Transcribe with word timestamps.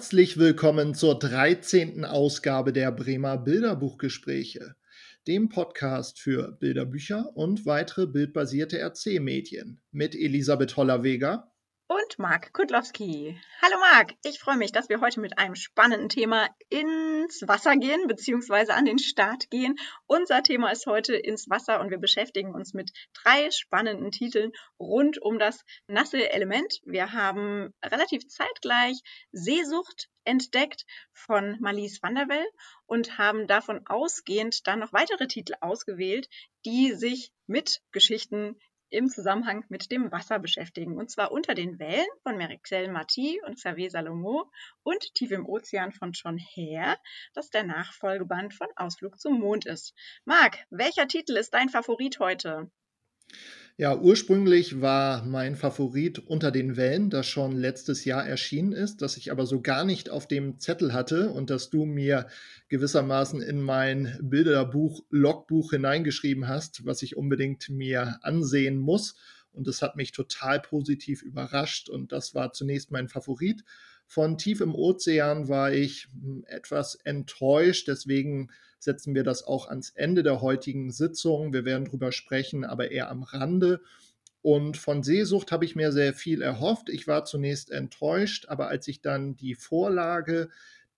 Herzlich 0.00 0.38
willkommen 0.38 0.94
zur 0.94 1.18
13. 1.18 2.06
Ausgabe 2.06 2.72
der 2.72 2.90
Bremer 2.90 3.36
Bilderbuchgespräche, 3.36 4.74
dem 5.28 5.50
Podcast 5.50 6.18
für 6.18 6.52
Bilderbücher 6.52 7.36
und 7.36 7.66
weitere 7.66 8.06
bildbasierte 8.06 8.78
Erzählmedien 8.78 9.82
mit 9.92 10.14
Elisabeth 10.14 10.78
Holler-Weger 10.78 11.52
und 11.90 12.20
Marc 12.20 12.52
Kudlowski. 12.52 13.36
Hallo 13.60 13.76
Marc, 13.80 14.14
ich 14.22 14.38
freue 14.38 14.56
mich, 14.56 14.70
dass 14.70 14.88
wir 14.88 15.00
heute 15.00 15.18
mit 15.18 15.38
einem 15.38 15.56
spannenden 15.56 16.08
Thema 16.08 16.48
ins 16.68 17.42
Wasser 17.48 17.76
gehen, 17.76 18.06
beziehungsweise 18.06 18.74
an 18.74 18.84
den 18.84 19.00
Start 19.00 19.50
gehen. 19.50 19.74
Unser 20.06 20.44
Thema 20.44 20.70
ist 20.70 20.86
heute 20.86 21.16
ins 21.16 21.50
Wasser 21.50 21.80
und 21.80 21.90
wir 21.90 21.98
beschäftigen 21.98 22.54
uns 22.54 22.74
mit 22.74 22.92
drei 23.12 23.50
spannenden 23.50 24.12
Titeln 24.12 24.52
rund 24.78 25.20
um 25.20 25.40
das 25.40 25.64
nasse 25.88 26.30
Element. 26.30 26.80
Wir 26.84 27.12
haben 27.12 27.74
relativ 27.84 28.24
zeitgleich 28.28 29.00
Seesucht 29.32 30.08
entdeckt 30.22 30.84
von 31.12 31.56
Marlies 31.58 32.00
van 32.00 32.14
der 32.14 32.28
Wel 32.28 32.46
und 32.86 33.18
haben 33.18 33.48
davon 33.48 33.84
ausgehend 33.86 34.64
dann 34.68 34.78
noch 34.78 34.92
weitere 34.92 35.26
Titel 35.26 35.54
ausgewählt, 35.60 36.28
die 36.64 36.92
sich 36.92 37.32
mit 37.48 37.80
Geschichten 37.90 38.60
im 38.90 39.08
Zusammenhang 39.08 39.64
mit 39.68 39.90
dem 39.90 40.12
Wasser 40.12 40.38
beschäftigen. 40.38 40.96
Und 40.98 41.10
zwar 41.10 41.32
unter 41.32 41.54
den 41.54 41.78
Wellen 41.78 42.06
von 42.22 42.36
Merixel 42.36 42.90
Marty 42.90 43.40
und 43.46 43.56
Xavier 43.56 43.90
Salomo 43.90 44.50
und 44.82 45.14
Tief 45.14 45.30
im 45.30 45.46
Ozean 45.46 45.92
von 45.92 46.12
John 46.12 46.38
Hare, 46.38 46.96
das 47.34 47.50
der 47.50 47.64
Nachfolgeband 47.64 48.54
von 48.54 48.68
Ausflug 48.76 49.18
zum 49.18 49.40
Mond 49.40 49.66
ist. 49.66 49.94
Marc, 50.24 50.58
welcher 50.70 51.08
Titel 51.08 51.36
ist 51.36 51.54
dein 51.54 51.68
Favorit 51.68 52.18
heute? 52.18 52.70
Ja, 53.80 53.96
ursprünglich 53.98 54.82
war 54.82 55.24
mein 55.24 55.56
Favorit 55.56 56.18
Unter 56.18 56.50
den 56.50 56.76
Wellen, 56.76 57.08
das 57.08 57.26
schon 57.26 57.56
letztes 57.56 58.04
Jahr 58.04 58.26
erschienen 58.26 58.72
ist, 58.72 59.00
das 59.00 59.16
ich 59.16 59.32
aber 59.32 59.46
so 59.46 59.62
gar 59.62 59.86
nicht 59.86 60.10
auf 60.10 60.28
dem 60.28 60.58
Zettel 60.58 60.92
hatte 60.92 61.30
und 61.30 61.48
das 61.48 61.70
du 61.70 61.86
mir 61.86 62.26
gewissermaßen 62.68 63.40
in 63.40 63.62
mein 63.62 64.18
Bilderbuch, 64.20 65.02
Logbuch 65.08 65.70
hineingeschrieben 65.70 66.46
hast, 66.46 66.84
was 66.84 67.00
ich 67.00 67.16
unbedingt 67.16 67.70
mir 67.70 68.18
ansehen 68.20 68.76
muss. 68.76 69.14
Und 69.50 69.66
das 69.66 69.80
hat 69.80 69.96
mich 69.96 70.12
total 70.12 70.60
positiv 70.60 71.22
überrascht 71.22 71.88
und 71.88 72.12
das 72.12 72.34
war 72.34 72.52
zunächst 72.52 72.90
mein 72.90 73.08
Favorit. 73.08 73.64
Von 74.12 74.38
Tief 74.38 74.60
im 74.60 74.74
Ozean 74.74 75.48
war 75.48 75.72
ich 75.72 76.08
hm, 76.20 76.42
etwas 76.48 76.96
enttäuscht, 76.96 77.86
deswegen 77.86 78.50
setzen 78.80 79.14
wir 79.14 79.22
das 79.22 79.44
auch 79.44 79.68
ans 79.68 79.90
Ende 79.90 80.24
der 80.24 80.40
heutigen 80.40 80.90
Sitzung. 80.90 81.52
Wir 81.52 81.64
werden 81.64 81.84
darüber 81.84 82.10
sprechen, 82.10 82.64
aber 82.64 82.90
eher 82.90 83.08
am 83.08 83.22
Rande. 83.22 83.82
Und 84.42 84.76
von 84.76 85.04
Seesucht 85.04 85.52
habe 85.52 85.64
ich 85.64 85.76
mir 85.76 85.92
sehr 85.92 86.12
viel 86.12 86.42
erhofft. 86.42 86.88
Ich 86.88 87.06
war 87.06 87.24
zunächst 87.24 87.70
enttäuscht, 87.70 88.46
aber 88.48 88.66
als 88.66 88.88
ich 88.88 89.00
dann 89.00 89.36
die 89.36 89.54
Vorlage, 89.54 90.48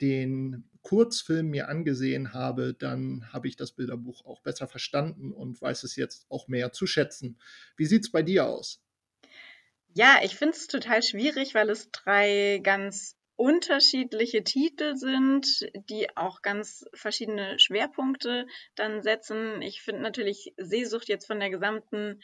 den 0.00 0.64
Kurzfilm 0.80 1.48
mir 1.48 1.68
angesehen 1.68 2.32
habe, 2.32 2.72
dann 2.72 3.30
habe 3.30 3.46
ich 3.46 3.56
das 3.56 3.72
Bilderbuch 3.72 4.24
auch 4.24 4.40
besser 4.40 4.68
verstanden 4.68 5.32
und 5.32 5.60
weiß 5.60 5.84
es 5.84 5.96
jetzt 5.96 6.24
auch 6.30 6.48
mehr 6.48 6.72
zu 6.72 6.86
schätzen. 6.86 7.36
Wie 7.76 7.84
sieht 7.84 8.04
es 8.04 8.10
bei 8.10 8.22
dir 8.22 8.46
aus? 8.46 8.82
Ja, 9.94 10.20
ich 10.22 10.36
finde 10.36 10.56
es 10.56 10.68
total 10.68 11.02
schwierig, 11.02 11.54
weil 11.54 11.68
es 11.68 11.90
drei 11.90 12.60
ganz 12.62 13.16
unterschiedliche 13.36 14.42
Titel 14.42 14.94
sind, 14.96 15.46
die 15.90 16.16
auch 16.16 16.40
ganz 16.42 16.84
verschiedene 16.94 17.58
Schwerpunkte 17.58 18.46
dann 18.74 19.02
setzen. 19.02 19.60
Ich 19.60 19.82
finde 19.82 20.02
natürlich 20.02 20.54
Seesucht 20.56 21.08
jetzt 21.08 21.26
von 21.26 21.40
der 21.40 21.50
gesamten 21.50 22.22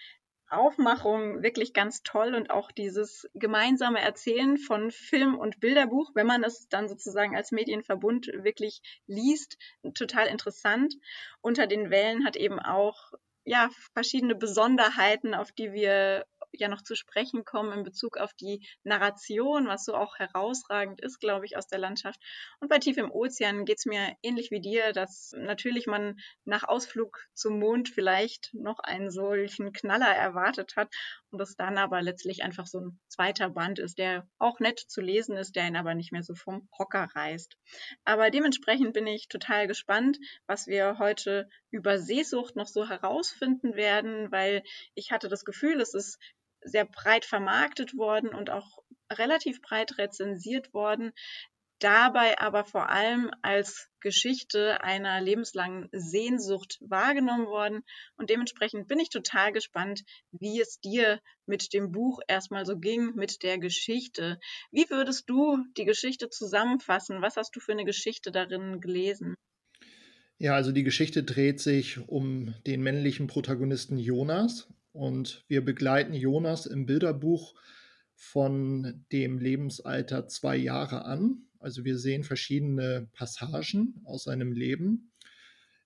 Aufmachung 0.48 1.42
wirklich 1.42 1.74
ganz 1.74 2.02
toll 2.02 2.34
und 2.34 2.50
auch 2.50 2.72
dieses 2.72 3.28
gemeinsame 3.34 4.00
Erzählen 4.00 4.56
von 4.56 4.90
Film 4.90 5.36
und 5.38 5.60
Bilderbuch, 5.60 6.12
wenn 6.14 6.26
man 6.26 6.44
es 6.44 6.68
dann 6.68 6.88
sozusagen 6.88 7.36
als 7.36 7.52
Medienverbund 7.52 8.28
wirklich 8.32 8.80
liest, 9.06 9.58
total 9.94 10.28
interessant. 10.28 10.94
Unter 11.42 11.66
den 11.66 11.90
Wellen 11.90 12.24
hat 12.24 12.36
eben 12.36 12.60
auch 12.60 13.12
ja 13.44 13.68
verschiedene 13.92 14.34
Besonderheiten, 14.34 15.34
auf 15.34 15.52
die 15.52 15.72
wir 15.72 16.24
ja 16.52 16.68
noch 16.68 16.82
zu 16.82 16.94
sprechen 16.94 17.44
kommen 17.44 17.72
in 17.72 17.84
Bezug 17.84 18.16
auf 18.16 18.32
die 18.34 18.66
Narration, 18.82 19.66
was 19.66 19.84
so 19.84 19.94
auch 19.94 20.18
herausragend 20.18 21.00
ist, 21.00 21.20
glaube 21.20 21.46
ich, 21.46 21.56
aus 21.56 21.66
der 21.66 21.78
Landschaft. 21.78 22.20
Und 22.60 22.68
bei 22.68 22.78
Tief 22.78 22.96
im 22.96 23.10
Ozean 23.10 23.64
geht 23.64 23.78
es 23.78 23.86
mir 23.86 24.16
ähnlich 24.22 24.50
wie 24.50 24.60
dir, 24.60 24.92
dass 24.92 25.32
natürlich 25.36 25.86
man 25.86 26.18
nach 26.44 26.64
Ausflug 26.64 27.26
zum 27.34 27.58
Mond 27.58 27.88
vielleicht 27.88 28.50
noch 28.54 28.78
einen 28.80 29.10
solchen 29.10 29.72
Knaller 29.72 30.14
erwartet 30.14 30.76
hat 30.76 30.92
und 31.30 31.38
das 31.38 31.56
dann 31.56 31.78
aber 31.78 32.02
letztlich 32.02 32.42
einfach 32.42 32.66
so 32.66 32.80
ein 32.80 33.00
zweiter 33.08 33.50
Band 33.50 33.78
ist, 33.78 33.98
der 33.98 34.26
auch 34.38 34.60
nett 34.60 34.78
zu 34.78 35.00
lesen 35.00 35.36
ist, 35.36 35.56
der 35.56 35.66
ihn 35.66 35.76
aber 35.76 35.94
nicht 35.94 36.12
mehr 36.12 36.22
so 36.22 36.34
vom 36.34 36.68
Hocker 36.78 37.08
reißt. 37.14 37.56
Aber 38.04 38.30
dementsprechend 38.30 38.94
bin 38.94 39.06
ich 39.06 39.28
total 39.28 39.66
gespannt, 39.66 40.18
was 40.46 40.66
wir 40.66 40.98
heute 40.98 41.48
über 41.70 41.98
Seesucht 41.98 42.56
noch 42.56 42.66
so 42.66 42.88
herausfinden 42.88 43.74
werden, 43.74 44.32
weil 44.32 44.62
ich 44.94 45.10
hatte 45.10 45.28
das 45.28 45.44
Gefühl, 45.44 45.80
es 45.80 45.94
ist 45.94 46.18
sehr 46.62 46.84
breit 46.84 47.24
vermarktet 47.24 47.96
worden 47.96 48.30
und 48.30 48.50
auch 48.50 48.78
relativ 49.12 49.62
breit 49.62 49.98
rezensiert 49.98 50.72
worden, 50.74 51.12
dabei 51.78 52.38
aber 52.38 52.64
vor 52.64 52.88
allem 52.88 53.30
als 53.42 53.88
Geschichte 54.00 54.82
einer 54.82 55.20
lebenslangen 55.20 55.88
Sehnsucht 55.92 56.78
wahrgenommen 56.80 57.46
worden. 57.46 57.82
Und 58.16 58.30
dementsprechend 58.30 58.88
bin 58.88 58.98
ich 58.98 59.10
total 59.10 59.52
gespannt, 59.52 60.02
wie 60.32 60.60
es 60.60 60.80
dir 60.80 61.20
mit 61.46 61.72
dem 61.72 61.92
Buch 61.92 62.20
erstmal 62.28 62.66
so 62.66 62.78
ging, 62.78 63.14
mit 63.14 63.42
der 63.42 63.58
Geschichte. 63.58 64.38
Wie 64.70 64.88
würdest 64.90 65.28
du 65.28 65.58
die 65.76 65.84
Geschichte 65.84 66.28
zusammenfassen? 66.28 67.22
Was 67.22 67.36
hast 67.36 67.54
du 67.54 67.60
für 67.60 67.72
eine 67.72 67.84
Geschichte 67.84 68.30
darin 68.30 68.80
gelesen? 68.80 69.34
Ja, 70.40 70.54
also 70.54 70.70
die 70.70 70.84
Geschichte 70.84 71.24
dreht 71.24 71.60
sich 71.60 71.98
um 72.08 72.54
den 72.64 72.80
männlichen 72.80 73.26
Protagonisten 73.26 73.98
Jonas 73.98 74.68
und 74.98 75.44
wir 75.46 75.64
begleiten 75.64 76.12
Jonas 76.12 76.66
im 76.66 76.84
Bilderbuch 76.84 77.54
von 78.16 79.04
dem 79.12 79.38
Lebensalter 79.38 80.26
zwei 80.26 80.56
Jahre 80.56 81.04
an. 81.04 81.46
Also 81.60 81.84
wir 81.84 81.98
sehen 81.98 82.24
verschiedene 82.24 83.08
Passagen 83.14 84.02
aus 84.04 84.24
seinem 84.24 84.50
Leben. 84.50 85.12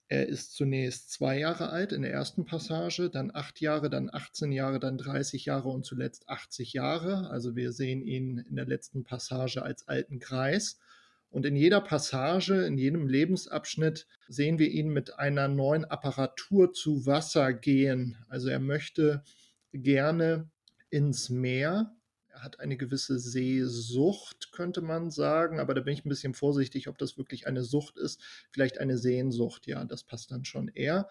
Er 0.09 0.29
ist 0.29 0.55
zunächst 0.55 1.11
zwei 1.11 1.39
Jahre 1.39 1.69
alt 1.69 1.93
in 1.93 2.03
der 2.03 2.13
ersten 2.13 2.47
Passage, 2.47 3.11
dann 3.11 3.31
acht 3.35 3.61
Jahre, 3.61 3.91
dann 3.91 4.09
18 4.11 4.51
Jahre, 4.51 4.81
dann 4.81 4.97
30 4.97 5.45
Jahre 5.45 5.69
und 5.69 5.85
zuletzt 5.85 6.29
80 6.31 6.73
Jahre. 6.73 7.29
Also 7.29 7.55
wir 7.55 7.73
sehen 7.73 8.01
ihn 8.01 8.39
in 8.39 8.57
der 8.57 8.67
letzten 8.67 9.05
Passage 9.05 9.63
als 9.63 9.89
alten 9.89 10.21
Kreis. 10.21 10.79
Und 11.33 11.47
in 11.47 11.57
jeder 11.57 11.81
Passage, 11.81 12.67
in 12.67 12.77
jedem 12.77 13.09
Lebensabschnitt 13.09 14.07
sehen 14.29 14.59
wir 14.59 14.69
ihn 14.69 14.91
mit 14.91 15.19
einer 15.19 15.49
neuen 15.49 15.87
Apparatur 15.87 16.75
zu 16.75 17.07
Wasser 17.07 17.55
gehen. 17.55 18.19
Also 18.29 18.51
er 18.51 18.61
möchte 18.61 19.25
gerne 19.73 20.51
ins 20.91 21.31
Meer. 21.31 21.97
Er 22.29 22.43
hat 22.43 22.61
eine 22.61 22.77
gewisse 22.77 23.19
Seesucht, 23.19 24.53
könnte 24.53 24.83
man 24.83 25.11
sagen, 25.11 25.59
aber 25.59 25.73
da 25.73 25.81
bin 25.81 25.95
ich 25.95 26.05
ein 26.05 26.11
bisschen 26.11 26.35
vorsichtig, 26.35 26.87
ob 26.89 26.99
das 26.99 27.17
wirklich 27.17 27.47
eine 27.47 27.63
Sucht 27.63 27.97
ist. 27.97 28.21
Vielleicht 28.51 28.77
eine 28.77 28.99
Sehnsucht, 28.99 29.67
ja, 29.67 29.87
das 29.87 30.05
passt 30.05 30.31
dann 30.33 30.45
schon 30.45 30.69
eher 30.69 31.09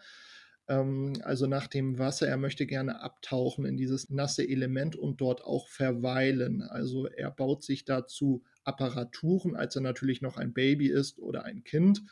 ähm, 0.72 1.14
also 1.24 1.48
nach 1.48 1.68
dem 1.68 2.00
Wasser. 2.00 2.28
Er 2.28 2.38
möchte 2.38 2.66
gerne 2.66 3.02
abtauchen 3.02 3.66
in 3.66 3.78
dieses 3.78 4.10
nasse 4.10 4.48
Element 4.48 4.96
und 4.96 5.20
dort 5.20 5.44
auch 5.44 5.68
verweilen. 5.68 6.62
Also 6.64 7.08
er 7.08 7.30
baut 7.30 7.64
sich 7.64 7.84
dazu 7.84 8.44
Apparaturen, 8.64 9.56
als 9.56 9.76
er 9.76 9.82
natürlich 9.82 10.22
noch 10.22 10.38
ein 10.38 10.54
Baby 10.54 10.88
ist 10.88 11.20
oder 11.20 11.44
ein 11.44 11.64
Kind, 11.64 12.04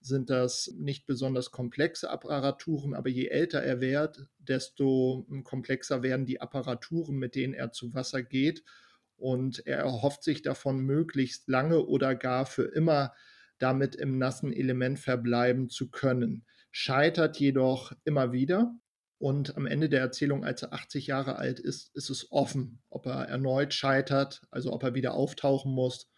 sind 0.00 0.30
das 0.30 0.72
nicht 0.78 1.04
besonders 1.06 1.50
komplexe 1.50 2.08
Apparaturen, 2.08 2.94
aber 2.94 3.10
je 3.10 3.26
älter 3.26 3.60
er 3.62 3.80
wird, 3.80 4.28
desto 4.38 5.26
komplexer 5.42 6.02
werden 6.02 6.26
die 6.26 6.40
Apparaturen, 6.40 7.16
mit 7.16 7.34
denen 7.34 7.54
er 7.54 7.72
zu 7.72 7.92
Wasser 7.92 8.22
geht. 8.22 8.62
Und 9.16 9.66
er 9.66 9.78
erhofft 9.78 10.22
sich 10.22 10.42
davon, 10.42 10.80
möglichst 10.80 11.48
lange 11.48 11.84
oder 11.84 12.14
gar 12.14 12.46
für 12.46 12.64
immer 12.64 13.14
damit 13.58 13.96
im 13.96 14.18
nassen 14.18 14.52
Element 14.52 14.98
verbleiben 14.98 15.68
zu 15.68 15.90
können. 15.90 16.44
Scheitert 16.78 17.40
jedoch 17.40 17.92
immer 18.04 18.32
wieder. 18.32 18.76
Und 19.16 19.56
am 19.56 19.64
Ende 19.64 19.88
der 19.88 20.00
Erzählung, 20.00 20.44
als 20.44 20.60
er 20.60 20.74
80 20.74 21.06
Jahre 21.06 21.36
alt 21.36 21.58
ist, 21.58 21.96
ist 21.96 22.10
es 22.10 22.30
offen, 22.30 22.82
ob 22.90 23.06
er 23.06 23.24
erneut 23.24 23.72
scheitert, 23.72 24.42
also 24.50 24.74
ob 24.74 24.82
er 24.82 24.92
wieder 24.92 25.14
auftauchen 25.14 25.72
muss 25.72 26.10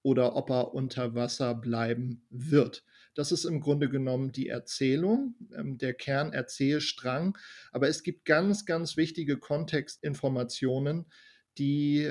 oder 0.00 0.34
ob 0.34 0.48
er 0.48 0.72
unter 0.72 1.14
Wasser 1.14 1.54
bleiben 1.54 2.26
wird. 2.30 2.82
Das 3.14 3.30
ist 3.30 3.44
im 3.44 3.60
Grunde 3.60 3.90
genommen 3.90 4.32
die 4.32 4.48
Erzählung, 4.48 5.34
ähm, 5.54 5.76
der 5.76 5.92
Kernerzählstrang. 5.92 7.36
Aber 7.70 7.86
es 7.86 8.02
gibt 8.02 8.24
ganz, 8.24 8.64
ganz 8.64 8.96
wichtige 8.96 9.36
Kontextinformationen, 9.36 11.12
die 11.58 12.10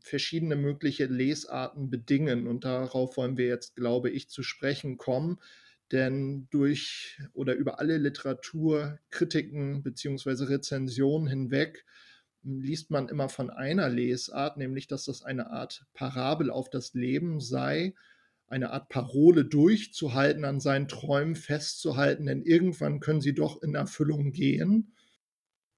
verschiedene 0.00 0.56
mögliche 0.56 1.04
Lesarten 1.04 1.90
bedingen. 1.90 2.46
Und 2.46 2.64
darauf 2.64 3.18
wollen 3.18 3.36
wir 3.36 3.46
jetzt, 3.46 3.76
glaube 3.76 4.08
ich, 4.08 4.30
zu 4.30 4.42
sprechen 4.42 4.96
kommen. 4.96 5.38
Denn 5.92 6.48
durch 6.50 7.18
oder 7.34 7.54
über 7.54 7.78
alle 7.78 7.98
Literaturkritiken 7.98 9.82
bzw. 9.82 10.44
Rezensionen 10.44 11.28
hinweg 11.28 11.84
liest 12.42 12.90
man 12.90 13.08
immer 13.08 13.28
von 13.28 13.50
einer 13.50 13.88
Lesart, 13.88 14.56
nämlich 14.56 14.86
dass 14.86 15.04
das 15.04 15.22
eine 15.22 15.50
Art 15.50 15.84
Parabel 15.94 16.50
auf 16.50 16.70
das 16.70 16.94
Leben 16.94 17.40
sei, 17.40 17.94
eine 18.46 18.70
Art 18.70 18.88
Parole 18.88 19.44
durchzuhalten, 19.44 20.44
an 20.44 20.60
seinen 20.60 20.88
Träumen 20.88 21.36
festzuhalten, 21.36 22.26
denn 22.26 22.42
irgendwann 22.42 23.00
können 23.00 23.20
sie 23.20 23.34
doch 23.34 23.62
in 23.62 23.74
Erfüllung 23.74 24.32
gehen. 24.32 24.94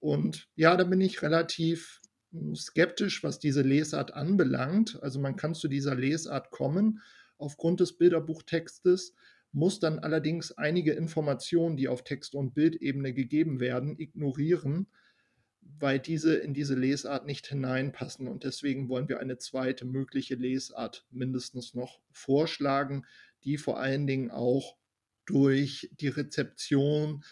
Und 0.00 0.48
ja, 0.56 0.76
da 0.76 0.84
bin 0.84 1.00
ich 1.00 1.22
relativ 1.22 2.00
hm, 2.32 2.54
skeptisch, 2.56 3.22
was 3.22 3.38
diese 3.38 3.62
Lesart 3.62 4.14
anbelangt. 4.14 4.98
Also 5.02 5.20
man 5.20 5.36
kann 5.36 5.54
zu 5.54 5.68
dieser 5.68 5.94
Lesart 5.94 6.50
kommen 6.50 7.00
aufgrund 7.38 7.80
des 7.80 7.96
Bilderbuchtextes, 7.96 9.14
muss 9.54 9.78
dann 9.78 10.00
allerdings 10.00 10.52
einige 10.52 10.92
Informationen, 10.92 11.76
die 11.76 11.86
auf 11.88 12.02
Text- 12.02 12.34
und 12.34 12.54
Bildebene 12.54 13.14
gegeben 13.14 13.60
werden, 13.60 13.98
ignorieren, 13.98 14.88
weil 15.60 16.00
diese 16.00 16.34
in 16.34 16.54
diese 16.54 16.74
Lesart 16.74 17.24
nicht 17.24 17.46
hineinpassen. 17.46 18.26
Und 18.26 18.42
deswegen 18.42 18.88
wollen 18.88 19.08
wir 19.08 19.20
eine 19.20 19.38
zweite 19.38 19.84
mögliche 19.84 20.34
Lesart 20.34 21.06
mindestens 21.10 21.72
noch 21.72 22.00
vorschlagen, 22.10 23.06
die 23.44 23.56
vor 23.56 23.78
allen 23.78 24.08
Dingen 24.08 24.32
auch 24.32 24.76
durch 25.24 25.88
die 26.00 26.08
Rezeption 26.08 27.24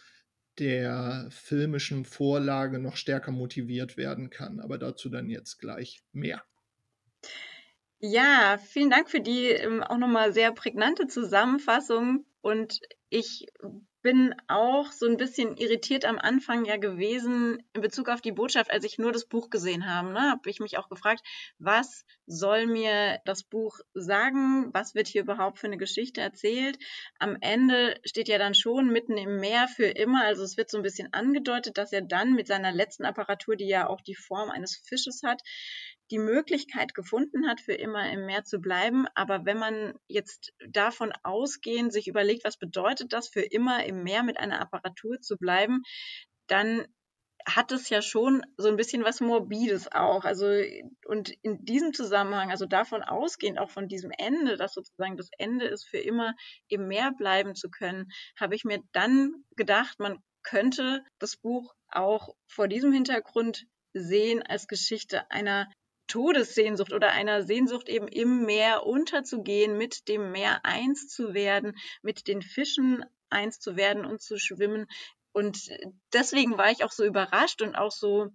der 0.58 1.26
filmischen 1.30 2.04
Vorlage 2.04 2.78
noch 2.78 2.96
stärker 2.96 3.32
motiviert 3.32 3.96
werden 3.96 4.30
kann. 4.30 4.60
Aber 4.60 4.78
dazu 4.78 5.08
dann 5.08 5.28
jetzt 5.28 5.58
gleich 5.58 6.02
mehr. 6.12 6.44
Ja, 8.04 8.58
vielen 8.58 8.90
Dank 8.90 9.08
für 9.08 9.20
die 9.20 9.46
ähm, 9.46 9.80
auch 9.80 9.96
nochmal 9.96 10.32
sehr 10.32 10.50
prägnante 10.50 11.06
Zusammenfassung. 11.06 12.26
Und 12.40 12.80
ich 13.10 13.46
bin 14.02 14.34
auch 14.48 14.90
so 14.90 15.06
ein 15.06 15.16
bisschen 15.16 15.56
irritiert 15.56 16.04
am 16.04 16.18
Anfang 16.18 16.64
ja 16.64 16.78
gewesen 16.78 17.62
in 17.72 17.80
Bezug 17.80 18.08
auf 18.08 18.20
die 18.20 18.32
Botschaft, 18.32 18.72
als 18.72 18.84
ich 18.84 18.98
nur 18.98 19.12
das 19.12 19.26
Buch 19.26 19.50
gesehen 19.50 19.86
habe. 19.88 20.08
Ne, 20.12 20.32
habe 20.32 20.50
ich 20.50 20.58
mich 20.58 20.78
auch 20.78 20.88
gefragt, 20.88 21.22
was 21.60 22.04
soll 22.26 22.66
mir 22.66 23.20
das 23.24 23.44
Buch 23.44 23.78
sagen? 23.94 24.74
Was 24.74 24.96
wird 24.96 25.06
hier 25.06 25.22
überhaupt 25.22 25.60
für 25.60 25.68
eine 25.68 25.78
Geschichte 25.78 26.20
erzählt? 26.20 26.78
Am 27.20 27.36
Ende 27.40 28.00
steht 28.04 28.26
ja 28.26 28.38
dann 28.38 28.54
schon 28.54 28.88
mitten 28.88 29.16
im 29.16 29.38
Meer 29.38 29.68
für 29.68 29.86
immer. 29.86 30.24
Also 30.24 30.42
es 30.42 30.56
wird 30.56 30.70
so 30.70 30.78
ein 30.78 30.82
bisschen 30.82 31.12
angedeutet, 31.12 31.78
dass 31.78 31.92
er 31.92 32.02
dann 32.02 32.32
mit 32.32 32.48
seiner 32.48 32.72
letzten 32.72 33.04
Apparatur, 33.04 33.54
die 33.54 33.68
ja 33.68 33.86
auch 33.86 34.00
die 34.00 34.16
Form 34.16 34.50
eines 34.50 34.76
Fisches 34.84 35.22
hat, 35.24 35.40
die 36.12 36.18
Möglichkeit 36.18 36.94
gefunden 36.94 37.48
hat, 37.48 37.60
für 37.60 37.72
immer 37.72 38.12
im 38.12 38.26
Meer 38.26 38.44
zu 38.44 38.60
bleiben. 38.60 39.06
Aber 39.14 39.46
wenn 39.46 39.58
man 39.58 39.94
jetzt 40.06 40.52
davon 40.68 41.12
ausgehend 41.22 41.92
sich 41.92 42.06
überlegt, 42.06 42.44
was 42.44 42.58
bedeutet 42.58 43.12
das, 43.12 43.28
für 43.28 43.40
immer 43.40 43.84
im 43.84 44.02
Meer 44.02 44.22
mit 44.22 44.38
einer 44.38 44.60
Apparatur 44.60 45.20
zu 45.20 45.36
bleiben, 45.38 45.82
dann 46.46 46.86
hat 47.46 47.72
es 47.72 47.88
ja 47.88 48.02
schon 48.02 48.42
so 48.56 48.68
ein 48.68 48.76
bisschen 48.76 49.04
was 49.04 49.20
Morbides 49.20 49.90
auch. 49.90 50.24
Also, 50.24 50.46
und 51.06 51.32
in 51.42 51.64
diesem 51.64 51.92
Zusammenhang, 51.92 52.50
also 52.50 52.66
davon 52.66 53.02
ausgehend, 53.02 53.58
auch 53.58 53.70
von 53.70 53.88
diesem 53.88 54.10
Ende, 54.16 54.56
dass 54.56 54.74
sozusagen 54.74 55.16
das 55.16 55.30
Ende 55.38 55.66
ist, 55.66 55.88
für 55.88 55.98
immer 55.98 56.34
im 56.68 56.86
Meer 56.86 57.12
bleiben 57.16 57.54
zu 57.54 57.70
können, 57.70 58.12
habe 58.38 58.54
ich 58.54 58.64
mir 58.64 58.80
dann 58.92 59.32
gedacht, 59.56 59.98
man 59.98 60.18
könnte 60.44 61.04
das 61.18 61.36
Buch 61.36 61.74
auch 61.88 62.34
vor 62.46 62.68
diesem 62.68 62.92
Hintergrund 62.92 63.64
sehen 63.94 64.42
als 64.42 64.66
Geschichte 64.68 65.30
einer 65.30 65.68
Todessehnsucht 66.12 66.92
oder 66.92 67.12
einer 67.12 67.42
Sehnsucht 67.42 67.88
eben 67.88 68.06
im 68.06 68.44
Meer 68.44 68.84
unterzugehen, 68.84 69.78
mit 69.78 70.08
dem 70.08 70.30
Meer 70.30 70.62
eins 70.62 71.08
zu 71.08 71.32
werden, 71.32 71.74
mit 72.02 72.28
den 72.28 72.42
Fischen 72.42 73.02
eins 73.30 73.60
zu 73.60 73.76
werden 73.76 74.04
und 74.04 74.20
zu 74.20 74.36
schwimmen. 74.36 74.86
Und 75.32 75.70
deswegen 76.12 76.58
war 76.58 76.70
ich 76.70 76.84
auch 76.84 76.92
so 76.92 77.06
überrascht 77.06 77.62
und 77.62 77.76
auch 77.76 77.92
so, 77.92 78.28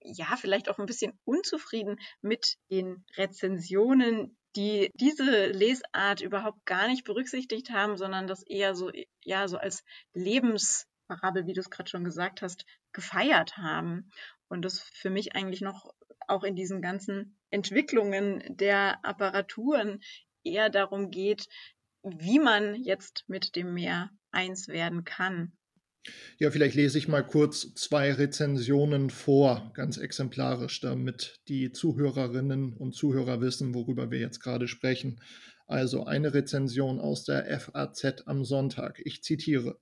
ja, 0.00 0.34
vielleicht 0.36 0.68
auch 0.68 0.80
ein 0.80 0.86
bisschen 0.86 1.16
unzufrieden 1.24 2.00
mit 2.20 2.56
den 2.68 3.04
Rezensionen, 3.16 4.36
die 4.56 4.90
diese 4.94 5.46
Lesart 5.46 6.20
überhaupt 6.20 6.66
gar 6.66 6.88
nicht 6.88 7.04
berücksichtigt 7.04 7.70
haben, 7.70 7.96
sondern 7.96 8.26
das 8.26 8.42
eher 8.42 8.74
so, 8.74 8.90
ja, 9.22 9.46
so 9.46 9.56
als 9.56 9.84
Lebensparabel, 10.14 11.46
wie 11.46 11.52
du 11.52 11.60
es 11.60 11.70
gerade 11.70 11.88
schon 11.88 12.02
gesagt 12.02 12.42
hast, 12.42 12.64
gefeiert 12.92 13.56
haben. 13.56 14.10
Und 14.48 14.62
das 14.62 14.80
für 14.80 15.10
mich 15.10 15.36
eigentlich 15.36 15.60
noch 15.60 15.94
auch 16.28 16.44
in 16.44 16.54
diesen 16.54 16.82
ganzen 16.82 17.38
Entwicklungen 17.50 18.42
der 18.48 19.04
Apparaturen 19.04 20.00
eher 20.44 20.70
darum 20.70 21.10
geht, 21.10 21.48
wie 22.02 22.38
man 22.38 22.74
jetzt 22.74 23.24
mit 23.26 23.56
dem 23.56 23.74
Meer 23.74 24.10
eins 24.30 24.68
werden 24.68 25.04
kann. 25.04 25.52
Ja, 26.38 26.50
vielleicht 26.50 26.74
lese 26.74 26.98
ich 26.98 27.08
mal 27.08 27.26
kurz 27.26 27.74
zwei 27.74 28.12
Rezensionen 28.12 29.10
vor, 29.10 29.72
ganz 29.74 29.98
exemplarisch, 29.98 30.80
damit 30.80 31.40
die 31.48 31.72
Zuhörerinnen 31.72 32.72
und 32.72 32.94
Zuhörer 32.94 33.40
wissen, 33.40 33.74
worüber 33.74 34.10
wir 34.10 34.18
jetzt 34.18 34.40
gerade 34.40 34.68
sprechen. 34.68 35.20
Also 35.66 36.04
eine 36.04 36.32
Rezension 36.32 36.98
aus 36.98 37.24
der 37.24 37.60
FAZ 37.60 38.22
am 38.26 38.44
Sonntag. 38.44 39.00
Ich 39.04 39.22
zitiere. 39.22 39.78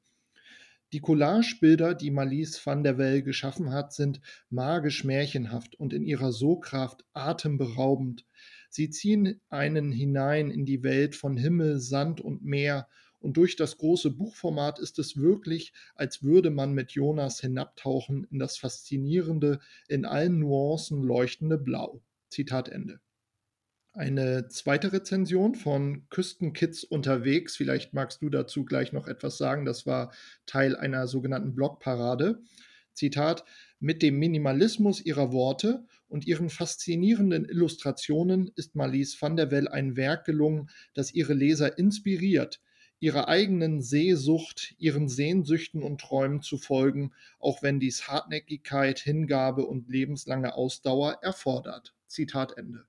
Die 0.93 1.01
Collagebilder, 1.01 1.95
die 1.95 2.13
Malice 2.13 2.65
van 2.65 2.85
der 2.85 2.97
Well 2.97 3.23
geschaffen 3.23 3.73
hat, 3.73 3.93
sind 3.93 4.21
magisch 4.51 5.03
märchenhaft 5.03 5.75
und 5.75 5.93
in 5.93 6.05
ihrer 6.05 6.31
Sogkraft 6.33 7.05
atemberaubend. 7.13 8.25
Sie 8.71 8.91
ziehen 8.91 9.41
einen 9.49 9.91
hinein 9.91 10.51
in 10.51 10.65
die 10.65 10.83
Welt 10.85 11.17
von 11.17 11.37
Himmel, 11.37 11.81
Sand 11.81 12.21
und 12.21 12.45
Meer, 12.45 12.89
und 13.19 13.37
durch 13.37 13.57
das 13.57 13.79
große 13.79 14.11
Buchformat 14.11 14.79
ist 14.79 15.01
es 15.01 15.17
wirklich, 15.17 15.73
als 15.97 16.23
würde 16.23 16.51
man 16.51 16.73
mit 16.75 16.93
Jonas 16.93 17.41
hinabtauchen 17.41 18.25
in 18.31 18.39
das 18.39 18.57
faszinierende, 18.57 19.59
in 19.89 20.05
allen 20.05 20.39
Nuancen 20.39 21.03
leuchtende 21.03 21.59
Blau. 21.59 22.03
Zitat 22.29 22.69
Ende. 22.69 23.01
Eine 23.97 24.49
zweite 24.49 24.93
Rezension 24.93 25.55
von 25.55 26.07
Küstenkids 26.11 26.85
unterwegs. 26.85 27.57
Vielleicht 27.57 27.95
magst 27.95 28.21
du 28.21 28.29
dazu 28.29 28.67
gleich 28.67 28.93
noch 28.93 29.07
etwas 29.07 29.39
sagen. 29.39 29.65
Das 29.65 29.87
war 29.87 30.13
Teil 30.45 30.77
einer 30.77 31.07
sogenannten 31.07 31.55
Blogparade. 31.55 32.43
Zitat: 32.93 33.47
Mit 33.81 34.03
dem 34.03 34.19
Minimalismus 34.19 35.01
ihrer 35.01 35.33
Worte 35.33 35.87
und 36.09 36.27
ihren 36.27 36.51
faszinierenden 36.51 37.47
Illustrationen 37.47 38.51
ist 38.55 38.75
Malice 38.75 39.17
van 39.19 39.35
der 39.35 39.51
Well 39.51 39.67
ein 39.67 39.97
Werk 39.97 40.27
gelungen, 40.27 40.69
das 40.93 41.15
ihre 41.15 41.33
Leser 41.33 41.79
inspiriert, 41.79 42.61
ihrer 43.01 43.29
eigenen 43.29 43.81
Sehsucht, 43.81 44.75
ihren 44.77 45.09
Sehnsüchten 45.09 45.83
und 45.83 46.03
Träumen 46.03 46.43
zu 46.43 46.59
folgen, 46.59 47.13
auch 47.39 47.63
wenn 47.63 47.81
dies 47.81 48.09
Hartnäckigkeit, 48.09 48.99
Hingabe 48.99 49.65
und 49.65 49.89
lebenslange 49.89 50.55
Ausdauer 50.55 51.21
erfordert. 51.23 51.95
Zitat 52.09 52.59
Ende. 52.59 52.85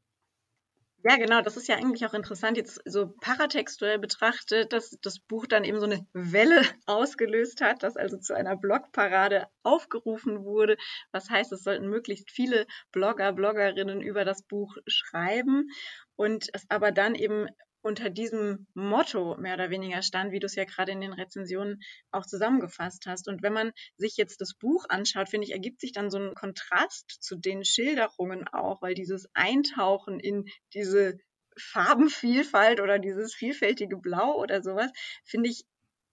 Ja, 1.09 1.15
genau, 1.15 1.41
das 1.41 1.55
ist 1.55 1.69
ja 1.69 1.77
eigentlich 1.77 2.05
auch 2.05 2.13
interessant, 2.13 2.57
jetzt 2.57 2.81
so 2.83 3.07
paratextuell 3.21 3.97
betrachtet, 3.97 4.73
dass 4.73 4.97
das 5.01 5.19
Buch 5.19 5.45
dann 5.47 5.63
eben 5.63 5.79
so 5.79 5.85
eine 5.85 6.05
Welle 6.11 6.61
ausgelöst 6.85 7.61
hat, 7.61 7.81
dass 7.81 7.95
also 7.95 8.17
zu 8.17 8.35
einer 8.35 8.57
Blogparade 8.57 9.47
aufgerufen 9.63 10.43
wurde. 10.43 10.75
Was 11.13 11.29
heißt, 11.29 11.53
es 11.53 11.63
sollten 11.63 11.87
möglichst 11.87 12.29
viele 12.29 12.67
Blogger, 12.91 13.31
Bloggerinnen 13.31 14.01
über 14.01 14.25
das 14.25 14.43
Buch 14.43 14.75
schreiben 14.85 15.69
und 16.17 16.49
es 16.51 16.65
aber 16.69 16.91
dann 16.91 17.15
eben 17.15 17.47
unter 17.87 18.09
diesem 18.09 18.67
Motto 18.73 19.37
mehr 19.37 19.55
oder 19.55 19.69
weniger 19.69 20.01
stand, 20.01 20.33
wie 20.33 20.39
du 20.39 20.45
es 20.45 20.55
ja 20.55 20.65
gerade 20.65 20.91
in 20.91 20.99
den 20.99 21.13
Rezensionen 21.13 21.81
auch 22.11 22.25
zusammengefasst 22.25 23.05
hast. 23.07 23.29
Und 23.29 23.41
wenn 23.41 23.53
man 23.53 23.71
sich 23.95 24.17
jetzt 24.17 24.41
das 24.41 24.53
Buch 24.53 24.85
anschaut, 24.89 25.29
finde 25.29 25.47
ich, 25.47 25.53
ergibt 25.53 25.79
sich 25.79 25.93
dann 25.93 26.11
so 26.11 26.19
ein 26.19 26.35
Kontrast 26.35 27.17
zu 27.21 27.37
den 27.37 27.63
Schilderungen 27.63 28.47
auch, 28.49 28.81
weil 28.81 28.93
dieses 28.93 29.29
Eintauchen 29.33 30.19
in 30.19 30.45
diese 30.73 31.17
Farbenvielfalt 31.57 32.81
oder 32.81 32.99
dieses 32.99 33.33
vielfältige 33.33 33.97
Blau 33.97 34.35
oder 34.35 34.61
sowas, 34.61 34.91
finde 35.23 35.49
ich 35.49 35.63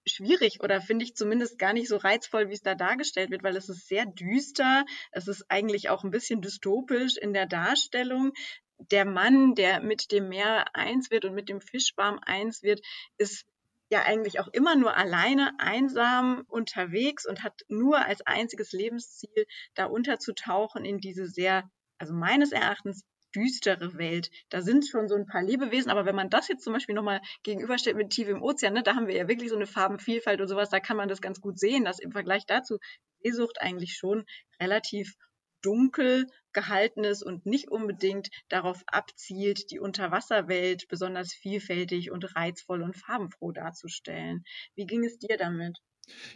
schwierig 0.07 0.61
oder 0.63 0.81
finde 0.81 1.05
ich 1.05 1.17
zumindest 1.17 1.59
gar 1.59 1.73
nicht 1.73 1.89
so 1.89 1.97
reizvoll, 1.97 2.51
wie 2.51 2.55
es 2.55 2.63
da 2.63 2.75
dargestellt 2.75 3.31
wird, 3.31 3.43
weil 3.43 3.57
es 3.57 3.69
ist 3.69 3.89
sehr 3.89 4.07
düster, 4.07 4.85
es 5.13 5.29
ist 5.29 5.45
eigentlich 5.49 5.89
auch 5.89 6.05
ein 6.05 6.11
bisschen 6.11 6.41
dystopisch 6.41 7.17
in 7.17 7.33
der 7.33 7.47
Darstellung 7.47 8.33
der 8.79 9.05
Mann, 9.05 9.55
der 9.55 9.81
mit 9.81 10.13
dem 10.13 10.29
Meer 10.29 10.75
eins 10.75 11.11
wird 11.11 11.25
und 11.25 11.35
mit 11.35 11.49
dem 11.49 11.61
Fischbarm 11.61 12.19
eins 12.25 12.63
wird, 12.63 12.81
ist 13.19 13.47
ja 13.91 14.03
eigentlich 14.03 14.41
auch 14.41 14.49
immer 14.49 14.77
nur 14.77 14.97
alleine, 14.97 15.53
einsam 15.59 16.45
unterwegs 16.49 17.27
und 17.27 17.43
hat 17.43 17.61
nur 17.69 18.05
als 18.05 18.23
einziges 18.23 18.73
Lebensziel, 18.73 19.47
da 19.75 19.87
unterzutauchen 19.87 20.85
in 20.85 20.99
diese 20.99 21.27
sehr, 21.27 21.71
also 21.99 22.15
meines 22.15 22.53
Erachtens, 22.53 23.05
düstere 23.35 23.99
Welt. 23.99 24.31
Da 24.49 24.63
sind 24.63 24.87
schon 24.87 25.09
so 25.09 25.17
ein 25.17 25.27
paar 25.27 25.43
Lebewesen, 25.43 25.91
aber 25.91 26.07
wenn 26.07 26.15
man 26.15 26.31
das 26.31 26.49
jetzt 26.49 26.63
zum 26.63 26.73
Beispiel 26.73 26.95
nochmal 26.95 27.21
gegenüberstellt 27.43 27.97
mit 27.97 28.11
Tief 28.11 28.29
im 28.29 28.43
Ozean, 28.43 28.73
ne, 28.73 28.83
da 28.83 28.95
haben 28.95 29.09
wir 29.09 29.17
ja 29.17 29.29
wirklich 29.29 29.51
so 29.51 29.57
eine 29.57 29.67
Farbenvielfalt 29.67 30.41
und 30.41 30.49
sowas, 30.49 30.71
da 30.71 30.81
kann 30.81 30.97
man 30.97 31.09
das 31.09 31.21
ganz 31.21 31.41
gut 31.41 31.59
sehen, 31.59 31.85
dass 31.85 31.99
im 31.99 32.13
Vergleich 32.13 32.47
dazu 32.47 32.79
Seesucht 33.21 33.61
eigentlich 33.61 33.97
schon 33.97 34.25
relativ 34.61 35.17
dunkel 35.65 36.27
gehalten 36.53 37.05
ist 37.05 37.23
und 37.23 37.47
nicht 37.47 37.71
unbedingt 37.71 38.29
darauf 38.49 38.83
abzielt, 38.87 39.71
die 39.71 39.81
Unterwasserwelt 39.81 40.87
besonders 40.89 41.33
vielfältig 41.33 42.11
und 42.11 42.37
reizvoll 42.37 42.83
und 42.83 42.97
farbenfroh 42.97 43.53
darzustellen. 43.53 44.45
Wie 44.75 44.87
ging 44.87 45.05
es 45.05 45.19
dir 45.19 45.37
damit? 45.37 45.79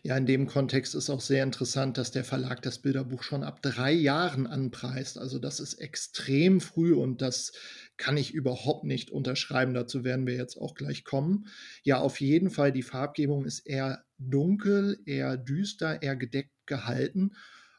Ja, 0.03 0.17
in 0.17 0.27
dem 0.27 0.47
Kontext 0.47 0.95
ist 0.95 1.11
auch 1.11 1.21
sehr 1.21 1.43
interessant, 1.43 1.99
dass 1.99 2.11
der 2.11 2.25
Verlag 2.25 2.63
das 2.63 2.81
Bilderbuch 2.81 3.23
schon 3.23 3.43
ab 3.43 3.63
drei 3.63 3.93
Jahren 3.93 4.47
anpreist. 4.47 5.19
Also 5.19 5.39
das 5.39 5.61
ist 5.61 5.75
extrem 5.75 6.61
früh 6.61 6.95
und 6.95 7.21
das 7.21 7.53
kann 7.97 8.17
ich 8.17 8.33
überhaupt 8.33 8.85
nicht 8.85 9.11
unterschreiben. 9.11 9.75
Dazu 9.75 10.05
werden 10.05 10.27
wir 10.27 10.35
jetzt 10.35 10.57
auch 10.57 10.75
gleich 10.75 11.05
kommen. 11.05 11.49
Ja, 11.83 11.99
auf 11.99 12.21
jeden 12.21 12.51
Fall, 12.51 12.73
die 12.73 12.83
Farbgebung 12.83 13.45
ist 13.45 13.61
eher 13.67 14.05
dunkel, 14.19 14.99
eher 15.05 15.37
düster, 15.37 16.03
eher 16.03 16.17
gedeckt 16.17 16.53
gehalten. 16.67 17.33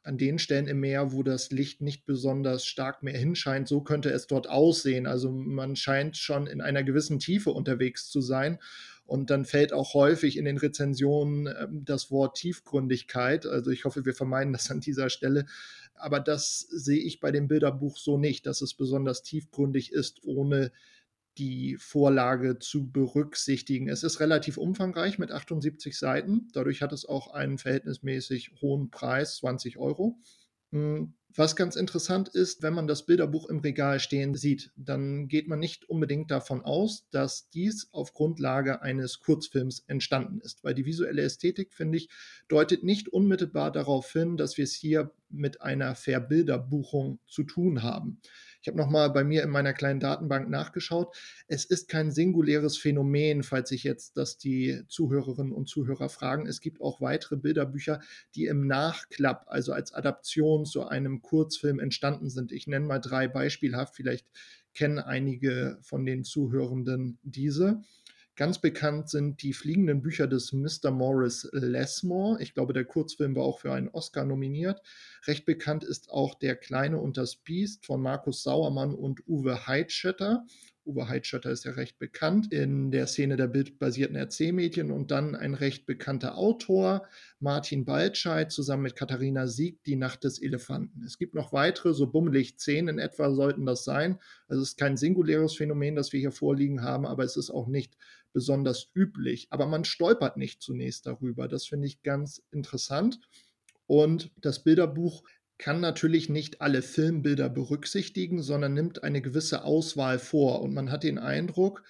An 0.04 0.18
den 0.18 0.40
Stellen 0.40 0.68
im 0.68 0.80
Meer, 0.80 1.12
wo 1.12 1.24
das 1.24 1.52
Licht 1.52 1.82
nicht 1.82 2.06
besonders 2.06 2.66
stark 2.66 3.04
mehr 3.04 3.18
hinscheint, 3.18 3.68
so 3.68 3.82
könnte 3.82 4.10
es 4.10 4.28
dort 4.28 4.50
aussehen. 4.50 5.06
Also 5.06 5.32
man 5.32 5.76
scheint 5.76 6.18
schon 6.18 6.48
in 6.48 6.62
einer 6.62 6.84
gewissen 6.84 7.20
Tiefe 7.20 7.52
unterwegs 7.52 8.10
zu 8.10 8.22
sein. 8.22 8.60
Und 9.06 9.32
dann 9.32 9.44
fällt 9.44 9.74
auch 9.74 9.96
häufig 9.96 10.38
in 10.38 10.46
den 10.46 10.58
Rezensionen 10.58 11.48
äh, 11.48 11.68
das 11.72 12.12
Wort 12.12 12.38
Tiefgründigkeit. 12.38 13.46
Also 13.48 13.72
ich 13.72 13.86
hoffe, 13.86 14.06
wir 14.06 14.14
vermeiden 14.14 14.54
das 14.54 14.70
an 14.70 14.82
dieser 14.82 15.10
Stelle. 15.10 15.46
Aber 15.96 16.20
das 16.20 16.60
sehe 16.60 17.00
ich 17.00 17.20
bei 17.20 17.32
dem 17.32 17.48
Bilderbuch 17.48 17.98
so 17.98 18.18
nicht, 18.18 18.46
dass 18.46 18.62
es 18.62 18.76
besonders 18.76 19.24
tiefgründig 19.24 19.92
ist, 19.92 20.24
ohne 20.24 20.72
die 21.38 21.78
Vorlage 21.78 22.60
zu 22.60 22.92
berücksichtigen. 22.92 23.88
Es 23.88 24.04
ist 24.04 24.20
relativ 24.20 24.58
umfangreich 24.58 25.20
mit 25.20 25.32
78 25.32 25.98
Seiten. 25.98 26.50
Dadurch 26.54 26.82
hat 26.82 26.92
es 26.92 27.06
auch 27.06 27.34
einen 27.34 27.58
verhältnismäßig 27.58 28.52
hohen 28.62 28.90
Preis, 28.90 29.38
20 29.38 29.78
Euro. 29.78 30.20
Hm, 30.72 31.14
was 31.36 31.56
ganz 31.56 31.76
interessant 31.76 32.28
ist, 32.30 32.64
wenn 32.64 32.74
man 32.74 32.88
das 32.88 33.06
Bilderbuch 33.06 33.50
im 33.50 33.60
Regal 33.60 34.00
stehen 34.00 34.34
sieht, 34.34 34.72
dann 34.76 35.28
geht 35.28 35.48
man 35.48 35.60
nicht 35.60 35.88
unbedingt 35.88 36.32
davon 36.32 36.62
aus, 36.64 37.08
dass 37.12 37.50
dies 37.52 37.88
auf 37.92 38.14
Grundlage 38.14 38.82
eines 38.82 39.20
Kurzfilms 39.20 39.84
entstanden 39.88 40.42
ist, 40.42 40.64
weil 40.64 40.74
die 40.74 40.86
visuelle 40.86 41.22
Ästhetik, 41.22 41.74
finde 41.74 42.00
ich, 42.00 42.10
deutet 42.48 42.84
nicht 42.84 43.10
unmittelbar 43.10 43.72
darauf 43.72 44.12
hin, 44.12 44.38
dass 44.38 44.58
wir 44.58 44.64
es 44.64 44.74
hier 44.74 45.12
mit 45.30 45.62
einer 45.62 45.94
Verbilderbuchung 45.94 47.20
zu 47.28 47.44
tun 47.44 47.84
haben. 47.84 48.22
Ich 48.62 48.68
habe 48.68 48.78
nochmal 48.78 49.10
bei 49.12 49.24
mir 49.24 49.44
in 49.44 49.50
meiner 49.50 49.74
kleinen 49.74 50.02
Datenbank 50.02 50.50
nachgeschaut. 50.50 51.16
Es 51.48 51.64
ist 51.64 51.88
kein 51.88 52.12
singuläres 52.12 52.78
Phänomen, 52.78 53.44
falls 53.44 53.70
sich 53.70 53.84
jetzt 53.84 54.18
das 54.18 54.38
die 54.38 54.82
Zuhörerinnen 54.90 55.54
und 55.54 55.70
Zuhörer 55.70 56.10
fragen. 56.10 56.46
Es 56.46 56.60
gibt 56.60 56.82
auch 56.82 57.00
weitere 57.00 57.38
Bilderbücher, 57.38 58.02
die 58.36 58.46
im 58.46 58.68
Nachklapp, 58.68 59.46
also 59.48 59.72
als 59.72 59.94
Adaption 59.94 60.66
zu 60.66 60.88
einem 60.88 61.22
Kurzfilm 61.22 61.80
entstanden 61.80 62.30
sind. 62.30 62.52
Ich 62.52 62.68
nenne 62.68 62.86
mal 62.86 63.00
drei 63.00 63.30
beispielhaft. 63.30 63.96
Vielleicht 63.96 64.28
kennen 64.74 65.00
einige 65.00 65.78
von 65.82 66.06
den 66.06 66.24
Zuhörenden 66.24 67.18
diese. 67.24 67.82
Ganz 68.40 68.58
bekannt 68.58 69.10
sind 69.10 69.44
die 69.44 69.52
fliegenden 69.52 70.02
Bücher 70.02 70.26
des 70.26 70.54
Mr. 70.54 70.92
Morris 70.92 71.50
Lesmore. 71.52 72.42
Ich 72.42 72.54
glaube, 72.54 72.72
der 72.72 72.86
Kurzfilm 72.86 73.36
war 73.36 73.44
auch 73.44 73.60
für 73.60 73.74
einen 73.74 73.90
Oscar 73.90 74.24
nominiert. 74.24 74.82
Recht 75.28 75.46
bekannt 75.46 75.84
ist 75.84 76.10
auch 76.10 76.36
Der 76.36 76.56
Kleine 76.56 77.00
und 77.00 77.18
das 77.18 77.36
Biest 77.36 77.86
von 77.86 78.02
Markus 78.02 78.44
Sauermann 78.44 78.96
und 78.96 79.28
Uwe 79.28 79.68
Heidschötter. 79.68 80.46
Uwe 80.86 81.08
Heidschötter 81.08 81.52
ist 81.52 81.66
ja 81.66 81.74
recht 81.74 82.00
bekannt 82.00 82.52
in 82.52 82.90
der 82.90 83.06
Szene 83.06 83.36
der 83.36 83.48
bildbasierten 83.48 84.16
Erzählmedien 84.16 84.90
und 84.90 85.12
dann 85.12 85.36
ein 85.36 85.54
recht 85.54 85.86
bekannter 85.86 86.36
Autor, 86.36 87.08
Martin 87.40 87.86
Baltscheid, 87.86 88.52
zusammen 88.52 88.84
mit 88.84 88.96
Katharina 88.96 89.48
Sieg, 89.48 89.84
Die 89.84 89.96
Nacht 89.96 90.24
des 90.24 90.42
Elefanten. 90.42 91.04
Es 91.04 91.20
gibt 91.20 91.36
noch 91.36 91.54
weitere, 91.54 91.94
so 91.94 92.08
bummelig 92.08 92.58
zehn 92.58 92.88
in 92.88 92.98
etwa 92.98 93.32
sollten 93.32 93.66
das 93.66 93.84
sein. 93.84 94.18
Also 94.48 94.64
es 94.64 94.70
ist 94.70 94.80
kein 94.80 94.98
singuläres 94.98 95.56
Phänomen, 95.56 95.96
das 95.96 96.12
wir 96.12 96.20
hier 96.20 96.32
vorliegen 96.32 96.82
haben, 96.82 97.06
aber 97.06 97.24
es 97.24 97.38
ist 97.38 97.52
auch 97.52 97.68
nicht 97.68 97.96
besonders 98.34 98.90
üblich. 98.94 99.48
Aber 99.50 99.68
man 99.68 99.86
stolpert 99.86 100.38
nicht 100.38 100.62
zunächst 100.62 101.06
darüber. 101.06 101.48
Das 101.48 101.68
finde 101.68 101.88
ich 101.88 102.02
ganz 102.02 102.42
interessant. 102.52 103.20
Und 103.88 104.32
das 104.38 104.64
Bilderbuch 104.64 105.24
kann 105.58 105.82
natürlich 105.82 106.30
nicht 106.30 106.62
alle 106.62 106.82
Filmbilder 106.82 107.50
berücksichtigen, 107.50 108.42
sondern 108.42 108.74
nimmt 108.74 109.04
eine 109.04 109.22
gewisse 109.22 109.64
Auswahl 109.64 110.18
vor. 110.18 110.62
Und 110.62 110.74
man 110.74 110.92
hat 110.92 111.04
den 111.04 111.20
Eindruck, 111.20 111.84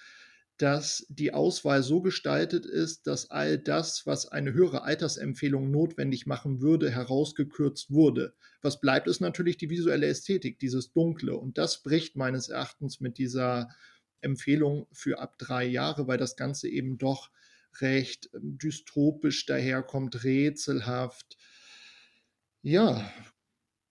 dass 0.60 1.06
die 1.08 1.34
Auswahl 1.34 1.84
so 1.84 2.02
gestaltet 2.02 2.66
ist, 2.66 3.08
dass 3.08 3.32
all 3.32 3.58
das, 3.58 4.06
was 4.06 4.28
eine 4.28 4.54
höhere 4.54 4.84
Altersempfehlung 4.84 5.72
notwendig 5.72 6.26
machen 6.26 6.60
würde, 6.60 6.90
herausgekürzt 6.92 7.92
wurde. 7.92 8.34
Was 8.62 8.82
bleibt, 8.82 9.08
ist 9.08 9.22
natürlich 9.22 9.56
die 9.56 9.70
visuelle 9.70 10.08
Ästhetik, 10.08 10.60
dieses 10.60 10.92
Dunkle. 10.92 11.38
Und 11.38 11.58
das 11.58 11.82
bricht 11.82 12.18
meines 12.18 12.50
Erachtens 12.50 13.00
mit 13.00 13.18
dieser 13.18 13.70
Empfehlung 14.22 14.88
für 14.92 15.20
ab 15.20 15.38
drei 15.38 15.66
Jahre, 15.66 16.08
weil 16.08 16.18
das 16.18 16.36
Ganze 16.36 16.68
eben 16.68 16.98
doch 16.98 17.30
recht 17.82 18.30
dystopisch 18.34 19.46
daherkommt, 19.46 20.24
rätselhaft. 20.24 21.38
Ja, 22.62 23.10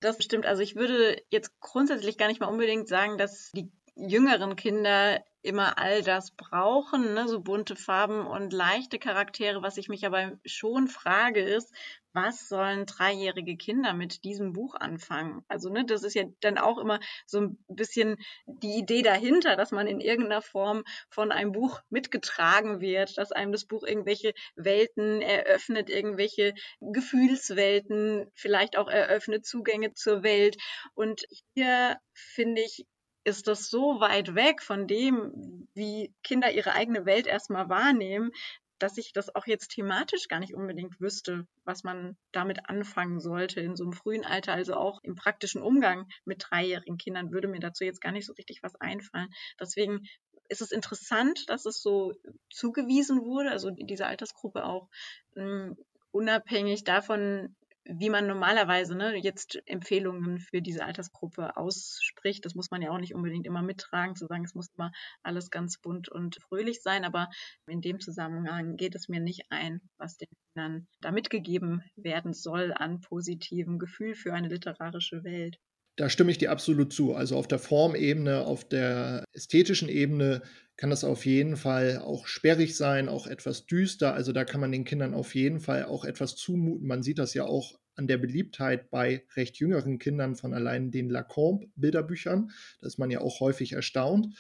das 0.01 0.23
stimmt. 0.23 0.47
Also 0.47 0.63
ich 0.63 0.77
würde 0.77 1.21
jetzt 1.31 1.59
grundsätzlich 1.61 2.19
gar 2.19 2.29
nicht 2.29 2.41
mal 2.41 2.47
unbedingt 2.47 2.89
sagen, 2.89 3.19
dass 3.19 3.51
die 3.53 3.71
jüngeren 3.97 4.55
Kinder 4.57 5.25
immer 5.43 5.79
all 5.79 6.03
das 6.03 6.33
brauchen, 6.33 7.15
ne? 7.15 7.29
so 7.29 7.41
bunte 7.41 7.77
Farben 7.77 8.27
und 8.27 8.53
leichte 8.53 8.99
Charaktere. 8.99 9.63
Was 9.63 9.77
ich 9.77 9.89
mich 9.89 10.05
aber 10.05 10.39
schon 10.45 10.89
frage, 10.89 11.41
ist, 11.41 11.73
was 12.13 12.49
sollen 12.49 12.87
dreijährige 12.87 13.57
Kinder 13.57 13.93
mit 13.93 14.25
diesem 14.25 14.53
Buch 14.53 14.75
anfangen? 14.75 15.45
Also, 15.47 15.71
ne, 15.71 15.85
das 15.85 16.03
ist 16.03 16.15
ja 16.15 16.25
dann 16.41 16.59
auch 16.59 16.79
immer 16.79 17.01
so 17.27 17.41
ein 17.41 17.59
bisschen 17.69 18.17
die 18.47 18.79
Idee 18.79 19.03
dahinter, 19.03 19.57
dass 19.57 19.71
man 19.71 19.87
in 19.87 20.01
irgendeiner 20.01 20.43
Form 20.43 20.85
von 21.11 21.31
einem 21.31 21.53
Buch 21.53 21.81
mitgetragen 21.91 22.81
wird, 22.81 23.19
dass 23.19 23.31
einem 23.31 23.53
das 23.53 23.67
Buch 23.67 23.85
irgendwelche 23.85 24.33
Welten 24.57 25.21
eröffnet, 25.21 25.91
irgendwelche 25.91 26.55
Gefühlswelten, 26.81 28.31
vielleicht 28.35 28.77
auch 28.77 28.89
eröffnet 28.89 29.47
Zugänge 29.47 29.93
zur 29.95 30.23
Welt. 30.23 30.57
Und 30.95 31.25
hier 31.55 31.99
finde 32.15 32.63
ich, 32.63 32.87
ist 33.29 33.47
das 33.47 33.71
so 33.71 34.01
weit 34.01 34.35
weg 34.35 34.63
von 34.63 34.87
dem, 34.87 35.69
wie 35.75 36.13
Kinder 36.25 36.51
ihre 36.51 36.73
eigene 36.73 37.05
Welt 37.07 37.27
erstmal 37.27 37.69
wahrnehmen, 37.69 38.33
dass 38.79 38.97
ich 38.97 39.13
das 39.13 39.35
auch 39.35 39.47
jetzt 39.47 39.69
thematisch 39.69 40.29
gar 40.29 40.41
nicht 40.41 40.55
unbedingt 40.55 41.01
wüsste, 41.01 41.47
was 41.65 41.85
man 41.85 42.17
damit 42.33 42.69
anfangen 42.69 43.21
sollte 43.21 43.61
in 43.61 43.77
so 43.77 43.85
einem 43.85 43.93
frühen 43.93 44.25
Alter, 44.25 44.53
also 44.53 44.75
auch 44.75 45.01
im 45.03 45.15
praktischen 45.15 45.63
Umgang 45.63 46.09
mit 46.25 46.47
dreijährigen 46.49 46.97
Kindern 46.97 47.33
würde 47.33 47.49
mir 47.49 47.61
dazu 47.61 47.85
jetzt 47.85 48.01
gar 48.01 48.13
nicht 48.13 48.27
so 48.27 48.33
richtig 48.35 48.63
was 48.63 48.75
einfallen. 48.77 49.29
Deswegen 49.61 50.07
ist 50.49 50.63
es 50.63 50.73
interessant, 50.73 51.49
dass 51.49 51.67
es 51.67 51.83
so 51.83 52.15
zugewiesen 52.51 53.25
wurde, 53.25 53.51
also 53.51 53.71
diese 53.71 54.07
Altersgruppe 54.07 54.65
auch 54.65 54.89
um, 55.35 55.43
hm, 55.43 55.77
unabhängig 56.11 56.85
davon, 56.85 57.55
wie 57.89 58.11
man 58.11 58.27
normalerweise 58.27 58.95
ne, 58.95 59.17
jetzt 59.17 59.61
Empfehlungen 59.67 60.39
für 60.39 60.61
diese 60.61 60.85
Altersgruppe 60.85 61.57
ausspricht. 61.57 62.45
Das 62.45 62.55
muss 62.55 62.71
man 62.71 62.83
ja 62.83 62.91
auch 62.91 62.99
nicht 62.99 63.15
unbedingt 63.15 63.47
immer 63.47 63.63
mittragen, 63.63 64.15
zu 64.15 64.27
sagen, 64.27 64.45
es 64.45 64.55
muss 64.55 64.69
immer 64.77 64.93
alles 65.23 65.51
ganz 65.51 65.79
bunt 65.79 66.09
und 66.09 66.37
fröhlich 66.37 66.83
sein. 66.83 67.05
Aber 67.05 67.29
in 67.67 67.81
dem 67.81 67.99
Zusammenhang 68.01 68.77
geht 68.77 68.95
es 68.95 69.09
mir 69.09 69.21
nicht 69.21 69.47
ein, 69.51 69.81
was 69.97 70.19
den 70.19 70.29
Kindern 70.53 70.87
da 71.01 71.13
mitgegeben 71.13 71.83
werden 71.97 72.35
soll 72.35 72.73
an 72.75 73.01
positivem 73.01 73.79
Gefühl 73.79 74.15
für 74.15 74.35
eine 74.35 74.49
literarische 74.49 75.25
Welt. 75.25 75.59
Da 75.99 76.09
stimme 76.09 76.31
ich 76.31 76.39
dir 76.39 76.53
absolut 76.53 76.93
zu. 76.93 77.17
Also 77.17 77.37
auf 77.37 77.49
der 77.49 77.59
Formebene, 77.59 78.47
auf 78.47 78.63
der 78.69 79.25
ästhetischen 79.33 79.89
Ebene 79.89 80.43
kann 80.77 80.91
das 80.91 81.03
auf 81.03 81.27
jeden 81.27 81.57
Fall 81.57 81.99
auch 81.99 82.29
sperrig 82.29 82.77
sein, 82.77 83.09
auch 83.09 83.27
etwas 83.27 83.67
düster. 83.67 84.15
Also 84.15 84.31
da 84.31 84.45
kann 84.45 84.61
man 84.61 84.71
den 84.71 84.85
Kindern 84.85 85.13
auf 85.13 85.35
jeden 85.35 85.59
Fall 85.59 85.87
auch 85.87 86.05
etwas 86.05 86.37
zumuten. 86.37 86.87
Man 86.87 87.03
sieht 87.03 87.19
das 87.19 87.35
ja 87.35 87.47
auch 87.47 87.81
an 87.97 88.07
der 88.07 88.17
Beliebtheit 88.17 88.91
bei 88.91 89.25
recht 89.35 89.57
jüngeren 89.57 89.99
Kindern 89.99 90.37
von 90.37 90.55
allein 90.55 90.93
den 90.93 91.11
Lacombe-Bilderbüchern. 91.11 92.53
Da 92.81 92.87
ist 92.87 93.01
man 93.01 93.11
ja 93.11 93.21
auch 93.21 93.41
häufig 93.41 93.73
erstaunt. 93.73 94.37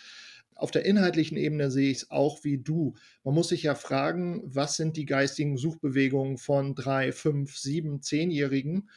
Auf 0.55 0.71
der 0.71 0.85
inhaltlichen 0.85 1.37
Ebene 1.37 1.73
sehe 1.73 1.91
ich 1.91 1.99
es 1.99 2.11
auch 2.13 2.45
wie 2.45 2.59
du. 2.59 2.95
Man 3.25 3.35
muss 3.35 3.49
sich 3.49 3.65
ja 3.65 3.75
fragen, 3.75 4.43
was 4.45 4.77
sind 4.77 4.97
die 4.97 5.07
geistigen 5.07 5.57
Suchbewegungen 5.57 6.39
von 6.39 6.77
drei, 6.77 7.11
fünf, 7.11 7.59
sieben, 7.59 8.01
zehnjährigen? 8.01 8.89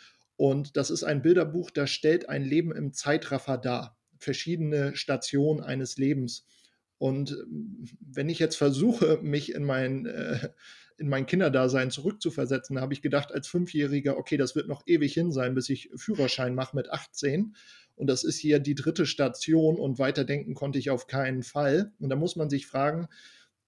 Und 0.41 0.75
das 0.75 0.89
ist 0.89 1.03
ein 1.03 1.21
Bilderbuch, 1.21 1.69
das 1.69 1.91
stellt 1.91 2.27
ein 2.27 2.43
Leben 2.43 2.71
im 2.71 2.93
Zeitraffer 2.93 3.60
dar. 3.60 3.95
Verschiedene 4.17 4.95
Stationen 4.95 5.62
eines 5.62 5.98
Lebens. 5.98 6.48
Und 6.98 7.29
ähm, 7.29 7.86
wenn 8.00 8.27
ich 8.27 8.39
jetzt 8.39 8.55
versuche, 8.55 9.19
mich 9.21 9.53
in 9.53 9.63
mein, 9.63 10.07
äh, 10.07 10.50
in 10.98 11.10
mein 11.10 11.27
Kinderdasein 11.27 11.91
zurückzuversetzen, 11.91 12.81
habe 12.81 12.91
ich 12.91 13.03
gedacht 13.03 13.31
als 13.31 13.48
Fünfjähriger, 13.50 14.17
okay, 14.17 14.36
das 14.36 14.55
wird 14.55 14.67
noch 14.67 14.81
ewig 14.88 15.13
hin 15.13 15.31
sein, 15.31 15.53
bis 15.53 15.69
ich 15.69 15.91
Führerschein 15.95 16.55
mache 16.55 16.75
mit 16.75 16.89
18. 16.89 17.55
Und 17.93 18.07
das 18.07 18.24
ist 18.24 18.39
hier 18.39 18.57
die 18.57 18.74
dritte 18.74 19.05
Station 19.05 19.75
und 19.75 20.00
weiterdenken 20.00 20.55
konnte 20.55 20.79
ich 20.79 20.89
auf 20.89 21.05
keinen 21.05 21.43
Fall. 21.43 21.93
Und 22.00 22.10
da 22.10 22.15
muss 22.15 22.36
man 22.36 22.50
sich 22.50 22.65
fragen, 22.65 23.10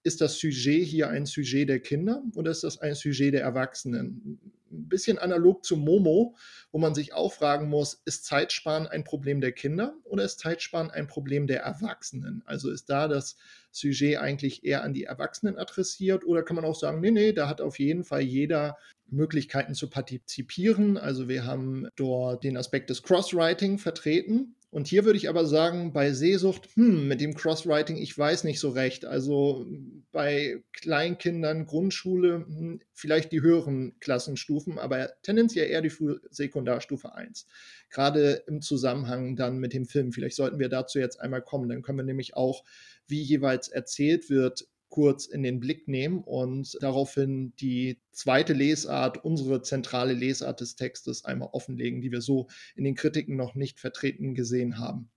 ist 0.04 0.20
das 0.20 0.38
Sujet 0.38 0.86
hier 0.86 1.08
ein 1.08 1.24
Sujet 1.24 1.68
der 1.68 1.80
Kinder 1.80 2.22
oder 2.36 2.50
ist 2.50 2.62
das 2.62 2.78
ein 2.78 2.94
Sujet 2.94 3.32
der 3.32 3.40
Erwachsenen? 3.40 4.38
Ein 4.70 4.88
bisschen 4.88 5.18
analog 5.18 5.64
zu 5.64 5.76
Momo, 5.76 6.36
wo 6.72 6.78
man 6.78 6.94
sich 6.94 7.14
auch 7.14 7.32
fragen 7.32 7.70
muss, 7.70 8.02
ist 8.04 8.26
Zeitsparen 8.26 8.86
ein 8.86 9.02
Problem 9.02 9.40
der 9.40 9.52
Kinder 9.52 9.96
oder 10.04 10.24
ist 10.24 10.40
Zeitsparen 10.40 10.90
ein 10.90 11.06
Problem 11.06 11.46
der 11.46 11.62
Erwachsenen? 11.62 12.42
Also 12.44 12.70
ist 12.70 12.90
da 12.90 13.08
das 13.08 13.36
Sujet 13.70 14.18
eigentlich 14.18 14.64
eher 14.64 14.84
an 14.84 14.92
die 14.92 15.04
Erwachsenen 15.04 15.56
adressiert 15.56 16.26
oder 16.26 16.42
kann 16.42 16.56
man 16.56 16.66
auch 16.66 16.78
sagen, 16.78 17.00
nee, 17.00 17.10
nee, 17.10 17.32
da 17.32 17.48
hat 17.48 17.62
auf 17.62 17.78
jeden 17.78 18.04
Fall 18.04 18.20
jeder 18.20 18.76
Möglichkeiten 19.14 19.74
zu 19.74 19.88
partizipieren. 19.88 20.96
Also 20.96 21.28
wir 21.28 21.44
haben 21.44 21.88
dort 21.96 22.44
den 22.44 22.56
Aspekt 22.56 22.90
des 22.90 23.02
Crosswriting 23.02 23.78
vertreten. 23.78 24.56
Und 24.74 24.88
hier 24.88 25.04
würde 25.04 25.16
ich 25.16 25.28
aber 25.28 25.46
sagen, 25.46 25.92
bei 25.92 26.12
Seesucht, 26.12 26.68
hm, 26.74 27.06
mit 27.06 27.20
dem 27.20 27.36
Crosswriting, 27.36 27.96
ich 27.96 28.18
weiß 28.18 28.42
nicht 28.42 28.58
so 28.58 28.70
recht. 28.70 29.04
Also 29.04 29.66
bei 30.10 30.64
Kleinkindern, 30.72 31.66
Grundschule, 31.66 32.44
hm, 32.44 32.80
vielleicht 32.92 33.30
die 33.30 33.40
höheren 33.40 33.94
Klassenstufen, 34.00 34.80
aber 34.80 35.12
tendenziell 35.22 35.70
eher 35.70 35.80
die 35.80 35.92
Sekundarstufe 36.28 37.14
1. 37.14 37.46
Gerade 37.88 38.42
im 38.48 38.62
Zusammenhang 38.62 39.36
dann 39.36 39.58
mit 39.58 39.74
dem 39.74 39.86
Film. 39.86 40.10
Vielleicht 40.10 40.34
sollten 40.34 40.58
wir 40.58 40.68
dazu 40.68 40.98
jetzt 40.98 41.20
einmal 41.20 41.42
kommen. 41.42 41.68
Dann 41.68 41.82
können 41.82 41.98
wir 41.98 42.04
nämlich 42.04 42.34
auch, 42.34 42.64
wie 43.06 43.22
jeweils 43.22 43.68
erzählt 43.68 44.28
wird, 44.28 44.66
kurz 44.94 45.26
in 45.26 45.42
den 45.42 45.58
Blick 45.58 45.88
nehmen 45.88 46.22
und 46.22 46.78
daraufhin 46.80 47.52
die 47.56 48.00
zweite 48.12 48.52
Lesart, 48.52 49.24
unsere 49.24 49.60
zentrale 49.60 50.12
Lesart 50.12 50.60
des 50.60 50.76
Textes 50.76 51.24
einmal 51.24 51.48
offenlegen, 51.50 52.00
die 52.00 52.12
wir 52.12 52.20
so 52.20 52.46
in 52.76 52.84
den 52.84 52.94
Kritiken 52.94 53.34
noch 53.34 53.56
nicht 53.56 53.80
vertreten 53.80 54.36
gesehen 54.36 54.78
haben. 54.78 55.10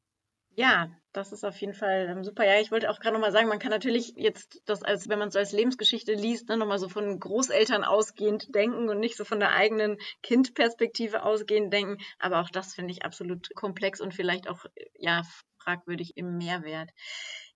Ja, 0.56 0.90
das 1.14 1.32
ist 1.32 1.44
auf 1.44 1.56
jeden 1.62 1.76
Fall 1.76 2.08
ähm, 2.10 2.24
super. 2.24 2.44
Ja, 2.44 2.60
ich 2.60 2.72
wollte 2.72 2.90
auch 2.90 3.00
gerade 3.00 3.14
nochmal 3.14 3.32
sagen, 3.32 3.50
man 3.50 3.60
kann 3.60 3.70
natürlich 3.70 4.14
jetzt 4.16 4.64
das 4.66 4.82
als, 4.82 5.08
wenn 5.10 5.20
man 5.20 5.28
es 5.28 5.36
so 5.36 5.40
als 5.40 5.52
Lebensgeschichte 5.52 6.16
liest, 6.16 6.50
ne, 6.50 6.58
nochmal 6.58 6.80
so 6.80 6.90
von 6.90 7.20
Großeltern 7.20 7.84
ausgehend 7.84 8.56
denken 8.56 8.90
und 8.90 9.00
nicht 9.00 9.16
so 9.16 9.26
von 9.26 9.40
der 9.40 9.52
eigenen 9.52 9.98
Kindperspektive 10.24 11.22
ausgehend 11.22 11.72
denken. 11.72 12.04
Aber 12.18 12.42
auch 12.42 12.50
das 12.50 12.74
finde 12.74 12.94
ich 12.94 13.06
absolut 13.06 13.54
komplex 13.54 14.02
und 14.02 14.16
vielleicht 14.16 14.50
auch, 14.50 14.66
ja, 14.98 15.22
fragwürdig 15.60 16.18
im 16.18 16.38
Mehrwert. 16.38 16.90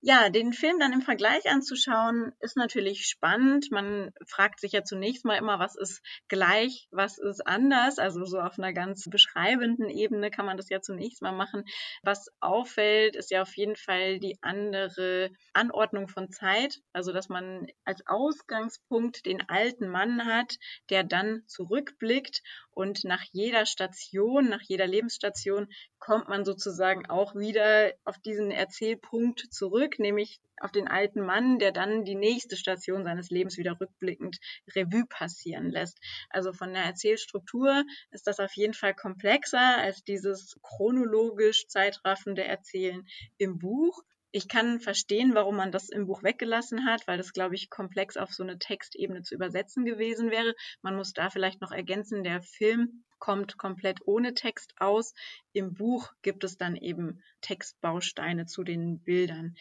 Ja, 0.03 0.29
den 0.29 0.51
Film 0.51 0.79
dann 0.79 0.93
im 0.93 1.03
Vergleich 1.03 1.48
anzuschauen, 1.48 2.34
ist 2.39 2.58
natürlich 2.58 3.05
spannend. 3.05 3.70
Man 3.70 4.12
fragt 4.25 4.60
sich 4.60 4.72
ja 4.72 4.84
zunächst 4.84 5.25
mal 5.25 5.38
immer, 5.38 5.60
was 5.60 5.75
ist 5.75 6.01
gleich, 6.27 6.88
was 6.89 7.20
ist 7.20 7.46
anders. 7.46 8.00
Also 8.00 8.25
so 8.25 8.39
auf 8.39 8.58
einer 8.58 8.74
ganz 8.74 9.08
beschreibenden 9.12 9.89
Ebene 9.89 10.31
kann 10.31 10.48
man 10.48 10.58
das 10.58 10.70
ja 10.70 10.81
zunächst 10.81 11.22
mal 11.22 11.34
machen. 11.34 11.65
Was 12.01 12.29
auffällt, 12.39 13.15
ist 13.15 13.29
ja 13.29 13.43
auf 13.43 13.55
jeden 13.55 13.75
Fall 13.75 14.20
die 14.20 14.39
andere 14.41 15.29
Anordnung 15.53 16.08
von 16.08 16.31
Zeit. 16.31 16.79
Also 16.93 17.13
dass 17.13 17.29
man 17.29 17.67
als 17.86 18.01
Ausgangspunkt 18.08 19.27
den 19.27 19.48
alten 19.50 19.88
Mann 19.88 20.25
hat, 20.25 20.58
der 20.89 21.03
dann 21.03 21.43
zurückblickt 21.46 22.41
und 22.72 23.03
nach 23.03 23.24
jeder 23.34 23.65
Station, 23.65 24.50
nach 24.50 24.62
jeder 24.63 24.88
Lebensstation 24.88 25.67
kommt 26.00 26.29
man 26.29 26.46
sozusagen 26.46 27.05
auch 27.08 27.36
wieder 27.36 27.93
auf 28.05 28.17
diesen 28.17 28.50
Erzählpunkt 28.50 29.53
zurück, 29.53 29.90
nämlich 30.00 30.39
auf 30.60 30.71
den 30.71 30.88
alten 30.88 31.21
Mann, 31.21 31.60
der 31.60 31.71
dann 31.71 32.05
die 32.05 32.15
nächste 32.15 32.55
Station 32.55 33.03
seines 33.03 33.29
Lebens 33.29 33.57
wieder 33.57 33.79
rückblickend 33.79 34.39
Revue 34.75 35.05
passieren 35.07 35.69
lässt. 35.69 36.00
Also 36.29 36.53
von 36.53 36.74
der 36.74 36.83
Erzählstruktur 36.83 37.83
ist 38.12 38.27
das 38.27 38.39
auf 38.39 38.53
jeden 38.53 38.74
Fall 38.74 38.93
komplexer 38.93 39.77
als 39.77 40.03
dieses 40.03 40.60
chronologisch 40.62 41.67
zeitraffende 41.67 42.43
Erzählen 42.43 43.07
im 43.38 43.57
Buch 43.60 44.03
ich 44.31 44.47
kann 44.47 44.79
verstehen, 44.79 45.35
warum 45.35 45.57
man 45.57 45.71
das 45.71 45.89
im 45.89 46.07
Buch 46.07 46.23
weggelassen 46.23 46.85
hat, 46.85 47.05
weil 47.07 47.17
das, 47.17 47.33
glaube 47.33 47.55
ich, 47.55 47.69
komplex 47.69 48.15
auf 48.17 48.33
so 48.33 48.43
eine 48.43 48.57
Textebene 48.57 49.23
zu 49.23 49.35
übersetzen 49.35 49.83
gewesen 49.83 50.31
wäre. 50.31 50.55
Man 50.81 50.95
muss 50.95 51.13
da 51.13 51.29
vielleicht 51.29 51.61
noch 51.61 51.71
ergänzen, 51.71 52.23
der 52.23 52.41
Film 52.41 53.03
kommt 53.19 53.57
komplett 53.57 54.00
ohne 54.05 54.33
Text 54.33 54.73
aus. 54.77 55.13
Im 55.53 55.73
Buch 55.73 56.11
gibt 56.21 56.43
es 56.43 56.57
dann 56.57 56.75
eben 56.75 57.21
Textbausteine 57.41 58.45
zu 58.45 58.63
den 58.63 59.00
Bildern. 59.00 59.55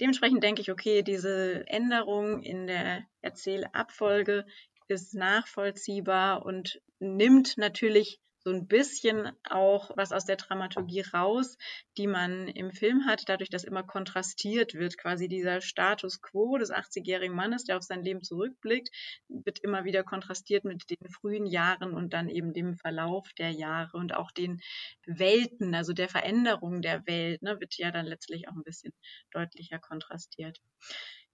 Dementsprechend 0.00 0.42
denke 0.42 0.62
ich, 0.62 0.70
okay, 0.70 1.02
diese 1.02 1.66
Änderung 1.66 2.42
in 2.42 2.66
der 2.66 3.04
Erzählabfolge 3.20 4.46
ist 4.88 5.14
nachvollziehbar 5.14 6.44
und 6.44 6.80
nimmt 6.98 7.56
natürlich 7.58 8.20
so 8.44 8.50
ein 8.50 8.66
bisschen 8.66 9.32
auch 9.48 9.90
was 9.96 10.12
aus 10.12 10.26
der 10.26 10.36
Dramaturgie 10.36 11.00
raus, 11.00 11.56
die 11.96 12.06
man 12.06 12.46
im 12.48 12.70
Film 12.72 13.06
hat, 13.06 13.22
dadurch, 13.26 13.48
dass 13.48 13.64
immer 13.64 13.82
kontrastiert 13.82 14.74
wird. 14.74 14.98
Quasi 14.98 15.28
dieser 15.28 15.62
Status 15.62 16.20
quo 16.20 16.58
des 16.58 16.70
80-jährigen 16.70 17.34
Mannes, 17.34 17.64
der 17.64 17.78
auf 17.78 17.82
sein 17.82 18.04
Leben 18.04 18.22
zurückblickt, 18.22 18.90
wird 19.28 19.60
immer 19.60 19.84
wieder 19.84 20.04
kontrastiert 20.04 20.64
mit 20.64 20.90
den 20.90 21.08
frühen 21.08 21.46
Jahren 21.46 21.94
und 21.94 22.12
dann 22.12 22.28
eben 22.28 22.52
dem 22.52 22.76
Verlauf 22.76 23.26
der 23.38 23.50
Jahre 23.50 23.96
und 23.96 24.14
auch 24.14 24.30
den 24.30 24.60
Welten, 25.06 25.74
also 25.74 25.94
der 25.94 26.10
Veränderung 26.10 26.82
der 26.82 27.06
Welt, 27.06 27.40
ne, 27.42 27.58
wird 27.60 27.78
ja 27.78 27.90
dann 27.90 28.04
letztlich 28.04 28.46
auch 28.48 28.54
ein 28.54 28.62
bisschen 28.62 28.92
deutlicher 29.30 29.78
kontrastiert. 29.78 30.60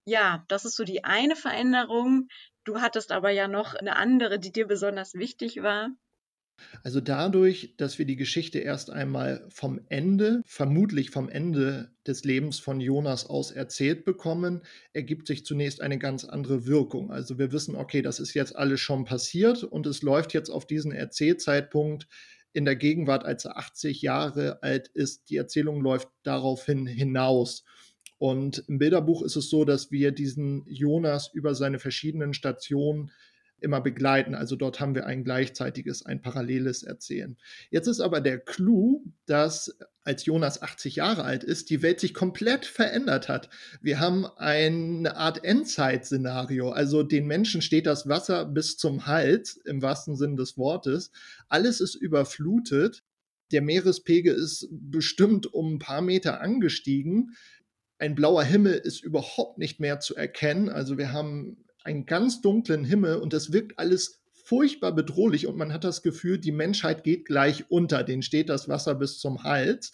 Ja, 0.05 0.44
das 0.49 0.64
ist 0.64 0.77
so 0.77 0.85
die 0.85 1.03
eine 1.03 1.35
Veränderung. 1.35 2.29
Du 2.64 2.81
hattest 2.81 3.11
aber 3.11 3.31
ja 3.31 3.49
noch 3.49 3.75
eine 3.75 3.96
andere, 3.96 4.38
die 4.38 4.53
dir 4.53 4.66
besonders 4.66 5.14
wichtig 5.14 5.62
war. 5.62 5.90
Also 6.83 7.01
dadurch, 7.01 7.75
dass 7.77 7.99
wir 7.99 8.07
die 8.07 8.16
Geschichte 8.16 8.59
erst 8.59 8.90
einmal 8.90 9.46
vom 9.49 9.81
Ende, 9.88 10.42
vermutlich 10.46 11.11
vom 11.11 11.29
Ende 11.29 11.90
des 12.07 12.25
Lebens 12.25 12.59
von 12.59 12.81
Jonas 12.81 13.27
aus 13.27 13.51
erzählt 13.51 14.05
bekommen, 14.05 14.62
ergibt 14.92 15.27
sich 15.27 15.44
zunächst 15.44 15.81
eine 15.81 15.99
ganz 15.99 16.25
andere 16.25 16.66
Wirkung. 16.66 17.11
Also 17.11 17.38
wir 17.38 17.53
wissen, 17.53 17.75
okay, 17.77 18.03
das 18.03 18.20
ist 18.20 18.35
jetzt 18.35 18.57
alles 18.57 18.81
schon 18.81 19.05
passiert 19.05 19.64
und 19.64 19.87
es 19.87 20.03
läuft 20.03 20.35
jetzt 20.35 20.51
auf 20.51 20.66
diesen 20.66 20.92
Erzählzeitpunkt 20.92 22.09
in 22.53 22.64
der 22.64 22.77
Gegenwart, 22.77 23.25
als 23.25 23.44
er 23.44 23.57
80 23.57 24.03
Jahre 24.03 24.62
alt 24.62 24.88
ist. 24.88 25.31
Die 25.31 25.37
Erzählung 25.37 25.81
läuft 25.81 26.09
daraufhin 26.23 26.87
hinaus. 26.87 27.64
Und 28.18 28.64
im 28.68 28.79
Bilderbuch 28.79 29.23
ist 29.23 29.37
es 29.37 29.49
so, 29.49 29.64
dass 29.64 29.90
wir 29.90 30.12
diesen 30.12 30.64
Jonas 30.66 31.31
über 31.33 31.55
seine 31.55 31.79
verschiedenen 31.79 32.35
Stationen 32.35 33.12
immer 33.62 33.81
begleiten. 33.81 34.35
Also 34.35 34.57
dort 34.57 34.81
haben 34.81 34.94
wir 34.94 35.07
ein 35.07 35.25
gleichzeitiges, 35.25 36.05
ein 36.05 36.23
paralleles 36.23 36.83
Erzählen. 36.83 37.37
Jetzt 37.70 37.87
ist 37.87 38.01
aber 38.01 38.20
der 38.20 38.38
Clou, 38.38 39.05
dass 39.27 39.79
als 40.03 40.25
Jonas 40.25 40.62
80 40.62 40.96
Jahre 40.96 41.25
alt 41.25 41.44
ist, 41.44 41.70
die 41.70 41.83
Welt 41.83 42.01
sich 42.01 42.14
komplett 42.14 42.64
verändert 42.64 43.29
hat. 43.29 43.51
Wir 43.81 44.01
haben 44.01 44.27
eine 44.27 45.16
Art 45.16 45.44
Endzeit-Szenario. 45.44 46.70
Also 46.70 47.03
den 47.03 47.27
Menschen 47.27 47.62
steht 47.62 47.87
das 47.87 48.09
Wasser 48.09 48.46
bis 48.46 48.77
zum 48.77 49.07
Hals, 49.07 49.57
im 49.64 49.83
wahrsten 49.83 50.16
Sinn 50.16 50.37
des 50.37 50.57
Wortes. 50.57 51.12
Alles 51.49 51.81
ist 51.81 51.94
überflutet. 51.94 53.05
Der 53.53 53.62
Meerespegel 53.62 54.35
ist 54.35 54.68
bestimmt 54.70 55.53
um 55.53 55.75
ein 55.75 55.79
paar 55.79 56.03
Meter 56.03 56.40
angestiegen. 56.40 57.37
Ein 57.99 58.14
blauer 58.14 58.44
Himmel 58.44 58.75
ist 58.75 59.03
überhaupt 59.03 59.59
nicht 59.59 59.81
mehr 59.81 60.01
zu 60.01 60.16
erkennen. 60.16 60.70
Also 60.70 60.96
wir 60.96 61.12
haben 61.12 61.64
einen 61.85 62.07
ganz 62.07 62.40
dunklen 62.40 62.85
Himmel 62.85 63.16
und 63.16 63.33
das 63.33 63.53
wirkt 63.53 63.79
alles 63.79 64.21
furchtbar 64.45 64.93
bedrohlich 64.93 65.47
und 65.47 65.57
man 65.57 65.73
hat 65.73 65.85
das 65.85 66.03
Gefühl, 66.03 66.38
die 66.38 66.53
Menschheit 66.53 67.05
geht 67.05 67.25
gleich 67.25 67.71
unter, 67.71 68.03
denen 68.03 68.23
steht 68.23 68.49
das 68.49 68.69
Wasser 68.69 68.95
bis 68.95 69.19
zum 69.19 69.45
Hals. 69.45 69.93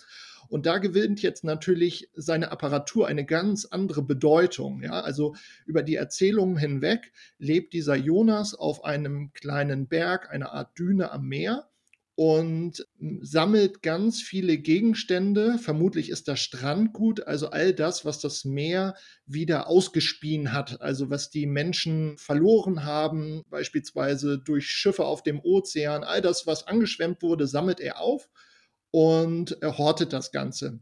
Und 0.49 0.65
da 0.65 0.79
gewinnt 0.79 1.23
jetzt 1.23 1.45
natürlich 1.45 2.09
seine 2.15 2.53
Apparatur 2.53 3.09
eine 3.09 3.25
ganz 3.25 3.65
andere 3.65 4.03
Bedeutung. 4.03 4.83
Ja? 4.83 5.01
Also 5.01 5.35
über 5.67 5.83
die 5.83 5.97
Erzählungen 5.97 6.57
hinweg 6.57 7.13
lebt 7.39 7.73
dieser 7.73 7.97
Jonas 7.97 8.55
auf 8.55 8.85
einem 8.85 9.33
kleinen 9.33 9.89
Berg, 9.89 10.31
einer 10.31 10.53
Art 10.53 10.79
Düne 10.79 11.11
am 11.11 11.27
Meer 11.27 11.69
und 12.17 12.87
sammelt 13.21 13.83
ganz 13.83 14.23
viele 14.23 14.57
Gegenstände. 14.57 15.59
Vermutlich 15.59 16.09
ist 16.09 16.29
das 16.29 16.41
Strandgut, 16.41 17.27
also 17.27 17.51
all 17.51 17.75
das, 17.75 18.07
was 18.07 18.21
das 18.21 18.47
Meer 18.47 18.95
wieder 19.27 19.69
ausgespien 19.69 20.55
hat, 20.55 20.81
also 20.81 21.11
was 21.11 21.29
die 21.29 21.45
Menschen 21.45 22.17
verloren 22.17 22.85
haben, 22.85 23.45
beispielsweise 23.51 24.39
durch 24.39 24.67
Schiffe 24.67 25.05
auf 25.05 25.23
dem 25.23 25.41
Ozean, 25.41 26.05
all 26.05 26.23
das, 26.23 26.47
was 26.47 26.67
angeschwemmt 26.67 27.21
wurde, 27.21 27.47
sammelt 27.47 27.81
er 27.81 28.01
auf 28.01 28.31
und 28.91 29.59
er 29.61 29.77
hortet 29.77 30.15
das 30.15 30.33
Ganze. 30.33 30.81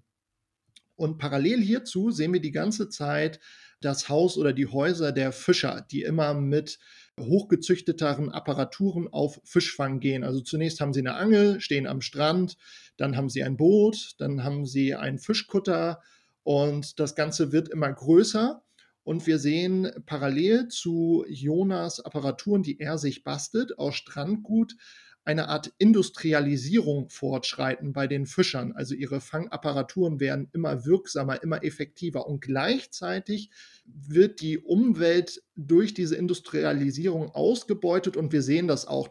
Und 0.94 1.18
parallel 1.18 1.61
hierzu 1.61 2.12
sehen 2.12 2.33
wir 2.33 2.40
die 2.40 2.53
ganze 2.53 2.88
Zeit 2.88 3.40
das 3.81 4.09
Haus 4.09 4.38
oder 4.38 4.53
die 4.53 4.68
Häuser 4.68 5.11
der 5.11 5.33
Fischer, 5.33 5.85
die 5.90 6.03
immer 6.03 6.33
mit 6.33 6.79
hochgezüchteteren 7.20 8.31
Apparaturen 8.31 9.09
auf 9.09 9.40
Fischfang 9.44 10.00
gehen. 10.00 10.24
Also 10.24 10.40
zunächst 10.40 10.81
haben 10.81 10.92
sie 10.92 11.00
eine 11.00 11.14
Angel, 11.14 11.61
stehen 11.61 11.87
am 11.87 12.00
Strand, 12.00 12.57
dann 12.96 13.16
haben 13.16 13.29
sie 13.29 13.42
ein 13.42 13.57
Boot, 13.57 14.14
dann 14.18 14.44
haben 14.44 14.66
sie 14.66 14.94
einen 14.94 15.18
Fischkutter 15.18 16.00
und 16.42 16.98
das 17.00 17.14
Ganze 17.14 17.53
wird 17.53 17.68
immer 17.68 17.92
größer. 17.92 18.62
Und 19.03 19.27
wir 19.27 19.38
sehen 19.38 19.90
parallel 20.07 20.68
zu 20.68 21.27
Jonas 21.29 22.00
Apparaturen, 22.00 22.62
die 22.62 22.81
er 22.81 22.96
sich 22.96 23.22
bastelt, 23.22 23.79
aus 23.79 23.96
Strandgut, 23.96 24.77
eine 25.24 25.48
Art 25.48 25.72
Industrialisierung 25.78 27.08
fortschreiten 27.08 27.92
bei 27.92 28.06
den 28.06 28.26
Fischern. 28.26 28.72
Also 28.72 28.94
ihre 28.94 29.20
Fangapparaturen 29.20 30.20
werden 30.20 30.48
immer 30.52 30.84
wirksamer, 30.84 31.42
immer 31.42 31.64
effektiver 31.64 32.26
und 32.26 32.40
gleichzeitig 32.40 33.50
wird 33.87 34.40
die 34.40 34.58
Umwelt 34.58 35.42
durch 35.56 35.94
diese 35.94 36.16
Industrialisierung 36.16 37.30
ausgebeutet 37.30 38.16
und 38.16 38.32
wir 38.32 38.42
sehen 38.42 38.68
das 38.68 38.87
auch. 38.87 39.08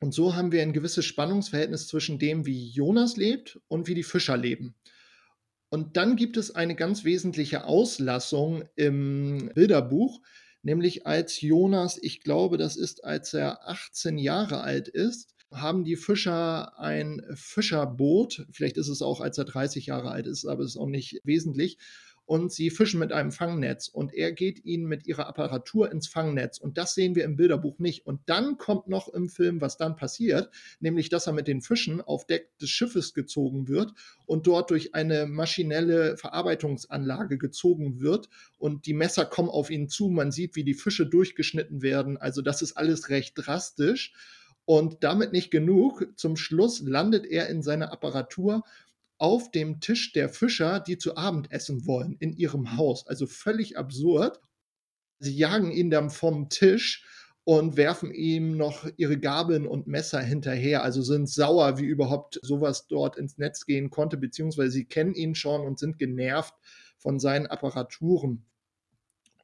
Und 0.00 0.14
so 0.14 0.36
haben 0.36 0.52
wir 0.52 0.62
ein 0.62 0.72
gewisses 0.72 1.04
Spannungsverhältnis 1.04 1.88
zwischen 1.88 2.20
dem, 2.20 2.46
wie 2.46 2.68
Jonas 2.68 3.16
lebt 3.16 3.60
und 3.66 3.88
wie 3.88 3.94
die 3.94 4.04
Fischer 4.04 4.36
leben. 4.36 4.76
Und 5.70 5.96
dann 5.96 6.14
gibt 6.14 6.36
es 6.36 6.54
eine 6.54 6.76
ganz 6.76 7.04
wesentliche 7.04 7.64
Auslassung 7.64 8.64
im 8.76 9.50
Bilderbuch, 9.54 10.20
nämlich 10.62 11.06
als 11.06 11.40
Jonas, 11.40 11.98
ich 12.00 12.20
glaube, 12.20 12.58
das 12.58 12.76
ist, 12.76 13.04
als 13.04 13.34
er 13.34 13.68
18 13.68 14.18
Jahre 14.18 14.60
alt 14.60 14.88
ist, 14.88 15.34
haben 15.50 15.84
die 15.84 15.96
Fischer 15.96 16.78
ein 16.78 17.22
Fischerboot, 17.34 18.46
vielleicht 18.52 18.76
ist 18.76 18.88
es 18.88 19.02
auch, 19.02 19.20
als 19.20 19.38
er 19.38 19.44
30 19.44 19.86
Jahre 19.86 20.10
alt 20.10 20.26
ist, 20.26 20.44
aber 20.46 20.62
es 20.62 20.72
ist 20.72 20.76
auch 20.76 20.86
nicht 20.86 21.20
wesentlich, 21.24 21.78
und 22.28 22.52
sie 22.52 22.68
fischen 22.68 23.00
mit 23.00 23.10
einem 23.10 23.32
Fangnetz 23.32 23.88
und 23.88 24.12
er 24.12 24.32
geht 24.32 24.62
ihnen 24.66 24.84
mit 24.84 25.06
ihrer 25.06 25.26
Apparatur 25.26 25.90
ins 25.90 26.08
Fangnetz 26.08 26.58
und 26.58 26.76
das 26.76 26.94
sehen 26.94 27.14
wir 27.14 27.24
im 27.24 27.36
Bilderbuch 27.36 27.78
nicht. 27.78 28.04
Und 28.04 28.20
dann 28.26 28.58
kommt 28.58 28.86
noch 28.86 29.08
im 29.08 29.30
Film, 29.30 29.62
was 29.62 29.78
dann 29.78 29.96
passiert, 29.96 30.50
nämlich 30.78 31.08
dass 31.08 31.26
er 31.26 31.32
mit 31.32 31.48
den 31.48 31.62
Fischen 31.62 32.02
auf 32.02 32.26
Deck 32.26 32.50
des 32.58 32.68
Schiffes 32.68 33.14
gezogen 33.14 33.66
wird 33.66 33.94
und 34.26 34.46
dort 34.46 34.70
durch 34.70 34.94
eine 34.94 35.24
maschinelle 35.24 36.18
Verarbeitungsanlage 36.18 37.38
gezogen 37.38 38.02
wird 38.02 38.28
und 38.58 38.84
die 38.84 38.92
Messer 38.92 39.24
kommen 39.24 39.48
auf 39.48 39.70
ihn 39.70 39.88
zu, 39.88 40.10
man 40.10 40.30
sieht, 40.30 40.54
wie 40.54 40.64
die 40.64 40.74
Fische 40.74 41.06
durchgeschnitten 41.06 41.80
werden. 41.80 42.18
Also 42.18 42.42
das 42.42 42.60
ist 42.60 42.76
alles 42.76 43.08
recht 43.08 43.32
drastisch. 43.36 44.12
Und 44.68 45.02
damit 45.02 45.32
nicht 45.32 45.50
genug. 45.50 46.12
Zum 46.16 46.36
Schluss 46.36 46.80
landet 46.80 47.24
er 47.24 47.48
in 47.48 47.62
seiner 47.62 47.90
Apparatur 47.90 48.64
auf 49.16 49.50
dem 49.50 49.80
Tisch 49.80 50.12
der 50.12 50.28
Fischer, 50.28 50.78
die 50.78 50.98
zu 50.98 51.16
Abend 51.16 51.50
essen 51.50 51.86
wollen, 51.86 52.16
in 52.20 52.34
ihrem. 52.36 52.76
Haus. 52.76 53.06
Also 53.06 53.26
völlig 53.26 53.78
absurd. 53.78 54.42
Sie 55.20 55.34
jagen 55.34 55.72
ihn 55.72 55.88
dann 55.88 56.10
vom 56.10 56.50
Tisch 56.50 57.02
und 57.44 57.78
werfen 57.78 58.12
ihm 58.12 58.58
noch 58.58 58.86
ihre 58.98 59.18
Gabeln 59.18 59.66
und 59.66 59.86
Messer 59.86 60.20
hinterher. 60.20 60.82
Also 60.82 61.00
sind 61.00 61.30
sauer, 61.30 61.78
wie 61.78 61.86
überhaupt 61.86 62.38
sowas 62.42 62.88
dort 62.88 63.16
ins 63.16 63.38
Netz 63.38 63.64
gehen 63.64 63.88
konnte, 63.88 64.18
beziehungsweise 64.18 64.72
sie 64.72 64.84
kennen 64.84 65.14
ihn 65.14 65.34
schon 65.34 65.62
und 65.62 65.78
sind 65.78 65.98
genervt 65.98 66.52
von 66.98 67.18
seinen 67.18 67.46
Apparaturen. 67.46 68.44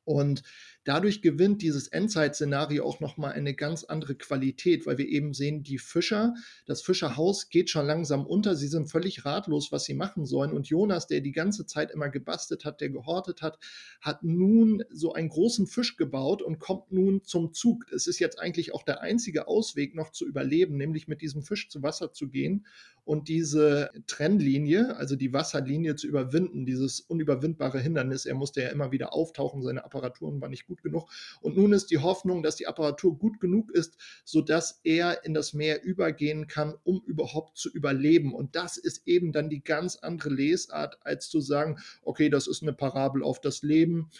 Und 0.05 0.43
Dadurch 0.85 1.23
gewinnt 1.23 1.62
dieses 1.62 1.88
Endzeit-Szenario 1.88 2.85
auch 2.85 3.01
nochmal 3.01 3.33
eine 3.33 3.55
ganz 3.55 3.85
andere 3.85 4.14
Qualität, 4.14 4.87
weil 4.87 4.99
wir 4.99 5.09
eben 5.09 5.33
sehen, 5.33 5.62
die 5.62 5.79
Fischer, 5.79 6.35
das 6.66 6.83
Fischerhaus 6.83 7.49
geht 7.49 7.70
schon 7.70 7.87
langsam 7.87 8.27
unter, 8.27 8.55
sie 8.55 8.68
sind 8.68 8.90
völlig 8.90 9.25
ratlos, 9.25 9.73
was 9.73 9.85
sie 9.85 9.94
machen 9.94 10.27
sollen. 10.27 10.53
Und 10.53 10.68
Jonas, 10.68 11.07
der 11.07 11.23
die 11.23 11.33
ganze 11.33 11.64
Zeit 11.66 11.90
immer 11.90 12.11
gebastelt 12.11 12.64
hat, 12.64 12.81
der 12.81 12.90
gehortet 12.90 13.40
hat, 13.40 13.59
hat 14.01 14.23
nun 14.23 14.85
so 14.90 15.14
einen 15.14 15.31
großen 15.31 15.66
Fisch 15.66 15.97
gebaut 15.97 16.42
und 16.42 16.59
kommt 16.59 16.92
nun 16.92 17.25
zum 17.25 17.55
Zug. 17.55 17.87
Es 17.90 18.07
ist 18.07 18.18
jetzt 18.18 18.38
eigentlich 18.38 18.75
auch 18.75 18.83
der 18.83 19.01
einzige 19.01 19.49
Ausweg, 19.49 19.94
noch 19.94 20.11
zu 20.11 20.27
überleben, 20.27 20.77
nämlich 20.77 21.09
mit 21.09 21.23
diesem 21.23 21.42
Fisch 21.42 21.68
zu 21.68 21.83
Wasser 21.83 22.12
zu 22.12 22.29
gehen 22.29 22.66
und 23.05 23.29
diese 23.29 23.90
Trennlinie, 24.07 24.97
also 24.97 25.14
die 25.14 25.33
Wasserlinie 25.33 25.94
zu 25.94 26.07
überwinden, 26.07 26.64
dieses 26.64 27.01
unüberwindbare 27.01 27.79
Hindernis. 27.79 28.25
Er 28.25 28.35
musste 28.35 28.62
ja 28.62 28.68
immer 28.70 28.92
wieder 28.92 29.12
auftauchen, 29.12 29.62
seine 29.62 29.85
Apparaturen 29.85 30.40
waren 30.40 30.51
nicht 30.51 30.66
gut 30.66 30.74
genug. 30.83 31.11
Und 31.41 31.57
nun 31.57 31.73
ist 31.73 31.91
die 31.91 31.99
Hoffnung, 31.99 32.43
dass 32.43 32.57
die 32.57 32.67
Apparatur 32.67 33.19
gut 33.19 33.41
genug 33.41 33.71
ist, 33.73 33.97
sodass 34.25 34.81
er 34.85 35.25
in 35.25 35.35
das 35.35 35.53
Meer 35.53 35.83
übergehen 35.83 36.47
kann, 36.47 36.75
um 36.85 37.03
überhaupt 37.07 37.57
zu 37.59 37.71
überleben. 37.71 38.35
Und 38.35 38.57
das 38.57 38.77
ist 38.77 39.07
eben 39.07 39.33
dann 39.33 39.49
die 39.49 39.63
ganz 39.63 39.97
andere 39.97 40.31
Lesart, 40.31 40.99
als 41.03 41.29
zu 41.29 41.41
sagen, 41.41 41.79
okay, 42.03 42.29
das 42.29 42.47
ist 42.47 42.63
eine 42.63 42.73
Parabel 42.73 43.23
auf 43.23 43.41
das 43.41 43.63
Leben 43.63 44.11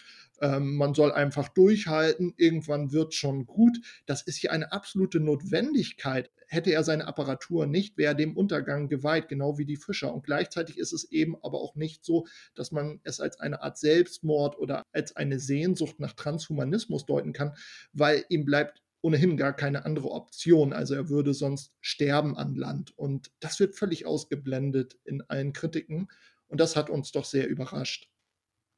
ähm, 0.41 0.75
man 0.75 0.93
soll 0.93 1.11
einfach 1.11 1.49
durchhalten, 1.49 2.33
irgendwann 2.37 2.91
wird 2.91 3.13
schon 3.13 3.45
gut. 3.45 3.77
Das 4.05 4.21
ist 4.21 4.37
hier 4.37 4.51
eine 4.51 4.71
absolute 4.71 5.19
Notwendigkeit. 5.19 6.31
Hätte 6.47 6.71
er 6.71 6.83
seine 6.83 7.07
Apparatur 7.07 7.65
nicht, 7.65 7.97
wäre 7.97 8.15
dem 8.15 8.37
Untergang 8.37 8.87
geweiht, 8.87 9.27
genau 9.27 9.57
wie 9.57 9.65
die 9.65 9.77
Fischer. 9.77 10.13
Und 10.13 10.23
gleichzeitig 10.23 10.77
ist 10.77 10.93
es 10.93 11.11
eben 11.11 11.35
aber 11.43 11.59
auch 11.59 11.75
nicht 11.75 12.05
so, 12.05 12.27
dass 12.53 12.71
man 12.71 12.99
es 13.03 13.19
als 13.19 13.39
eine 13.39 13.61
Art 13.61 13.77
Selbstmord 13.77 14.57
oder 14.59 14.83
als 14.91 15.15
eine 15.15 15.39
Sehnsucht 15.39 15.99
nach 15.99 16.13
Transhumanismus 16.13 17.05
deuten 17.05 17.33
kann, 17.33 17.55
weil 17.93 18.25
ihm 18.29 18.45
bleibt 18.45 18.81
ohnehin 19.05 19.37
gar 19.37 19.53
keine 19.53 19.85
andere 19.85 20.09
Option. 20.09 20.73
Also 20.73 20.95
er 20.95 21.09
würde 21.09 21.35
sonst 21.35 21.71
sterben 21.79 22.35
an 22.35 22.55
Land. 22.55 22.97
Und 22.97 23.31
das 23.39 23.59
wird 23.59 23.75
völlig 23.75 24.07
ausgeblendet 24.07 24.97
in 25.03 25.21
allen 25.27 25.53
Kritiken. 25.53 26.07
Und 26.47 26.59
das 26.59 26.75
hat 26.75 26.89
uns 26.89 27.11
doch 27.11 27.25
sehr 27.25 27.47
überrascht. 27.47 28.09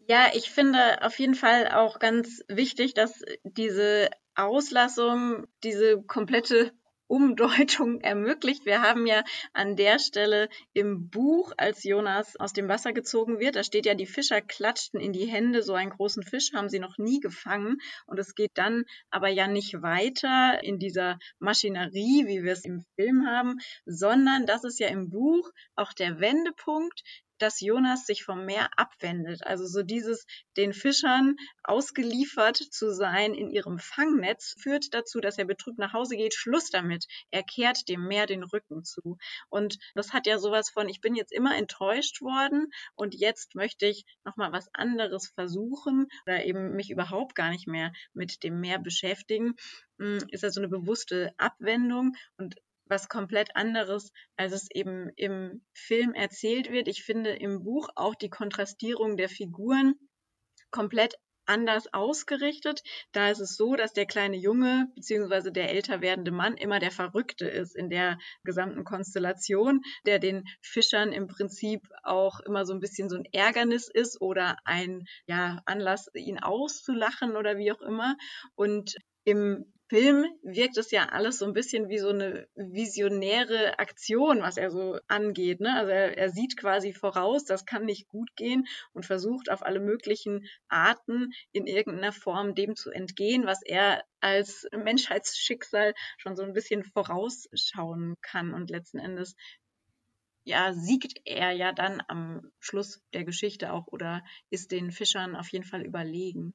Ja, 0.09 0.29
ich 0.33 0.49
finde 0.49 1.01
auf 1.01 1.19
jeden 1.19 1.35
Fall 1.35 1.67
auch 1.67 1.99
ganz 1.99 2.41
wichtig, 2.47 2.93
dass 2.93 3.25
diese 3.43 4.09
Auslassung, 4.35 5.47
diese 5.63 6.01
komplette 6.01 6.71
Umdeutung 7.09 8.01
ermöglicht. 8.01 8.65
Wir 8.65 8.81
haben 8.81 9.05
ja 9.05 9.23
an 9.53 9.77
der 9.77 9.97
Stelle 9.99 10.49
im 10.73 11.09
Buch, 11.09 11.53
als 11.57 11.83
Jonas 11.83 12.37
aus 12.37 12.51
dem 12.51 12.67
Wasser 12.67 12.91
gezogen 12.91 13.39
wird, 13.39 13.55
da 13.55 13.63
steht 13.63 13.85
ja, 13.85 13.95
die 13.95 14.05
Fischer 14.05 14.41
klatschten 14.41 14.99
in 14.99 15.13
die 15.13 15.25
Hände, 15.25 15.61
so 15.61 15.73
einen 15.73 15.91
großen 15.91 16.23
Fisch 16.23 16.51
haben 16.53 16.67
sie 16.67 16.79
noch 16.79 16.97
nie 16.97 17.21
gefangen. 17.21 17.77
Und 18.07 18.19
es 18.19 18.35
geht 18.35 18.51
dann 18.55 18.83
aber 19.09 19.29
ja 19.29 19.47
nicht 19.47 19.81
weiter 19.81 20.61
in 20.63 20.79
dieser 20.79 21.17
Maschinerie, 21.39 22.27
wie 22.27 22.43
wir 22.43 22.51
es 22.53 22.65
im 22.65 22.83
Film 22.95 23.25
haben, 23.25 23.57
sondern 23.85 24.45
das 24.45 24.65
ist 24.65 24.79
ja 24.79 24.87
im 24.87 25.09
Buch 25.09 25.49
auch 25.75 25.93
der 25.93 26.19
Wendepunkt, 26.19 27.03
dass 27.41 27.61
Jonas 27.61 28.05
sich 28.05 28.23
vom 28.23 28.45
Meer 28.45 28.69
abwendet. 28.77 29.45
Also 29.45 29.65
so 29.65 29.83
dieses 29.83 30.25
den 30.55 30.73
Fischern 30.73 31.35
ausgeliefert 31.63 32.57
zu 32.57 32.93
sein 32.93 33.33
in 33.33 33.49
ihrem 33.49 33.79
Fangnetz 33.79 34.55
führt 34.59 34.93
dazu, 34.93 35.19
dass 35.19 35.37
er 35.37 35.45
betrübt 35.45 35.79
nach 35.79 35.93
Hause 35.93 36.15
geht. 36.15 36.33
Schluss 36.33 36.69
damit. 36.69 37.05
Er 37.31 37.43
kehrt 37.43 37.87
dem 37.87 38.07
Meer 38.07 38.25
den 38.25 38.43
Rücken 38.43 38.83
zu. 38.83 39.17
Und 39.49 39.77
das 39.95 40.13
hat 40.13 40.27
ja 40.27 40.37
sowas 40.39 40.69
von, 40.69 40.89
ich 40.89 41.01
bin 41.01 41.15
jetzt 41.15 41.31
immer 41.31 41.55
enttäuscht 41.55 42.21
worden 42.21 42.67
und 42.95 43.15
jetzt 43.15 43.55
möchte 43.55 43.87
ich 43.87 44.05
nochmal 44.23 44.51
was 44.51 44.67
anderes 44.73 45.31
versuchen 45.35 46.07
oder 46.25 46.45
eben 46.45 46.75
mich 46.75 46.89
überhaupt 46.89 47.35
gar 47.35 47.49
nicht 47.49 47.67
mehr 47.67 47.91
mit 48.13 48.43
dem 48.43 48.59
Meer 48.59 48.79
beschäftigen 48.79 49.55
hm, 49.99 50.19
ist 50.29 50.43
das 50.43 50.53
so 50.53 50.61
eine 50.61 50.69
bewusste 50.69 51.33
Abwendung 51.37 52.13
und 52.37 52.55
was 52.89 53.09
komplett 53.09 53.55
anderes, 53.55 54.11
als 54.35 54.53
es 54.53 54.67
eben 54.71 55.09
im 55.15 55.65
Film 55.73 56.13
erzählt 56.13 56.71
wird. 56.71 56.87
Ich 56.87 57.03
finde 57.03 57.31
im 57.31 57.63
Buch 57.63 57.89
auch 57.95 58.15
die 58.15 58.29
Kontrastierung 58.29 59.17
der 59.17 59.29
Figuren 59.29 59.95
komplett 60.71 61.15
anders 61.47 61.93
ausgerichtet. 61.93 62.83
Da 63.11 63.29
ist 63.29 63.39
es 63.39 63.55
so, 63.55 63.75
dass 63.75 63.93
der 63.93 64.05
kleine 64.05 64.37
Junge 64.37 64.87
bzw. 64.95 65.51
der 65.51 65.71
älter 65.71 66.01
werdende 66.01 66.31
Mann 66.31 66.57
immer 66.57 66.79
der 66.79 66.91
Verrückte 66.91 67.47
ist 67.47 67.75
in 67.75 67.89
der 67.89 68.17
gesamten 68.43 68.83
Konstellation, 68.83 69.81
der 70.05 70.19
den 70.19 70.43
Fischern 70.61 71.13
im 71.13 71.27
Prinzip 71.27 71.81
auch 72.03 72.39
immer 72.41 72.65
so 72.65 72.73
ein 72.73 72.79
bisschen 72.79 73.09
so 73.09 73.15
ein 73.15 73.25
Ärgernis 73.31 73.89
ist 73.91 74.21
oder 74.21 74.57
ein 74.65 75.05
ja, 75.25 75.61
Anlass, 75.65 76.09
ihn 76.13 76.39
auszulachen 76.39 77.35
oder 77.35 77.57
wie 77.57 77.71
auch 77.71 77.81
immer. 77.81 78.17
Und 78.55 78.95
im 79.23 79.73
Film 79.89 80.25
wirkt 80.43 80.77
es 80.77 80.91
ja 80.91 81.07
alles 81.09 81.39
so 81.39 81.45
ein 81.45 81.53
bisschen 81.53 81.87
wie 81.87 81.97
so 81.97 82.09
eine 82.09 82.47
visionäre 82.55 83.79
Aktion, 83.79 84.41
was 84.41 84.57
er 84.57 84.69
so 84.69 84.99
angeht. 85.07 85.61
Ne? 85.61 85.73
Also 85.73 85.91
er, 85.91 86.17
er 86.17 86.29
sieht 86.29 86.57
quasi 86.57 86.91
voraus, 86.91 87.45
das 87.45 87.65
kann 87.65 87.85
nicht 87.85 88.09
gut 88.09 88.29
gehen 88.35 88.67
und 88.93 89.05
versucht 89.05 89.49
auf 89.49 89.63
alle 89.63 89.79
möglichen 89.79 90.45
Arten 90.67 91.31
in 91.53 91.67
irgendeiner 91.67 92.11
Form 92.11 92.53
dem 92.53 92.75
zu 92.75 92.91
entgehen, 92.91 93.45
was 93.45 93.61
er 93.63 94.03
als 94.19 94.67
Menschheitsschicksal 94.71 95.93
schon 96.17 96.35
so 96.35 96.43
ein 96.43 96.53
bisschen 96.53 96.83
vorausschauen 96.83 98.15
kann 98.21 98.53
und 98.53 98.69
letzten 98.69 98.99
Endes 98.99 99.35
ja, 100.47 100.73
siegt 100.73 101.19
er 101.25 101.51
ja 101.51 101.73
dann 101.73 102.01
am 102.07 102.51
Schluss 102.59 103.01
der 103.13 103.25
Geschichte 103.25 103.73
auch 103.73 103.87
oder 103.87 104.23
ist 104.49 104.71
den 104.71 104.91
Fischern 104.91 105.35
auf 105.35 105.51
jeden 105.51 105.65
Fall 105.65 105.85
überlegen. 105.85 106.53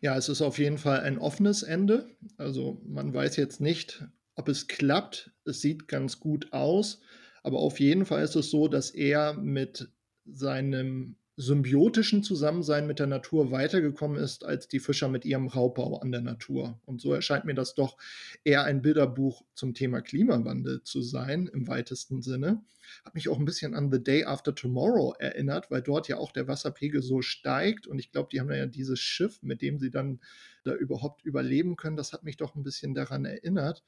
Ja, 0.00 0.16
es 0.16 0.28
ist 0.28 0.42
auf 0.42 0.58
jeden 0.58 0.78
Fall 0.78 1.00
ein 1.00 1.18
offenes 1.18 1.62
Ende. 1.62 2.08
Also 2.36 2.80
man 2.84 3.12
weiß 3.12 3.36
jetzt 3.36 3.60
nicht, 3.60 4.04
ob 4.34 4.48
es 4.48 4.68
klappt. 4.68 5.32
Es 5.44 5.60
sieht 5.60 5.88
ganz 5.88 6.20
gut 6.20 6.52
aus. 6.52 7.00
Aber 7.42 7.58
auf 7.58 7.80
jeden 7.80 8.06
Fall 8.06 8.22
ist 8.22 8.36
es 8.36 8.50
so, 8.50 8.68
dass 8.68 8.90
er 8.90 9.34
mit 9.34 9.88
seinem 10.24 11.16
symbiotischen 11.40 12.24
Zusammensein 12.24 12.88
mit 12.88 12.98
der 12.98 13.06
Natur 13.06 13.52
weitergekommen 13.52 14.20
ist 14.20 14.44
als 14.44 14.66
die 14.66 14.80
Fischer 14.80 15.08
mit 15.08 15.24
ihrem 15.24 15.46
Raubbau 15.46 16.00
an 16.00 16.10
der 16.10 16.20
Natur. 16.20 16.80
Und 16.84 17.00
so 17.00 17.12
erscheint 17.12 17.44
mir 17.44 17.54
das 17.54 17.76
doch 17.76 17.96
eher 18.42 18.64
ein 18.64 18.82
Bilderbuch 18.82 19.44
zum 19.54 19.72
Thema 19.72 20.00
Klimawandel 20.00 20.82
zu 20.82 21.00
sein, 21.00 21.46
im 21.46 21.68
weitesten 21.68 22.22
Sinne. 22.22 22.64
Hat 23.04 23.14
mich 23.14 23.28
auch 23.28 23.38
ein 23.38 23.44
bisschen 23.44 23.74
an 23.74 23.92
The 23.92 24.02
Day 24.02 24.24
After 24.24 24.52
Tomorrow 24.52 25.14
erinnert, 25.20 25.70
weil 25.70 25.80
dort 25.80 26.08
ja 26.08 26.16
auch 26.16 26.32
der 26.32 26.48
Wasserpegel 26.48 27.02
so 27.02 27.22
steigt. 27.22 27.86
Und 27.86 28.00
ich 28.00 28.10
glaube, 28.10 28.30
die 28.32 28.40
haben 28.40 28.50
ja 28.50 28.66
dieses 28.66 28.98
Schiff, 28.98 29.40
mit 29.40 29.62
dem 29.62 29.78
sie 29.78 29.90
dann 29.90 30.18
da 30.64 30.74
überhaupt 30.74 31.24
überleben 31.24 31.76
können. 31.76 31.96
Das 31.96 32.12
hat 32.12 32.24
mich 32.24 32.36
doch 32.36 32.56
ein 32.56 32.64
bisschen 32.64 32.94
daran 32.94 33.24
erinnert. 33.24 33.84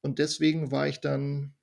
Und 0.00 0.18
deswegen 0.18 0.70
war 0.70 0.88
ich 0.88 1.00
dann 1.00 1.42
ein 1.42 1.54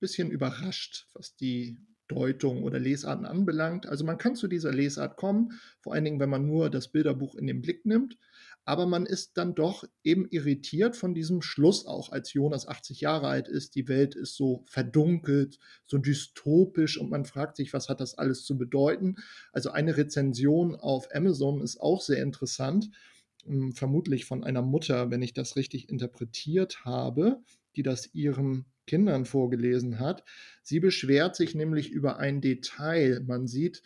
bisschen 0.00 0.30
überrascht, 0.30 1.06
was 1.12 1.36
die 1.36 1.76
Deutung 2.10 2.62
oder 2.62 2.78
Lesarten 2.78 3.24
anbelangt. 3.24 3.86
Also 3.86 4.04
man 4.04 4.18
kann 4.18 4.36
zu 4.36 4.48
dieser 4.48 4.72
Lesart 4.72 5.16
kommen, 5.16 5.52
vor 5.80 5.94
allen 5.94 6.04
Dingen, 6.04 6.20
wenn 6.20 6.30
man 6.30 6.46
nur 6.46 6.70
das 6.70 6.88
Bilderbuch 6.88 7.34
in 7.34 7.46
den 7.46 7.62
Blick 7.62 7.86
nimmt 7.86 8.16
aber 8.64 8.86
man 8.86 9.06
ist 9.06 9.36
dann 9.36 9.54
doch 9.54 9.84
eben 10.04 10.28
irritiert 10.30 10.96
von 10.96 11.14
diesem 11.14 11.42
Schluss 11.42 11.86
auch, 11.86 12.12
als 12.12 12.32
Jonas 12.32 12.68
80 12.68 13.00
Jahre 13.00 13.26
alt 13.28 13.48
ist, 13.48 13.74
die 13.74 13.88
Welt 13.88 14.14
ist 14.14 14.36
so 14.36 14.62
verdunkelt, 14.66 15.58
so 15.86 15.98
dystopisch 15.98 16.98
und 16.98 17.10
man 17.10 17.24
fragt 17.24 17.56
sich, 17.56 17.72
was 17.72 17.88
hat 17.88 18.00
das 18.00 18.16
alles 18.16 18.44
zu 18.44 18.56
bedeuten? 18.56 19.16
Also 19.52 19.70
eine 19.70 19.96
Rezension 19.96 20.76
auf 20.76 21.08
Amazon 21.14 21.60
ist 21.62 21.80
auch 21.80 22.00
sehr 22.00 22.22
interessant, 22.22 22.90
hm, 23.44 23.72
vermutlich 23.72 24.24
von 24.26 24.44
einer 24.44 24.62
Mutter, 24.62 25.10
wenn 25.10 25.22
ich 25.22 25.32
das 25.32 25.56
richtig 25.56 25.88
interpretiert 25.88 26.84
habe, 26.84 27.42
die 27.76 27.82
das 27.82 28.14
ihren 28.14 28.66
Kindern 28.86 29.24
vorgelesen 29.24 29.98
hat. 29.98 30.24
Sie 30.62 30.80
beschwert 30.80 31.36
sich 31.36 31.54
nämlich 31.54 31.90
über 31.90 32.18
ein 32.18 32.40
Detail. 32.40 33.20
Man 33.26 33.46
sieht, 33.46 33.82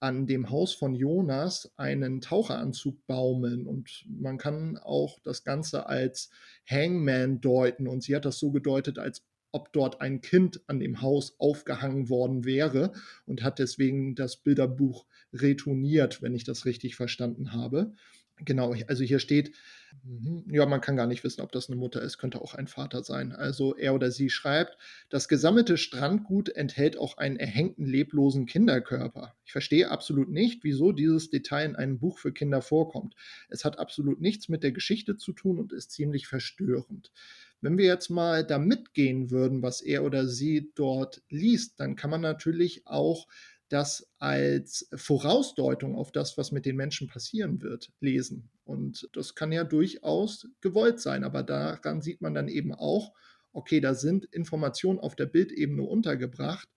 an 0.00 0.26
dem 0.26 0.48
Haus 0.50 0.74
von 0.74 0.94
Jonas 0.94 1.70
einen 1.76 2.22
Taucheranzug 2.22 3.06
baumeln 3.06 3.66
und 3.66 4.06
man 4.08 4.38
kann 4.38 4.78
auch 4.78 5.18
das 5.22 5.44
Ganze 5.44 5.86
als 5.86 6.30
Hangman 6.68 7.42
deuten 7.42 7.86
und 7.86 8.02
sie 8.02 8.16
hat 8.16 8.24
das 8.24 8.38
so 8.38 8.50
gedeutet, 8.50 8.98
als 8.98 9.22
ob 9.52 9.72
dort 9.72 10.00
ein 10.00 10.20
Kind 10.20 10.62
an 10.68 10.80
dem 10.80 11.02
Haus 11.02 11.34
aufgehangen 11.38 12.08
worden 12.08 12.44
wäre 12.44 12.92
und 13.26 13.42
hat 13.42 13.58
deswegen 13.58 14.14
das 14.14 14.36
Bilderbuch 14.36 15.06
retourniert, 15.32 16.22
wenn 16.22 16.34
ich 16.34 16.44
das 16.44 16.64
richtig 16.64 16.96
verstanden 16.96 17.52
habe. 17.52 17.92
Genau, 18.42 18.74
also 18.86 19.04
hier 19.04 19.18
steht, 19.18 19.54
mhm, 20.02 20.44
ja, 20.50 20.64
man 20.64 20.80
kann 20.80 20.96
gar 20.96 21.06
nicht 21.06 21.24
wissen, 21.24 21.42
ob 21.42 21.52
das 21.52 21.68
eine 21.68 21.76
Mutter 21.76 22.00
ist, 22.00 22.16
könnte 22.16 22.40
auch 22.40 22.54
ein 22.54 22.68
Vater 22.68 23.02
sein. 23.02 23.32
Also 23.32 23.76
er 23.76 23.94
oder 23.94 24.10
sie 24.10 24.30
schreibt, 24.30 24.78
das 25.10 25.28
gesammelte 25.28 25.76
Strandgut 25.76 26.48
enthält 26.48 26.96
auch 26.96 27.18
einen 27.18 27.36
erhängten, 27.36 27.84
leblosen 27.84 28.46
Kinderkörper. 28.46 29.34
Ich 29.44 29.52
verstehe 29.52 29.90
absolut 29.90 30.30
nicht, 30.30 30.64
wieso 30.64 30.92
dieses 30.92 31.28
Detail 31.28 31.66
in 31.66 31.76
einem 31.76 31.98
Buch 31.98 32.18
für 32.18 32.32
Kinder 32.32 32.62
vorkommt. 32.62 33.14
Es 33.50 33.64
hat 33.64 33.78
absolut 33.78 34.20
nichts 34.20 34.48
mit 34.48 34.62
der 34.62 34.72
Geschichte 34.72 35.16
zu 35.16 35.32
tun 35.32 35.58
und 35.58 35.72
ist 35.72 35.90
ziemlich 35.90 36.26
verstörend. 36.26 37.12
Wenn 37.60 37.76
wir 37.76 37.84
jetzt 37.84 38.08
mal 38.08 38.46
da 38.46 38.58
mitgehen 38.58 39.30
würden, 39.30 39.60
was 39.60 39.82
er 39.82 40.02
oder 40.04 40.26
sie 40.26 40.72
dort 40.74 41.20
liest, 41.28 41.78
dann 41.78 41.94
kann 41.94 42.08
man 42.08 42.22
natürlich 42.22 42.86
auch 42.86 43.26
das 43.70 44.10
als 44.18 44.88
Vorausdeutung 44.94 45.94
auf 45.94 46.10
das, 46.10 46.36
was 46.36 46.50
mit 46.50 46.66
den 46.66 46.76
Menschen 46.76 47.06
passieren 47.06 47.62
wird, 47.62 47.90
lesen. 48.00 48.50
Und 48.64 49.08
das 49.12 49.34
kann 49.36 49.52
ja 49.52 49.64
durchaus 49.64 50.48
gewollt 50.60 51.00
sein, 51.00 51.24
aber 51.24 51.44
daran 51.44 52.02
sieht 52.02 52.20
man 52.20 52.34
dann 52.34 52.48
eben 52.48 52.74
auch, 52.74 53.14
okay, 53.52 53.80
da 53.80 53.94
sind 53.94 54.26
Informationen 54.26 54.98
auf 54.98 55.14
der 55.14 55.26
Bildebene 55.26 55.82
untergebracht, 55.82 56.68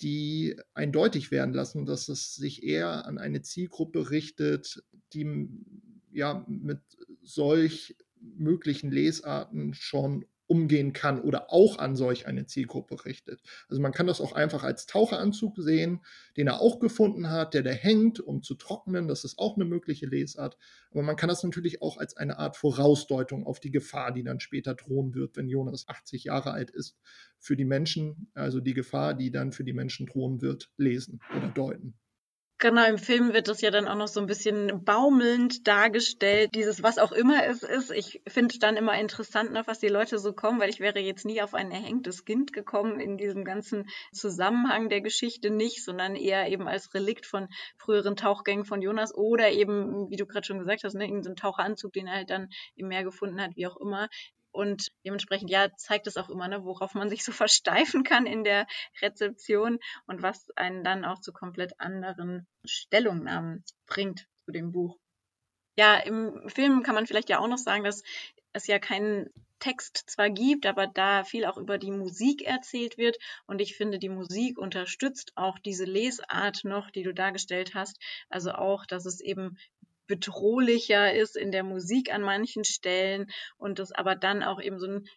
die 0.00 0.56
eindeutig 0.72 1.32
werden 1.32 1.52
lassen, 1.52 1.84
dass 1.84 2.08
es 2.08 2.34
sich 2.34 2.62
eher 2.62 3.06
an 3.06 3.18
eine 3.18 3.42
Zielgruppe 3.42 4.10
richtet, 4.10 4.84
die 5.12 5.48
ja 6.12 6.44
mit 6.48 6.80
solch 7.22 7.96
möglichen 8.20 8.90
Lesarten 8.90 9.74
schon 9.74 10.24
umgehen 10.46 10.92
kann 10.92 11.20
oder 11.20 11.52
auch 11.52 11.78
an 11.78 11.96
solch 11.96 12.26
eine 12.26 12.46
Zielgruppe 12.46 13.04
richtet. 13.04 13.42
Also 13.68 13.80
man 13.80 13.92
kann 13.92 14.06
das 14.06 14.20
auch 14.20 14.32
einfach 14.32 14.62
als 14.62 14.86
Taucheranzug 14.86 15.56
sehen, 15.58 16.00
den 16.36 16.46
er 16.48 16.60
auch 16.60 16.78
gefunden 16.78 17.30
hat, 17.30 17.54
der 17.54 17.62
da 17.62 17.70
hängt, 17.70 18.20
um 18.20 18.42
zu 18.42 18.54
trocknen. 18.54 19.08
Das 19.08 19.24
ist 19.24 19.38
auch 19.38 19.56
eine 19.56 19.64
mögliche 19.64 20.06
Lesart. 20.06 20.56
Aber 20.90 21.02
man 21.02 21.16
kann 21.16 21.28
das 21.28 21.42
natürlich 21.42 21.82
auch 21.82 21.96
als 21.96 22.16
eine 22.16 22.38
Art 22.38 22.56
Vorausdeutung 22.56 23.46
auf 23.46 23.60
die 23.60 23.70
Gefahr, 23.70 24.12
die 24.12 24.22
dann 24.22 24.40
später 24.40 24.74
drohen 24.74 25.14
wird, 25.14 25.36
wenn 25.36 25.48
Jonas 25.48 25.88
80 25.88 26.24
Jahre 26.24 26.52
alt 26.52 26.70
ist, 26.70 26.98
für 27.38 27.56
die 27.56 27.64
Menschen, 27.64 28.30
also 28.34 28.60
die 28.60 28.74
Gefahr, 28.74 29.14
die 29.14 29.30
dann 29.30 29.52
für 29.52 29.64
die 29.64 29.72
Menschen 29.72 30.06
drohen 30.06 30.40
wird, 30.40 30.70
lesen 30.76 31.20
oder 31.36 31.48
deuten. 31.48 31.94
Genau, 32.64 32.86
im 32.86 32.96
Film 32.96 33.34
wird 33.34 33.48
das 33.48 33.60
ja 33.60 33.70
dann 33.70 33.86
auch 33.88 33.94
noch 33.94 34.08
so 34.08 34.20
ein 34.20 34.26
bisschen 34.26 34.86
baumelnd 34.86 35.68
dargestellt, 35.68 36.54
dieses 36.54 36.82
was 36.82 36.96
auch 36.96 37.12
immer 37.12 37.44
es 37.44 37.62
ist. 37.62 37.90
Ich 37.90 38.22
finde 38.26 38.58
dann 38.58 38.78
immer 38.78 38.98
interessant, 38.98 39.52
nach 39.52 39.66
was 39.66 39.80
die 39.80 39.88
Leute 39.88 40.18
so 40.18 40.32
kommen, 40.32 40.60
weil 40.60 40.70
ich 40.70 40.80
wäre 40.80 40.98
jetzt 40.98 41.26
nie 41.26 41.42
auf 41.42 41.52
ein 41.52 41.70
erhängtes 41.70 42.24
Kind 42.24 42.54
gekommen 42.54 43.00
in 43.00 43.18
diesem 43.18 43.44
ganzen 43.44 43.90
Zusammenhang 44.14 44.88
der 44.88 45.02
Geschichte 45.02 45.50
nicht, 45.50 45.84
sondern 45.84 46.16
eher 46.16 46.48
eben 46.48 46.66
als 46.66 46.94
Relikt 46.94 47.26
von 47.26 47.48
früheren 47.76 48.16
Tauchgängen 48.16 48.64
von 48.64 48.80
Jonas 48.80 49.14
oder 49.14 49.50
eben, 49.50 50.08
wie 50.08 50.16
du 50.16 50.24
gerade 50.24 50.46
schon 50.46 50.58
gesagt 50.58 50.84
hast, 50.84 50.94
ne, 50.94 51.04
irgendein 51.04 51.36
Taucheranzug, 51.36 51.92
den 51.92 52.06
er 52.06 52.14
halt 52.14 52.30
dann 52.30 52.48
im 52.76 52.88
Meer 52.88 53.04
gefunden 53.04 53.42
hat, 53.42 53.56
wie 53.56 53.66
auch 53.66 53.76
immer. 53.76 54.08
Und 54.54 54.92
dementsprechend, 55.04 55.50
ja, 55.50 55.68
zeigt 55.76 56.06
es 56.06 56.16
auch 56.16 56.30
immer, 56.30 56.46
ne, 56.46 56.64
worauf 56.64 56.94
man 56.94 57.10
sich 57.10 57.24
so 57.24 57.32
versteifen 57.44 58.04
kann 58.04 58.26
in 58.26 58.44
der 58.44 58.66
Rezeption 59.02 59.80
und 60.06 60.22
was 60.22 60.46
einen 60.56 60.84
dann 60.84 61.04
auch 61.04 61.20
zu 61.20 61.32
komplett 61.32 61.78
anderen 61.80 62.46
Stellungnahmen 62.64 63.64
bringt 63.86 64.26
zu 64.44 64.52
dem 64.52 64.70
Buch. 64.70 64.96
Ja, 65.76 65.96
im 65.96 66.48
Film 66.48 66.84
kann 66.84 66.94
man 66.94 67.06
vielleicht 67.06 67.28
ja 67.28 67.40
auch 67.40 67.48
noch 67.48 67.58
sagen, 67.58 67.82
dass 67.82 68.04
es 68.52 68.68
ja 68.68 68.78
keinen 68.78 69.28
Text 69.58 70.04
zwar 70.06 70.30
gibt, 70.30 70.66
aber 70.66 70.86
da 70.86 71.24
viel 71.24 71.46
auch 71.46 71.56
über 71.56 71.78
die 71.78 71.90
Musik 71.90 72.42
erzählt 72.42 72.96
wird. 72.96 73.16
Und 73.46 73.60
ich 73.60 73.76
finde, 73.76 73.98
die 73.98 74.08
Musik 74.08 74.58
unterstützt 74.58 75.32
auch 75.34 75.58
diese 75.58 75.84
Lesart 75.84 76.60
noch, 76.62 76.90
die 76.90 77.02
du 77.02 77.12
dargestellt 77.12 77.74
hast. 77.74 77.98
Also 78.28 78.52
auch, 78.52 78.86
dass 78.86 79.04
es 79.04 79.20
eben 79.20 79.58
bedrohlicher 80.06 81.14
ist 81.14 81.36
in 81.36 81.52
der 81.52 81.64
Musik 81.64 82.12
an 82.12 82.22
manchen 82.22 82.64
Stellen 82.64 83.26
und 83.56 83.78
es 83.78 83.92
aber 83.92 84.16
dann 84.16 84.42
auch 84.42 84.60
eben 84.60 84.78
so 84.78 84.86
ein, 84.86 85.08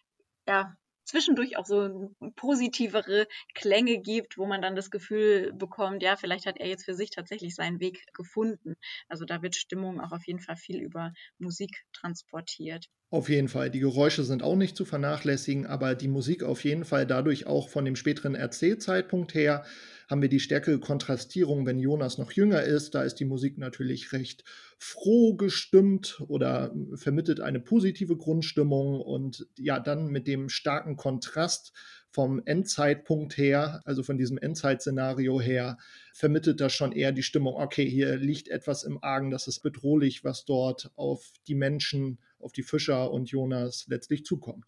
ja, 0.46 0.76
zwischendurch 1.04 1.56
auch 1.56 1.66
so 1.66 2.14
positivere 2.36 3.26
Klänge 3.54 3.98
gibt, 3.98 4.36
wo 4.38 4.46
man 4.46 4.60
dann 4.62 4.76
das 4.76 4.90
Gefühl 4.90 5.52
bekommt, 5.54 6.02
ja, 6.02 6.16
vielleicht 6.16 6.46
hat 6.46 6.58
er 6.58 6.68
jetzt 6.68 6.84
für 6.84 6.94
sich 6.94 7.10
tatsächlich 7.10 7.54
seinen 7.54 7.80
Weg 7.80 8.04
gefunden. 8.14 8.76
Also 9.08 9.24
da 9.24 9.42
wird 9.42 9.56
Stimmung 9.56 10.00
auch 10.00 10.12
auf 10.12 10.26
jeden 10.26 10.40
Fall 10.40 10.56
viel 10.56 10.80
über 10.80 11.12
Musik 11.38 11.84
transportiert. 11.92 12.88
Auf 13.10 13.30
jeden 13.30 13.48
Fall. 13.48 13.70
Die 13.70 13.80
Geräusche 13.80 14.22
sind 14.22 14.42
auch 14.42 14.54
nicht 14.54 14.76
zu 14.76 14.84
vernachlässigen, 14.84 15.64
aber 15.64 15.94
die 15.94 16.08
Musik 16.08 16.42
auf 16.42 16.62
jeden 16.62 16.84
Fall 16.84 17.06
dadurch 17.06 17.46
auch 17.46 17.70
von 17.70 17.86
dem 17.86 17.96
späteren 17.96 18.34
Erzählzeitpunkt 18.34 19.32
her 19.32 19.64
haben 20.10 20.20
wir 20.20 20.28
die 20.28 20.40
stärkere 20.40 20.78
Kontrastierung, 20.78 21.64
wenn 21.64 21.78
Jonas 21.78 22.18
noch 22.18 22.32
jünger 22.32 22.62
ist. 22.62 22.94
Da 22.94 23.02
ist 23.02 23.14
die 23.16 23.24
Musik 23.24 23.56
natürlich 23.56 24.12
recht 24.12 24.44
froh 24.78 25.34
gestimmt 25.36 26.22
oder 26.28 26.74
vermittelt 26.96 27.40
eine 27.40 27.60
positive 27.60 28.16
Grundstimmung 28.18 29.00
und 29.00 29.46
ja, 29.56 29.80
dann 29.80 30.08
mit 30.08 30.26
dem 30.26 30.50
starken 30.50 30.96
Kontrast 30.96 31.72
vom 32.10 32.42
Endzeitpunkt 32.44 33.38
her, 33.38 33.80
also 33.86 34.02
von 34.02 34.18
diesem 34.18 34.36
Endzeitszenario 34.36 35.40
her, 35.40 35.78
vermittelt 36.12 36.60
das 36.60 36.74
schon 36.74 36.92
eher 36.92 37.12
die 37.12 37.22
Stimmung, 37.22 37.54
okay, 37.54 37.88
hier 37.88 38.16
liegt 38.16 38.48
etwas 38.48 38.82
im 38.82 39.02
Argen, 39.02 39.30
das 39.30 39.46
ist 39.46 39.60
bedrohlich, 39.60 40.24
was 40.24 40.44
dort 40.44 40.90
auf 40.96 41.32
die 41.46 41.54
Menschen, 41.54 42.18
auf 42.40 42.52
die 42.52 42.62
Fischer 42.62 43.10
und 43.10 43.30
Jonas 43.30 43.86
letztlich 43.88 44.24
zukommt. 44.24 44.66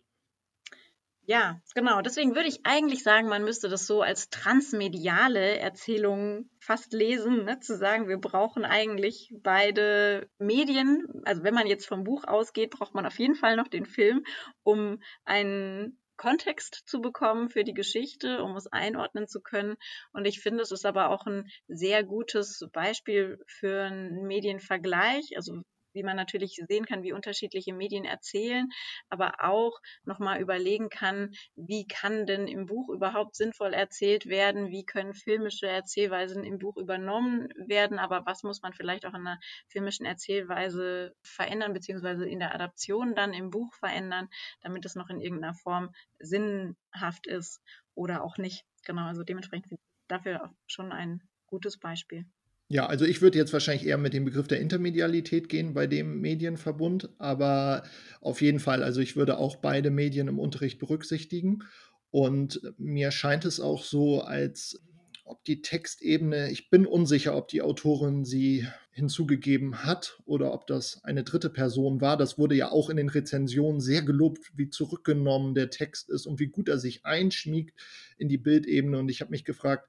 Ja, 1.31 1.61
genau. 1.77 2.01
Deswegen 2.01 2.35
würde 2.35 2.49
ich 2.49 2.61
eigentlich 2.65 3.05
sagen, 3.05 3.29
man 3.29 3.45
müsste 3.45 3.69
das 3.69 3.87
so 3.87 4.03
als 4.03 4.31
transmediale 4.31 5.59
Erzählung 5.59 6.51
fast 6.59 6.93
lesen, 6.93 7.45
ne? 7.45 7.61
zu 7.61 7.77
sagen, 7.77 8.09
wir 8.09 8.19
brauchen 8.19 8.65
eigentlich 8.65 9.33
beide 9.41 10.29
Medien. 10.39 11.07
Also 11.25 11.45
wenn 11.45 11.55
man 11.55 11.69
jetzt 11.69 11.87
vom 11.87 12.03
Buch 12.03 12.25
ausgeht, 12.25 12.71
braucht 12.71 12.95
man 12.95 13.07
auf 13.07 13.19
jeden 13.21 13.37
Fall 13.37 13.55
noch 13.55 13.69
den 13.69 13.87
Film, 13.87 14.25
um 14.65 15.01
einen 15.25 16.01
Kontext 16.17 16.83
zu 16.87 17.01
bekommen 17.01 17.49
für 17.49 17.63
die 17.63 17.75
Geschichte, 17.75 18.43
um 18.43 18.57
es 18.57 18.67
einordnen 18.67 19.29
zu 19.29 19.41
können. 19.41 19.77
Und 20.13 20.27
ich 20.27 20.41
finde, 20.41 20.63
es 20.63 20.73
ist 20.73 20.85
aber 20.85 21.11
auch 21.11 21.27
ein 21.27 21.49
sehr 21.69 22.03
gutes 22.03 22.67
Beispiel 22.73 23.39
für 23.47 23.85
einen 23.85 24.27
Medienvergleich. 24.27 25.37
Also 25.37 25.63
wie 25.93 26.03
man 26.03 26.17
natürlich 26.17 26.61
sehen 26.69 26.85
kann, 26.87 27.03
wie 27.03 27.13
unterschiedliche 27.13 27.73
Medien 27.75 28.05
erzählen, 28.05 28.69
aber 29.09 29.35
auch 29.45 29.79
nochmal 30.05 30.41
überlegen 30.41 30.89
kann, 30.89 31.33
wie 31.57 31.87
kann 31.87 32.27
denn 32.27 32.47
im 32.49 32.67
Buch 32.67 32.89
überhaupt 32.89 33.37
sinnvoll 33.37 33.73
erzählt 33.75 34.27
werden, 34.27 34.69
wie 34.71 34.85
können 34.85 35.15
filmische 35.15 35.69
Erzählweisen 35.69 36.45
im 36.45 36.59
Buch 36.59 36.77
übernommen 36.77 37.49
werden, 37.57 37.99
aber 37.99 38.25
was 38.27 38.43
muss 38.43 38.63
man 38.63 38.73
vielleicht 38.73 39.07
auch 39.07 39.15
in 39.15 39.27
einer 39.27 39.41
filmischen 39.69 40.07
Erzählweise 40.07 41.15
verändern, 41.23 41.73
beziehungsweise 41.73 42.27
in 42.29 42.39
der 42.41 42.55
Adaption 42.55 43.15
dann 43.15 43.33
im 43.35 43.51
Buch 43.51 43.73
verändern, 43.75 44.29
damit 44.63 44.85
es 44.85 44.95
noch 44.95 45.09
in 45.11 45.21
irgendeiner 45.21 45.55
Form 45.55 45.95
sinnhaft 46.19 47.27
ist 47.27 47.61
oder 47.95 48.23
auch 48.23 48.37
nicht. 48.39 48.65
Genau, 48.85 49.07
also 49.07 49.23
dementsprechend 49.25 49.79
dafür 50.09 50.55
schon 50.67 50.93
ein 50.93 51.23
gutes 51.47 51.79
Beispiel. 51.79 52.27
Ja, 52.73 52.87
also 52.87 53.05
ich 53.05 53.21
würde 53.21 53.37
jetzt 53.37 53.53
wahrscheinlich 53.53 53.85
eher 53.85 53.99
mit 53.99 54.13
dem 54.13 54.25
Begriff 54.25 54.47
der 54.47 54.61
Intermedialität 54.61 55.49
gehen 55.49 55.75
bei 55.75 55.89
dem 55.89 56.21
Medienverbund, 56.21 57.09
aber 57.19 57.83
auf 58.21 58.41
jeden 58.43 58.61
Fall, 58.61 58.85
also 58.85 59.01
ich 59.01 59.17
würde 59.17 59.39
auch 59.39 59.57
beide 59.57 59.91
Medien 59.91 60.29
im 60.29 60.39
Unterricht 60.39 60.79
berücksichtigen 60.79 61.65
und 62.13 62.61
mir 62.79 63.11
scheint 63.11 63.45
es 63.45 63.59
auch 63.59 63.83
so, 63.83 64.21
als 64.21 64.81
ob 65.25 65.45
die 65.47 65.63
Textebene, 65.63 66.53
ich 66.53 66.71
bin 66.71 66.87
unsicher, 66.87 67.37
ob 67.37 67.49
die 67.49 67.61
Autorin 67.61 68.25
sie 68.25 68.69
hinzugegeben 68.93 69.85
hat 69.85 70.21
oder 70.25 70.53
ob 70.53 70.69
das 70.69 71.03
eine 71.03 71.25
dritte 71.25 71.51
Person 71.51 72.01
war. 72.01 72.17
Das 72.17 72.39
wurde 72.39 72.55
ja 72.55 72.71
auch 72.71 72.89
in 72.89 72.97
den 72.97 73.09
Rezensionen 73.09 73.81
sehr 73.81 74.03
gelobt, 74.03 74.53
wie 74.55 74.71
zurückgenommen 74.71 75.55
der 75.57 75.71
Text 75.71 76.09
ist 76.09 76.27
und 76.27 76.39
wie 76.39 76.49
gut 76.49 76.69
er 76.69 76.79
sich 76.79 77.05
einschmiegt 77.05 77.81
in 78.17 78.29
die 78.29 78.39
Bildebene. 78.39 78.99
Und 78.99 79.09
ich 79.09 79.21
habe 79.21 79.31
mich 79.33 79.45
gefragt, 79.45 79.89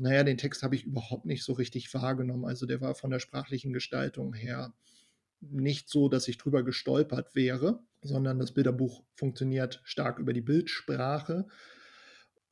naja, 0.00 0.24
den 0.24 0.38
Text 0.38 0.62
habe 0.62 0.74
ich 0.74 0.84
überhaupt 0.84 1.26
nicht 1.26 1.44
so 1.44 1.52
richtig 1.52 1.92
wahrgenommen. 1.92 2.46
Also 2.46 2.66
der 2.66 2.80
war 2.80 2.94
von 2.94 3.10
der 3.10 3.20
sprachlichen 3.20 3.72
Gestaltung 3.72 4.32
her 4.32 4.72
nicht 5.40 5.88
so, 5.88 6.08
dass 6.08 6.28
ich 6.28 6.38
drüber 6.38 6.62
gestolpert 6.62 7.34
wäre, 7.34 7.82
sondern 8.02 8.38
das 8.38 8.52
Bilderbuch 8.52 9.02
funktioniert 9.14 9.80
stark 9.84 10.18
über 10.18 10.32
die 10.32 10.40
Bildsprache. 10.40 11.46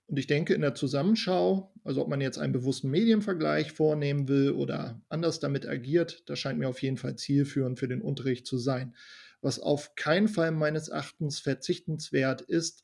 Und 0.07 0.19
ich 0.19 0.27
denke, 0.27 0.55
in 0.55 0.63
der 0.63 0.75
Zusammenschau, 0.75 1.73
also 1.85 2.03
ob 2.03 2.09
man 2.09 2.21
jetzt 2.21 2.39
einen 2.39 2.53
bewussten 2.53 2.91
Medienvergleich 2.91 3.73
vornehmen 3.73 4.29
will 4.29 4.53
oder 4.53 5.01
anders 5.09 5.39
damit 5.39 5.67
agiert, 5.67 6.29
das 6.29 6.39
scheint 6.39 6.59
mir 6.59 6.69
auf 6.69 6.83
jeden 6.83 6.97
Fall 6.97 7.17
zielführend 7.17 7.79
für 7.79 7.89
den 7.89 8.01
Unterricht 8.01 8.47
zu 8.47 8.59
sein. 8.59 8.95
Was 9.41 9.59
auf 9.59 9.95
keinen 9.95 10.29
Fall 10.29 10.51
meines 10.51 10.89
Erachtens 10.89 11.39
verzichtenswert 11.39 12.41
ist, 12.41 12.83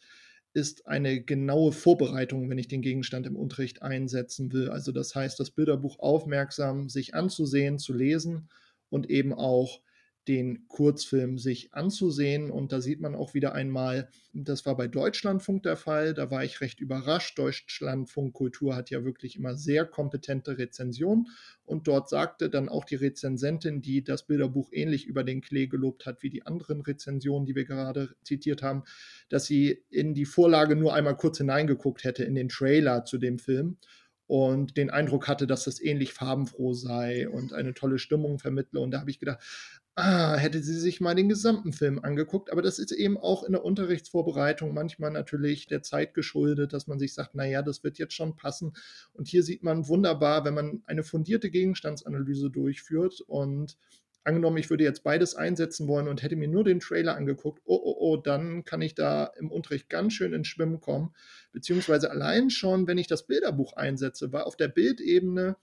ist 0.54 0.86
eine 0.86 1.20
genaue 1.20 1.72
Vorbereitung, 1.72 2.48
wenn 2.48 2.58
ich 2.58 2.68
den 2.68 2.80
Gegenstand 2.80 3.26
im 3.26 3.36
Unterricht 3.36 3.82
einsetzen 3.82 4.52
will. 4.52 4.70
Also 4.70 4.92
das 4.92 5.14
heißt, 5.14 5.38
das 5.38 5.50
Bilderbuch 5.50 5.98
aufmerksam 5.98 6.88
sich 6.88 7.14
anzusehen, 7.14 7.78
zu 7.78 7.92
lesen 7.92 8.48
und 8.88 9.10
eben 9.10 9.34
auch 9.34 9.80
den 10.28 10.66
Kurzfilm 10.68 11.38
sich 11.38 11.74
anzusehen. 11.74 12.50
Und 12.50 12.72
da 12.72 12.80
sieht 12.80 13.00
man 13.00 13.14
auch 13.14 13.34
wieder 13.34 13.54
einmal, 13.54 14.08
das 14.32 14.64
war 14.66 14.76
bei 14.76 14.88
Deutschlandfunk 14.88 15.62
der 15.62 15.76
Fall, 15.76 16.14
da 16.14 16.30
war 16.30 16.44
ich 16.44 16.60
recht 16.60 16.80
überrascht. 16.80 17.38
Deutschlandfunk 17.38 18.32
Kultur 18.32 18.74
hat 18.74 18.90
ja 18.90 19.04
wirklich 19.04 19.36
immer 19.36 19.56
sehr 19.56 19.84
kompetente 19.84 20.58
Rezensionen. 20.58 21.28
Und 21.64 21.86
dort 21.88 22.08
sagte 22.08 22.50
dann 22.50 22.68
auch 22.68 22.84
die 22.84 22.96
Rezensentin, 22.96 23.82
die 23.82 24.02
das 24.02 24.26
Bilderbuch 24.26 24.70
ähnlich 24.72 25.06
über 25.06 25.24
den 25.24 25.40
Klee 25.40 25.66
gelobt 25.66 26.06
hat 26.06 26.22
wie 26.22 26.30
die 26.30 26.46
anderen 26.46 26.80
Rezensionen, 26.80 27.46
die 27.46 27.54
wir 27.54 27.64
gerade 27.64 28.14
zitiert 28.22 28.62
haben, 28.62 28.84
dass 29.28 29.46
sie 29.46 29.84
in 29.90 30.14
die 30.14 30.26
Vorlage 30.26 30.76
nur 30.76 30.94
einmal 30.94 31.16
kurz 31.16 31.38
hineingeguckt 31.38 32.04
hätte, 32.04 32.24
in 32.24 32.34
den 32.34 32.48
Trailer 32.48 33.04
zu 33.04 33.18
dem 33.18 33.38
Film 33.38 33.78
und 34.26 34.76
den 34.76 34.90
Eindruck 34.90 35.28
hatte, 35.28 35.46
dass 35.46 35.64
das 35.64 35.80
ähnlich 35.80 36.12
farbenfroh 36.12 36.72
sei 36.72 37.28
und 37.28 37.52
eine 37.52 37.74
tolle 37.74 37.98
Stimmung 37.98 38.38
vermittle. 38.38 38.80
Und 38.80 38.92
da 38.92 39.00
habe 39.00 39.10
ich 39.10 39.18
gedacht, 39.18 39.40
ah, 39.96 40.36
hätte 40.36 40.62
sie 40.62 40.78
sich 40.78 41.00
mal 41.00 41.14
den 41.14 41.28
gesamten 41.28 41.72
Film 41.72 41.98
angeguckt. 42.00 42.50
Aber 42.50 42.62
das 42.62 42.78
ist 42.78 42.92
eben 42.92 43.16
auch 43.16 43.44
in 43.44 43.52
der 43.52 43.64
Unterrichtsvorbereitung 43.64 44.74
manchmal 44.74 45.10
natürlich 45.10 45.66
der 45.66 45.82
Zeit 45.82 46.14
geschuldet, 46.14 46.72
dass 46.72 46.86
man 46.86 46.98
sich 46.98 47.14
sagt, 47.14 47.34
naja, 47.34 47.62
das 47.62 47.84
wird 47.84 47.98
jetzt 47.98 48.14
schon 48.14 48.36
passen. 48.36 48.72
Und 49.12 49.28
hier 49.28 49.42
sieht 49.42 49.62
man 49.62 49.86
wunderbar, 49.88 50.44
wenn 50.44 50.54
man 50.54 50.82
eine 50.86 51.04
fundierte 51.04 51.50
Gegenstandsanalyse 51.50 52.50
durchführt 52.50 53.20
und 53.20 53.76
angenommen, 54.24 54.56
ich 54.56 54.70
würde 54.70 54.84
jetzt 54.84 55.04
beides 55.04 55.34
einsetzen 55.34 55.86
wollen 55.86 56.08
und 56.08 56.22
hätte 56.22 56.36
mir 56.36 56.48
nur 56.48 56.64
den 56.64 56.80
Trailer 56.80 57.14
angeguckt, 57.14 57.60
oh, 57.64 57.78
oh, 57.82 57.96
oh, 57.98 58.16
dann 58.16 58.64
kann 58.64 58.80
ich 58.80 58.94
da 58.94 59.26
im 59.38 59.50
Unterricht 59.50 59.90
ganz 59.90 60.14
schön 60.14 60.32
ins 60.32 60.48
Schwimmen 60.48 60.80
kommen. 60.80 61.14
Beziehungsweise 61.52 62.10
allein 62.10 62.50
schon, 62.50 62.86
wenn 62.86 62.98
ich 62.98 63.06
das 63.06 63.26
Bilderbuch 63.26 63.74
einsetze, 63.74 64.32
weil 64.32 64.42
auf 64.42 64.56
der 64.56 64.68
Bildebene 64.68 65.56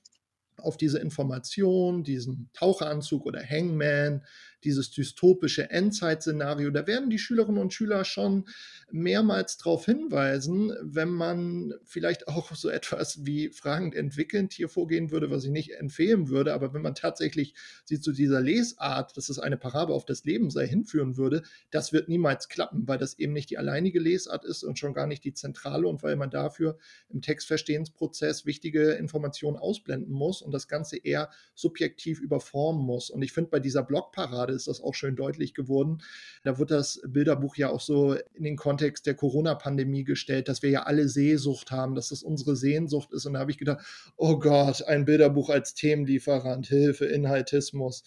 auf 0.61 0.77
diese 0.77 0.99
Information, 0.99 2.03
diesen 2.03 2.49
Taucheranzug 2.53 3.25
oder 3.25 3.41
Hangman, 3.43 4.23
dieses 4.63 4.91
dystopische 4.91 5.69
Endzeit-Szenario, 5.69 6.69
da 6.71 6.87
werden 6.87 7.09
die 7.09 7.19
Schülerinnen 7.19 7.61
und 7.61 7.73
Schüler 7.73 8.05
schon 8.05 8.45
mehrmals 8.91 9.57
darauf 9.57 9.85
hinweisen, 9.85 10.73
wenn 10.81 11.09
man 11.09 11.73
vielleicht 11.83 12.27
auch 12.27 12.55
so 12.55 12.69
etwas 12.69 13.25
wie 13.25 13.49
fragend 13.49 13.95
entwickelnd 13.95 14.53
hier 14.53 14.69
vorgehen 14.69 15.11
würde, 15.11 15.31
was 15.31 15.43
ich 15.43 15.51
nicht 15.51 15.71
empfehlen 15.71 16.29
würde, 16.29 16.53
aber 16.53 16.73
wenn 16.73 16.81
man 16.81 16.95
tatsächlich 16.95 17.53
sie 17.85 17.99
zu 17.99 18.11
dieser 18.11 18.41
Lesart, 18.41 19.15
dass 19.17 19.29
es 19.29 19.39
eine 19.39 19.57
Parabel 19.57 19.95
auf 19.95 20.05
das 20.05 20.23
Leben 20.25 20.49
sei, 20.49 20.67
hinführen 20.67 21.17
würde, 21.17 21.43
das 21.69 21.93
wird 21.93 22.09
niemals 22.09 22.49
klappen, 22.49 22.87
weil 22.87 22.97
das 22.97 23.17
eben 23.19 23.33
nicht 23.33 23.49
die 23.49 23.57
alleinige 23.57 23.99
Lesart 23.99 24.45
ist 24.45 24.63
und 24.63 24.77
schon 24.77 24.93
gar 24.93 25.07
nicht 25.07 25.23
die 25.23 25.33
zentrale 25.33 25.87
und 25.87 26.03
weil 26.03 26.15
man 26.15 26.29
dafür 26.29 26.77
im 27.09 27.21
Textverstehensprozess 27.21 28.45
wichtige 28.45 28.91
Informationen 28.91 29.57
ausblenden 29.57 30.13
muss 30.13 30.41
und 30.41 30.51
das 30.51 30.67
Ganze 30.67 30.97
eher 30.97 31.29
subjektiv 31.55 32.19
überformen 32.19 32.85
muss. 32.85 33.09
Und 33.09 33.21
ich 33.21 33.31
finde, 33.31 33.49
bei 33.49 33.59
dieser 33.59 33.83
Blogparade 33.83 34.50
ist 34.53 34.67
das 34.67 34.81
auch 34.81 34.93
schön 34.93 35.15
deutlich 35.15 35.53
geworden. 35.53 35.99
Da 36.43 36.57
wird 36.57 36.71
das 36.71 37.01
Bilderbuch 37.07 37.55
ja 37.55 37.69
auch 37.69 37.79
so 37.79 38.15
in 38.33 38.43
den 38.43 38.55
Kontext 38.55 39.05
der 39.05 39.15
Corona-Pandemie 39.15 40.03
gestellt, 40.03 40.47
dass 40.47 40.61
wir 40.61 40.69
ja 40.69 40.83
alle 40.83 41.07
Sehsucht 41.09 41.71
haben, 41.71 41.95
dass 41.95 42.09
das 42.09 42.23
unsere 42.23 42.55
Sehnsucht 42.55 43.11
ist. 43.11 43.25
Und 43.25 43.33
da 43.33 43.39
habe 43.39 43.51
ich 43.51 43.57
gedacht, 43.57 43.85
oh 44.17 44.39
Gott, 44.39 44.83
ein 44.83 45.05
Bilderbuch 45.05 45.49
als 45.49 45.73
Themenlieferant, 45.73 46.67
Hilfe, 46.67 47.05
Inhaltismus 47.05 48.03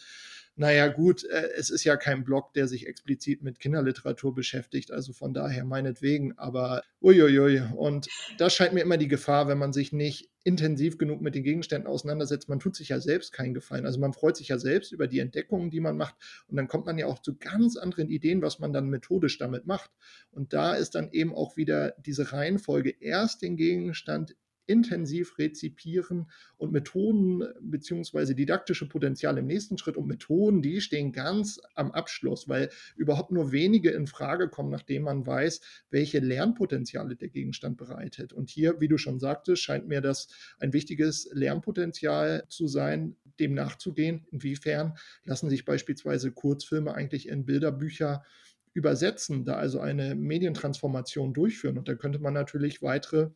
naja 0.56 0.86
gut, 0.88 1.24
äh, 1.24 1.48
es 1.56 1.70
ist 1.70 1.84
ja 1.84 1.96
kein 1.96 2.24
Blog, 2.24 2.52
der 2.54 2.68
sich 2.68 2.86
explizit 2.86 3.42
mit 3.42 3.58
Kinderliteratur 3.58 4.34
beschäftigt, 4.34 4.92
also 4.92 5.12
von 5.12 5.34
daher 5.34 5.64
meinetwegen, 5.64 6.38
aber 6.38 6.82
uiuiui. 7.02 7.62
Und 7.76 8.08
das 8.38 8.54
scheint 8.54 8.72
mir 8.72 8.82
immer 8.82 8.96
die 8.96 9.08
Gefahr, 9.08 9.48
wenn 9.48 9.58
man 9.58 9.72
sich 9.72 9.92
nicht 9.92 10.30
intensiv 10.44 10.98
genug 10.98 11.22
mit 11.22 11.34
den 11.34 11.42
Gegenständen 11.42 11.88
auseinandersetzt. 11.88 12.48
Man 12.48 12.60
tut 12.60 12.76
sich 12.76 12.90
ja 12.90 13.00
selbst 13.00 13.32
keinen 13.32 13.54
Gefallen. 13.54 13.86
Also 13.86 13.98
man 13.98 14.12
freut 14.12 14.36
sich 14.36 14.48
ja 14.48 14.58
selbst 14.58 14.92
über 14.92 15.08
die 15.08 15.18
Entdeckungen, 15.18 15.70
die 15.70 15.80
man 15.80 15.96
macht. 15.96 16.14
Und 16.46 16.56
dann 16.56 16.68
kommt 16.68 16.86
man 16.86 16.98
ja 16.98 17.06
auch 17.06 17.18
zu 17.20 17.36
ganz 17.36 17.76
anderen 17.76 18.08
Ideen, 18.08 18.42
was 18.42 18.58
man 18.58 18.72
dann 18.72 18.90
methodisch 18.90 19.38
damit 19.38 19.66
macht. 19.66 19.90
Und 20.30 20.52
da 20.52 20.74
ist 20.74 20.94
dann 20.94 21.10
eben 21.12 21.34
auch 21.34 21.56
wieder 21.56 21.94
diese 21.98 22.32
Reihenfolge, 22.32 22.94
erst 23.00 23.42
den 23.42 23.56
Gegenstand 23.56 24.36
intensiv 24.66 25.38
rezipieren 25.38 26.30
und 26.56 26.72
Methoden 26.72 27.44
beziehungsweise 27.60 28.34
didaktische 28.34 28.88
Potenziale 28.88 29.40
im 29.40 29.46
nächsten 29.46 29.78
Schritt 29.78 29.96
und 29.96 30.06
Methoden, 30.06 30.62
die 30.62 30.80
stehen 30.80 31.12
ganz 31.12 31.60
am 31.74 31.90
Abschluss, 31.92 32.48
weil 32.48 32.70
überhaupt 32.96 33.30
nur 33.30 33.52
wenige 33.52 33.90
in 33.90 34.06
Frage 34.06 34.48
kommen, 34.48 34.70
nachdem 34.70 35.02
man 35.02 35.26
weiß, 35.26 35.60
welche 35.90 36.18
Lernpotenziale 36.18 37.16
der 37.16 37.28
Gegenstand 37.28 37.76
bereitet. 37.76 38.32
Und 38.32 38.50
hier, 38.50 38.80
wie 38.80 38.88
du 38.88 38.98
schon 38.98 39.18
sagtest, 39.18 39.62
scheint 39.62 39.88
mir 39.88 40.00
das 40.00 40.28
ein 40.58 40.72
wichtiges 40.72 41.28
Lernpotenzial 41.32 42.44
zu 42.48 42.66
sein, 42.66 43.16
dem 43.38 43.54
nachzugehen. 43.54 44.26
Inwiefern 44.30 44.96
lassen 45.24 45.50
sich 45.50 45.64
beispielsweise 45.64 46.32
Kurzfilme 46.32 46.94
eigentlich 46.94 47.28
in 47.28 47.44
Bilderbücher 47.44 48.24
übersetzen, 48.72 49.44
da 49.44 49.54
also 49.54 49.78
eine 49.80 50.14
Medientransformation 50.14 51.32
durchführen. 51.32 51.78
Und 51.78 51.88
da 51.88 51.94
könnte 51.94 52.18
man 52.18 52.34
natürlich 52.34 52.82
weitere 52.82 53.30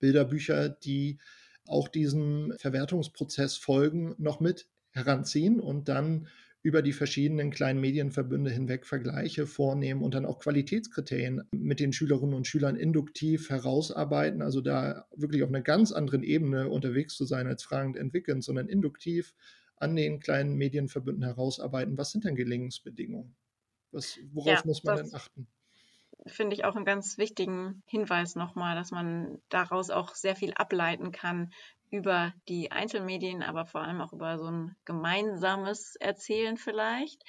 Bilderbücher, 0.00 0.68
die 0.68 1.18
auch 1.66 1.88
diesem 1.88 2.52
Verwertungsprozess 2.58 3.56
folgen, 3.56 4.14
noch 4.18 4.40
mit 4.40 4.68
heranziehen 4.90 5.60
und 5.60 5.88
dann 5.88 6.26
über 6.62 6.82
die 6.82 6.92
verschiedenen 6.92 7.50
kleinen 7.50 7.80
Medienverbünde 7.80 8.50
hinweg 8.50 8.86
Vergleiche 8.86 9.46
vornehmen 9.46 10.02
und 10.02 10.12
dann 10.14 10.26
auch 10.26 10.40
Qualitätskriterien 10.40 11.42
mit 11.52 11.80
den 11.80 11.92
Schülerinnen 11.92 12.34
und 12.34 12.46
Schülern 12.46 12.76
induktiv 12.76 13.48
herausarbeiten, 13.48 14.42
also 14.42 14.60
da 14.60 15.06
wirklich 15.16 15.42
auf 15.42 15.48
einer 15.48 15.62
ganz 15.62 15.90
anderen 15.90 16.22
Ebene 16.22 16.68
unterwegs 16.68 17.16
zu 17.16 17.24
sein 17.24 17.46
als 17.46 17.62
fragend 17.62 17.96
entwickeln, 17.96 18.42
sondern 18.42 18.68
induktiv 18.68 19.34
an 19.76 19.96
den 19.96 20.20
kleinen 20.20 20.56
Medienverbünden 20.56 21.24
herausarbeiten. 21.24 21.96
Was 21.96 22.10
sind 22.10 22.24
denn 22.24 22.36
Gelingensbedingungen? 22.36 23.34
Was, 23.92 24.18
worauf 24.32 24.58
ja, 24.58 24.62
muss 24.66 24.84
man 24.84 24.96
denn 24.96 25.14
achten? 25.14 25.46
Finde 26.26 26.54
ich 26.54 26.64
auch 26.64 26.76
einen 26.76 26.84
ganz 26.84 27.18
wichtigen 27.18 27.82
Hinweis 27.86 28.34
nochmal, 28.34 28.74
dass 28.74 28.90
man 28.90 29.38
daraus 29.48 29.90
auch 29.90 30.14
sehr 30.14 30.36
viel 30.36 30.52
ableiten 30.54 31.12
kann 31.12 31.50
über 31.90 32.32
die 32.48 32.70
Einzelmedien, 32.70 33.42
aber 33.42 33.66
vor 33.66 33.82
allem 33.82 34.00
auch 34.00 34.12
über 34.12 34.38
so 34.38 34.50
ein 34.50 34.76
gemeinsames 34.84 35.96
Erzählen 35.96 36.56
vielleicht. 36.56 37.22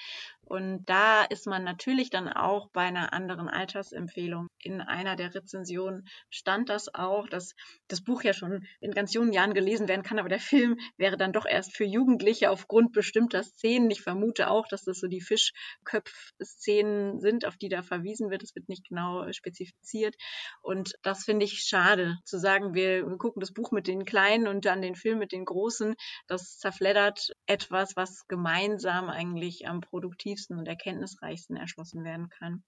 Und 0.52 0.84
da 0.86 1.24
ist 1.24 1.48
man 1.48 1.64
natürlich 1.64 2.10
dann 2.10 2.28
auch 2.28 2.68
bei 2.74 2.82
einer 2.82 3.14
anderen 3.14 3.48
Altersempfehlung. 3.48 4.48
In 4.60 4.82
einer 4.82 5.16
der 5.16 5.34
Rezensionen 5.34 6.10
stand 6.30 6.68
das 6.68 6.94
auch, 6.94 7.30
dass 7.30 7.56
das 7.88 8.04
Buch 8.04 8.22
ja 8.24 8.34
schon 8.34 8.68
in 8.82 8.92
ganz 8.92 9.14
jungen 9.14 9.32
Jahren 9.32 9.54
gelesen 9.54 9.88
werden 9.88 10.04
kann, 10.04 10.20
aber 10.20 10.28
der 10.28 10.42
Film 10.42 10.78
wäre 10.98 11.16
dann 11.16 11.32
doch 11.32 11.46
erst 11.46 11.78
für 11.78 11.86
Jugendliche 11.86 12.50
aufgrund 12.50 12.92
bestimmter 12.92 13.44
Szenen. 13.44 13.90
Ich 13.92 14.02
vermute 14.02 14.50
auch, 14.50 14.68
dass 14.68 14.84
das 14.84 15.00
so 15.00 15.08
die 15.08 15.22
Fischköpf-Szenen 15.22 17.22
sind, 17.22 17.46
auf 17.46 17.56
die 17.56 17.70
da 17.70 17.82
verwiesen 17.82 18.30
wird. 18.30 18.44
Das 18.44 18.54
wird 18.54 18.68
nicht 18.68 18.90
genau 18.90 19.32
spezifiziert. 19.32 20.16
Und 20.62 20.96
das 21.02 21.24
finde 21.24 21.46
ich 21.46 21.64
schade, 21.64 22.18
zu 22.26 22.38
sagen, 22.38 22.74
wir 22.74 23.06
gucken 23.18 23.40
das 23.40 23.54
Buch 23.54 23.72
mit 23.72 23.88
den 23.88 24.04
Kleinen 24.04 24.50
und 24.52 24.66
dann 24.66 24.82
den 24.82 24.96
Film 24.96 25.18
mit 25.20 25.32
den 25.32 25.46
Großen. 25.46 25.96
Das 26.28 26.58
zerfleddert 26.58 27.32
etwas, 27.48 27.96
was 27.96 28.28
gemeinsam 28.28 29.10
eigentlich 29.10 29.68
am 29.68 29.82
produktivsten 29.82 30.58
und 30.58 30.68
erkenntnisreichsten 30.68 31.56
erschlossen 31.56 32.04
werden 32.04 32.30
kann. 32.30 32.64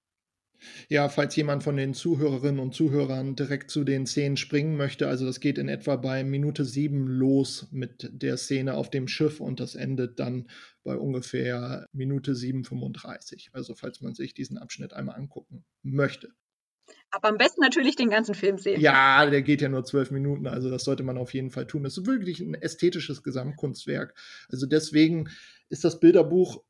Ja, 0.88 1.10
falls 1.10 1.36
jemand 1.36 1.64
von 1.64 1.76
den 1.76 1.94
Zuhörerinnen 1.94 2.60
und 2.60 2.74
Zuhörern 2.74 3.36
direkt 3.36 3.70
zu 3.70 3.84
den 3.84 4.06
Szenen 4.06 4.38
springen 4.38 4.78
möchte, 4.78 5.08
also 5.08 5.26
das 5.26 5.40
geht 5.40 5.58
in 5.58 5.68
etwa 5.68 5.96
bei 5.96 6.24
Minute 6.24 6.66
sieben 6.66 7.08
los 7.08 7.68
mit 7.72 8.10
der 8.14 8.38
Szene 8.38 8.76
auf 8.76 8.90
dem 8.90 9.08
Schiff 9.08 9.40
und 9.40 9.60
das 9.60 9.76
endet 9.76 10.20
dann 10.20 10.48
bei 10.84 10.96
ungefähr 10.96 11.86
Minute 11.92 12.34
7,35. 12.34 13.50
Also 13.54 13.76
falls 13.76 14.02
man 14.02 14.14
sich 14.14 14.34
diesen 14.34 14.58
Abschnitt 14.58 14.94
einmal 14.94 15.16
angucken 15.16 15.66
möchte. 15.82 16.34
Aber 17.12 17.30
am 17.30 17.38
besten 17.38 17.62
natürlich 17.62 17.96
den 17.96 18.10
ganzen 18.10 18.36
Film 18.36 18.58
sehen. 18.58 18.80
Ja, 18.80 19.26
der 19.30 19.42
geht 19.42 19.62
ja 19.62 19.70
nur 19.70 19.86
zwölf 19.86 20.12
Minuten, 20.12 20.48
also 20.48 20.70
das 20.70 20.84
sollte 20.84 21.04
man 21.04 21.18
auf 21.18 21.34
jeden 21.34 21.52
Fall 21.52 21.68
tun. 21.68 21.84
Das 21.84 21.98
ist 21.98 22.06
wirklich 22.06 22.40
ein 22.40 22.56
ästhetisches 22.56 23.24
Gesamtkunstwerk. 23.24 24.16
Also 24.50 24.66
deswegen 24.66 25.30
ist 25.70 25.84
das 25.84 26.00
Bilderbuch, 26.00 26.64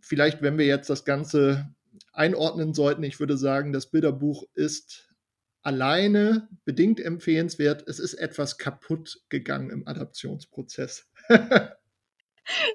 vielleicht 0.00 0.42
wenn 0.42 0.58
wir 0.58 0.66
jetzt 0.66 0.88
das 0.90 1.04
Ganze 1.04 1.74
einordnen 2.12 2.74
sollten, 2.74 3.02
ich 3.02 3.20
würde 3.20 3.36
sagen, 3.36 3.72
das 3.72 3.90
Bilderbuch 3.90 4.44
ist 4.54 5.14
alleine 5.62 6.48
bedingt 6.64 7.00
empfehlenswert. 7.00 7.86
Es 7.88 7.98
ist 7.98 8.14
etwas 8.14 8.58
kaputt 8.58 9.22
gegangen 9.28 9.70
im 9.70 9.88
Adaptionsprozess. 9.88 11.10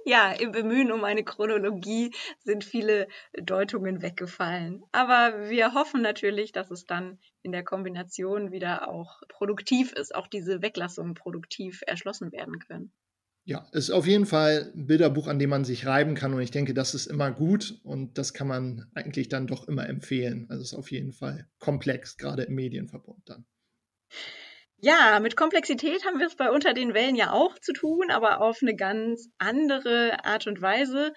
Ja, 0.05 0.32
im 0.34 0.51
Bemühen 0.51 0.91
um 0.91 1.03
eine 1.03 1.24
Chronologie 1.24 2.13
sind 2.39 2.63
viele 2.65 3.07
Deutungen 3.34 4.01
weggefallen. 4.01 4.84
Aber 4.91 5.49
wir 5.49 5.74
hoffen 5.74 6.01
natürlich, 6.01 6.51
dass 6.51 6.72
es 6.72 6.86
dann 6.86 7.20
in 7.43 7.51
der 7.51 7.63
Kombination 7.63 8.51
wieder 8.51 8.88
auch 8.89 9.22
produktiv 9.30 9.93
ist, 9.93 10.13
auch 10.15 10.28
diese 10.28 10.61
Weglassungen 10.61 11.13
produktiv 11.13 11.82
erschlossen 11.88 12.32
werden 12.32 12.59
können. 12.59 12.91
Ja, 13.45 13.67
es 13.74 13.86
ist 13.86 13.91
auf 13.91 14.05
jeden 14.07 14.26
Fall 14.28 14.72
ein 14.76 14.86
Bilderbuch, 14.88 15.28
an 15.28 15.39
dem 15.39 15.49
man 15.49 15.65
sich 15.65 15.86
reiben 15.86 16.13
kann 16.15 16.34
und 16.34 16.41
ich 16.41 16.51
denke, 16.51 16.74
das 16.74 16.93
ist 16.93 17.07
immer 17.07 17.32
gut 17.32 17.80
und 17.84 18.17
das 18.17 18.34
kann 18.34 18.47
man 18.47 18.86
eigentlich 18.93 19.28
dann 19.28 19.47
doch 19.47 19.67
immer 19.67 19.89
empfehlen. 19.89 20.45
Also 20.49 20.61
es 20.61 20.72
ist 20.74 20.78
auf 20.78 20.91
jeden 20.91 21.11
Fall 21.13 21.47
komplex, 21.57 22.15
gerade 22.17 22.43
im 22.43 22.55
Medienverbund 22.55 23.28
dann. 23.28 23.45
Ja, 24.82 25.19
mit 25.19 25.36
Komplexität 25.36 26.05
haben 26.05 26.19
wir 26.19 26.27
es 26.27 26.38
bei 26.38 26.49
Unter 26.49 26.73
den 26.73 26.93
Wellen 26.93 27.15
ja 27.17 27.32
auch 27.34 27.59
zu 27.59 27.73
tun, 27.73 28.11
aber 28.11 28.39
auf 28.39 28.59
eine 28.61 28.75
ganz 28.77 29.30
andere 29.38 30.23
Art 30.23 30.47
und 30.47 30.61
Weise. 30.61 31.13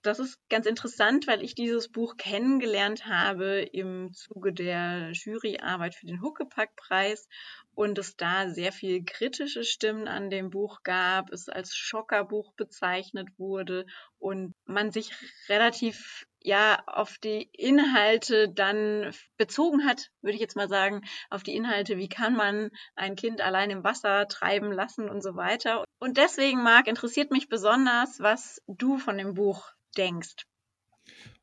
Das 0.00 0.18
ist 0.18 0.38
ganz 0.48 0.64
interessant, 0.64 1.26
weil 1.26 1.42
ich 1.42 1.54
dieses 1.54 1.90
Buch 1.90 2.16
kennengelernt 2.16 3.06
habe 3.06 3.60
im 3.60 4.14
Zuge 4.14 4.54
der 4.54 5.10
Juryarbeit 5.12 5.94
für 5.94 6.06
den 6.06 6.22
Huckepack-Preis 6.22 7.28
und 7.74 7.98
es 7.98 8.16
da 8.16 8.48
sehr 8.48 8.72
viel 8.72 9.04
kritische 9.04 9.62
Stimmen 9.62 10.08
an 10.08 10.30
dem 10.30 10.48
Buch 10.48 10.82
gab, 10.82 11.30
es 11.32 11.50
als 11.50 11.76
Schockerbuch 11.76 12.54
bezeichnet 12.54 13.28
wurde 13.36 13.84
und 14.18 14.54
man 14.64 14.90
sich 14.90 15.12
relativ 15.50 16.26
ja 16.44 16.82
auf 16.86 17.18
die 17.18 17.48
Inhalte 17.52 18.48
dann 18.48 19.12
bezogen 19.36 19.84
hat, 19.84 20.10
würde 20.20 20.34
ich 20.34 20.40
jetzt 20.40 20.56
mal 20.56 20.68
sagen, 20.68 21.02
auf 21.30 21.42
die 21.42 21.54
Inhalte, 21.54 21.96
wie 21.96 22.08
kann 22.08 22.34
man 22.34 22.70
ein 22.94 23.16
Kind 23.16 23.40
allein 23.40 23.70
im 23.70 23.84
Wasser 23.84 24.28
treiben 24.28 24.72
lassen 24.72 25.08
und 25.08 25.22
so 25.22 25.36
weiter. 25.36 25.84
Und 25.98 26.16
deswegen, 26.16 26.62
Marc, 26.62 26.86
interessiert 26.86 27.30
mich 27.30 27.48
besonders, 27.48 28.20
was 28.20 28.60
du 28.66 28.98
von 28.98 29.18
dem 29.18 29.34
Buch 29.34 29.70
denkst. 29.96 30.46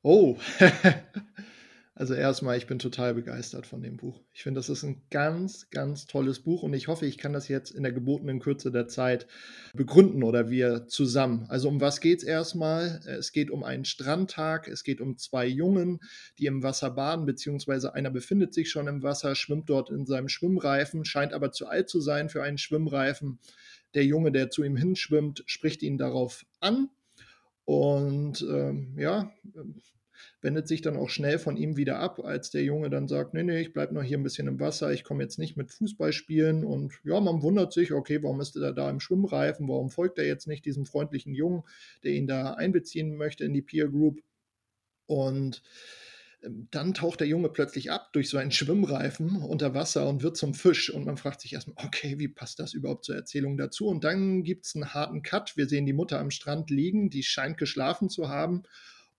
Oh, 0.02 0.38
Also 2.00 2.14
erstmal, 2.14 2.58
ich 2.58 2.66
bin 2.66 2.80
total 2.80 3.14
begeistert 3.14 3.68
von 3.68 3.82
dem 3.82 3.98
Buch. 3.98 4.22
Ich 4.32 4.44
finde, 4.44 4.60
das 4.60 4.70
ist 4.70 4.84
ein 4.84 5.02
ganz, 5.10 5.70
ganz 5.70 6.08
tolles 6.08 6.40
Buch 6.40 6.64
und 6.64 6.74
ich 6.74 6.88
hoffe, 6.88 7.06
ich 7.06 7.18
kann 7.18 7.34
das 7.34 7.50
jetzt 7.50 7.72
in 7.72 7.84
der 7.84 7.92
gebotenen 7.92 8.40
Kürze 8.40 8.72
der 8.72 8.88
Zeit 8.88 9.28
begründen 9.74 10.24
oder 10.24 10.50
wir 10.50 10.88
zusammen. 10.88 11.46
Also 11.50 11.68
um 11.68 11.82
was 11.82 12.00
geht 12.00 12.20
es 12.20 12.24
erstmal? 12.24 13.02
Es 13.06 13.34
geht 13.34 13.52
um 13.52 13.66
einen 13.66 13.84
Strandtag, 13.84 14.70
es 14.70 14.86
geht 14.86 15.02
um 15.02 15.18
zwei 15.18 15.46
Jungen, 15.46 16.00
die 16.38 16.46
im 16.46 16.64
Wasser 16.64 16.90
baden, 16.90 17.26
beziehungsweise 17.26 17.94
einer 17.94 18.12
befindet 18.12 18.54
sich 18.54 18.70
schon 18.70 18.88
im 18.88 19.04
Wasser, 19.04 19.36
schwimmt 19.36 19.70
dort 19.70 19.90
in 19.90 20.06
seinem 20.06 20.30
Schwimmreifen, 20.30 21.04
scheint 21.04 21.34
aber 21.34 21.52
zu 21.52 21.68
alt 21.68 21.90
zu 21.90 22.00
sein 22.00 22.30
für 22.30 22.42
einen 22.42 22.58
Schwimmreifen. 22.58 23.40
Der 23.94 24.06
Junge, 24.06 24.32
der 24.32 24.50
zu 24.50 24.64
ihm 24.64 24.78
hinschwimmt, 24.78 25.44
spricht 25.48 25.84
ihn 25.84 25.98
darauf 25.98 26.46
an 26.62 26.88
und 27.66 28.42
ähm, 28.50 28.96
ja, 28.98 29.34
wendet 30.42 30.68
sich 30.68 30.82
dann 30.82 30.98
auch 30.98 31.10
schnell 31.10 31.40
von 31.40 31.58
ihm 31.58 31.78
wieder 31.78 32.00
ab, 32.00 32.20
als 32.20 32.50
der 32.52 32.64
Junge 32.64 32.90
dann 32.90 33.08
sagt, 33.08 33.34
nee, 33.34 33.44
nee, 33.44 33.62
ich 33.62 33.74
bleibe 33.74 33.94
noch 33.94 34.04
hier 34.04 34.18
ein 34.18 34.24
bisschen 34.24 34.48
im 34.48 34.60
Wasser, 34.60 34.92
ich 34.92 35.04
komme 35.04 35.24
jetzt 35.24 35.40
nicht 35.40 35.58
mit 35.58 35.72
Fußball 35.72 36.14
spielen 36.14 36.64
und 36.64 36.94
ja, 37.04 37.20
man 37.20 37.42
wundert 37.42 37.74
sich, 37.74 37.94
okay, 37.94 38.22
warum 38.24 38.42
ist 38.42 38.56
er 38.56 38.74
da 38.74 38.90
im 38.90 39.00
Schwimmreifen, 39.00 39.68
warum 39.68 39.90
folgt 39.90 40.18
er 40.18 40.26
jetzt 40.26 40.48
nicht 40.48 40.66
diesem 40.66 40.86
freundlichen 40.86 41.34
Jungen, 41.34 41.64
der 42.04 42.14
ihn 42.14 42.28
da 42.28 42.54
einbeziehen 42.54 43.16
möchte 43.16 43.46
in 43.46 43.54
die 43.54 43.62
Peer 43.62 43.88
Group 43.88 44.22
und 45.08 45.64
ähm, 46.44 46.68
dann 46.72 46.94
taucht 46.94 47.20
der 47.20 47.28
Junge 47.28 47.50
plötzlich 47.50 47.92
ab 47.92 48.14
durch 48.14 48.30
so 48.30 48.38
einen 48.38 48.52
Schwimmreifen 48.52 49.38
unter 49.38 49.74
Wasser 49.74 50.08
und 50.08 50.24
wird 50.24 50.38
zum 50.38 50.54
Fisch. 50.54 50.90
Und 50.94 51.06
man 51.06 51.18
fragt 51.18 51.42
sich 51.42 51.54
erstmal, 51.54 51.86
okay, 51.86 52.20
wie 52.20 52.28
passt 52.28 52.60
das 52.60 52.74
überhaupt 52.74 53.06
zur 53.06 53.16
Erzählung 53.16 53.58
dazu? 53.58 53.88
Und 53.88 54.04
dann 54.04 54.44
gibt 54.44 54.66
es 54.66 54.76
einen 54.76 54.94
harten 54.94 55.22
Cut. 55.22 55.58
Wir 55.58 55.68
sehen 55.68 55.86
die 55.86 55.94
Mutter 55.94 56.20
am 56.20 56.32
Strand 56.32 56.70
liegen, 56.70 57.10
die 57.10 57.24
scheint 57.24 57.58
geschlafen 57.58 58.10
zu 58.10 58.30
haben 58.30 58.64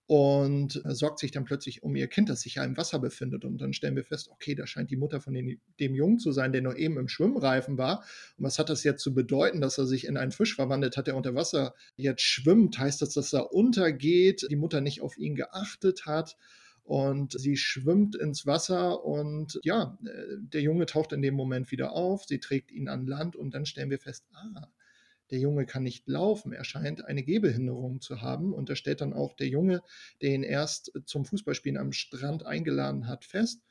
und 0.07 0.83
äh, 0.85 0.93
sorgt 0.93 1.19
sich 1.19 1.31
dann 1.31 1.45
plötzlich 1.45 1.83
um 1.83 1.95
ihr 1.95 2.07
Kind, 2.07 2.29
das 2.29 2.41
sich 2.41 2.55
ja 2.55 2.65
im 2.65 2.75
Wasser 2.75 2.99
befindet. 2.99 3.45
Und 3.45 3.59
dann 3.59 3.73
stellen 3.73 3.95
wir 3.95 4.03
fest, 4.03 4.29
okay, 4.29 4.55
da 4.55 4.67
scheint 4.67 4.91
die 4.91 4.97
Mutter 4.97 5.21
von 5.21 5.33
den, 5.33 5.61
dem 5.79 5.95
Jungen 5.95 6.19
zu 6.19 6.31
sein, 6.31 6.51
der 6.51 6.61
noch 6.61 6.75
eben 6.75 6.97
im 6.97 7.07
Schwimmreifen 7.07 7.77
war. 7.77 7.99
Und 8.37 8.45
was 8.45 8.59
hat 8.59 8.69
das 8.69 8.83
jetzt 8.83 9.01
zu 9.03 9.13
bedeuten, 9.13 9.61
dass 9.61 9.77
er 9.77 9.85
sich 9.85 10.05
in 10.05 10.17
einen 10.17 10.31
Fisch 10.31 10.55
verwandelt 10.55 10.97
hat, 10.97 11.07
der 11.07 11.15
unter 11.15 11.35
Wasser 11.35 11.73
jetzt 11.95 12.23
schwimmt? 12.23 12.77
Heißt 12.77 13.01
das, 13.01 13.13
dass 13.13 13.33
er 13.33 13.53
untergeht, 13.53 14.47
die 14.49 14.55
Mutter 14.55 14.81
nicht 14.81 15.01
auf 15.01 15.17
ihn 15.17 15.35
geachtet 15.35 16.05
hat? 16.05 16.35
Und 16.83 17.39
sie 17.39 17.55
schwimmt 17.55 18.15
ins 18.15 18.45
Wasser 18.45 19.05
und 19.05 19.59
ja, 19.63 19.97
äh, 20.03 20.35
der 20.39 20.61
Junge 20.61 20.87
taucht 20.87 21.13
in 21.13 21.21
dem 21.21 21.35
Moment 21.35 21.71
wieder 21.71 21.93
auf, 21.93 22.25
sie 22.25 22.39
trägt 22.39 22.71
ihn 22.71 22.89
an 22.89 23.05
Land 23.05 23.35
und 23.35 23.53
dann 23.53 23.65
stellen 23.65 23.91
wir 23.91 23.99
fest, 23.99 24.25
ah, 24.33 24.67
der 25.31 25.39
Junge 25.39 25.65
kann 25.65 25.83
nicht 25.83 26.07
laufen, 26.07 26.53
er 26.53 26.63
scheint 26.63 27.05
eine 27.05 27.23
Gehbehinderung 27.23 28.01
zu 28.01 28.21
haben. 28.21 28.53
Und 28.53 28.69
da 28.69 28.75
stellt 28.75 29.01
dann 29.01 29.13
auch 29.13 29.33
der 29.35 29.47
Junge, 29.47 29.81
der 30.21 30.31
ihn 30.31 30.43
erst 30.43 30.91
zum 31.05 31.25
Fußballspielen 31.25 31.77
am 31.77 31.91
Strand 31.91 32.45
eingeladen 32.45 33.07
hat, 33.07 33.25
fest. 33.25 33.61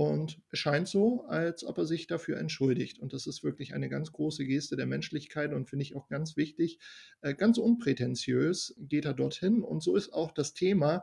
Und 0.00 0.40
es 0.50 0.58
scheint 0.58 0.88
so, 0.88 1.26
als 1.26 1.62
ob 1.62 1.76
er 1.76 1.84
sich 1.84 2.06
dafür 2.06 2.38
entschuldigt. 2.38 2.98
Und 3.00 3.12
das 3.12 3.26
ist 3.26 3.44
wirklich 3.44 3.74
eine 3.74 3.90
ganz 3.90 4.12
große 4.12 4.46
Geste 4.46 4.74
der 4.74 4.86
Menschlichkeit 4.86 5.52
und 5.52 5.68
finde 5.68 5.82
ich 5.82 5.94
auch 5.94 6.08
ganz 6.08 6.38
wichtig. 6.38 6.78
Äh, 7.20 7.34
ganz 7.34 7.58
unprätentiös 7.58 8.74
geht 8.78 9.04
er 9.04 9.12
dorthin. 9.12 9.62
Und 9.62 9.82
so 9.82 9.96
ist 9.96 10.14
auch 10.14 10.32
das 10.32 10.54
Thema, 10.54 11.02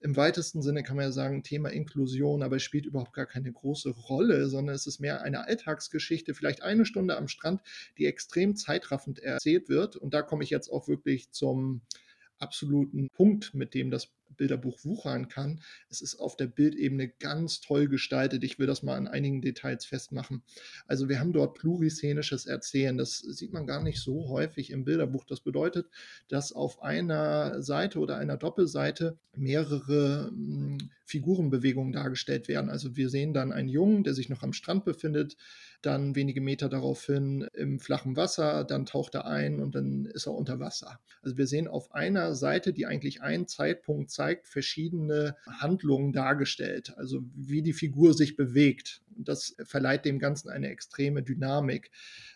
im 0.00 0.16
weitesten 0.16 0.62
Sinne 0.62 0.82
kann 0.82 0.96
man 0.96 1.04
ja 1.04 1.12
sagen, 1.12 1.42
Thema 1.42 1.68
Inklusion, 1.68 2.42
aber 2.42 2.56
es 2.56 2.62
spielt 2.62 2.86
überhaupt 2.86 3.12
gar 3.12 3.26
keine 3.26 3.52
große 3.52 3.90
Rolle, 3.90 4.48
sondern 4.48 4.74
es 4.74 4.86
ist 4.86 4.98
mehr 4.98 5.20
eine 5.20 5.44
Alltagsgeschichte, 5.44 6.32
vielleicht 6.32 6.62
eine 6.62 6.86
Stunde 6.86 7.18
am 7.18 7.28
Strand, 7.28 7.60
die 7.98 8.06
extrem 8.06 8.56
zeitraffend 8.56 9.18
erzählt 9.18 9.68
wird. 9.68 9.96
Und 9.96 10.14
da 10.14 10.22
komme 10.22 10.42
ich 10.42 10.48
jetzt 10.48 10.70
auch 10.70 10.88
wirklich 10.88 11.32
zum 11.32 11.82
absoluten 12.38 13.10
Punkt, 13.10 13.52
mit 13.52 13.74
dem 13.74 13.90
das 13.90 14.08
Bilderbuch 14.36 14.84
wuchern 14.84 15.28
kann. 15.28 15.60
Es 15.88 16.00
ist 16.00 16.16
auf 16.16 16.36
der 16.36 16.46
Bildebene 16.46 17.08
ganz 17.08 17.60
toll 17.60 17.88
gestaltet. 17.88 18.44
Ich 18.44 18.58
will 18.58 18.66
das 18.66 18.82
mal 18.82 18.96
an 18.96 19.08
einigen 19.08 19.42
Details 19.42 19.84
festmachen. 19.84 20.42
Also 20.86 21.08
wir 21.08 21.20
haben 21.20 21.32
dort 21.32 21.58
pluriszenisches 21.58 22.46
Erzählen. 22.46 22.96
Das 22.96 23.18
sieht 23.18 23.52
man 23.52 23.66
gar 23.66 23.82
nicht 23.82 24.00
so 24.00 24.28
häufig 24.28 24.70
im 24.70 24.84
Bilderbuch. 24.84 25.24
Das 25.24 25.40
bedeutet, 25.40 25.88
dass 26.28 26.52
auf 26.52 26.82
einer 26.82 27.62
Seite 27.62 27.98
oder 27.98 28.16
einer 28.16 28.36
Doppelseite 28.36 29.18
mehrere 29.36 30.28
hm, 30.28 30.78
Figurenbewegungen 31.04 31.92
dargestellt 31.92 32.48
werden. 32.48 32.68
Also 32.68 32.96
wir 32.96 33.08
sehen 33.08 33.32
dann 33.32 33.52
einen 33.52 33.68
Jungen, 33.68 34.04
der 34.04 34.12
sich 34.14 34.28
noch 34.28 34.42
am 34.42 34.52
Strand 34.52 34.84
befindet, 34.84 35.36
dann 35.80 36.14
wenige 36.14 36.40
Meter 36.40 36.68
daraufhin 36.68 37.48
im 37.54 37.78
flachen 37.78 38.16
Wasser, 38.16 38.64
dann 38.64 38.84
taucht 38.84 39.14
er 39.14 39.26
ein 39.26 39.60
und 39.60 39.74
dann 39.74 40.06
ist 40.06 40.26
er 40.26 40.34
unter 40.34 40.60
Wasser. 40.60 41.00
Also 41.22 41.38
wir 41.38 41.46
sehen 41.46 41.68
auf 41.68 41.94
einer 41.94 42.34
Seite, 42.34 42.72
die 42.72 42.84
eigentlich 42.84 43.22
einen 43.22 43.46
Zeitpunkt 43.46 44.10
zeigt, 44.18 44.48
verschiedene 44.48 45.36
Handlungen 45.46 46.12
dargestellt, 46.12 46.92
also 46.96 47.20
wie 47.36 47.62
die 47.62 47.72
Figur 47.72 48.14
sich 48.14 48.34
bewegt. 48.34 49.00
Das 49.16 49.54
verleiht 49.62 50.04
dem 50.04 50.18
Ganzen 50.18 50.48
eine 50.48 50.70
extreme 50.70 51.22
Dynamik. 51.22 51.92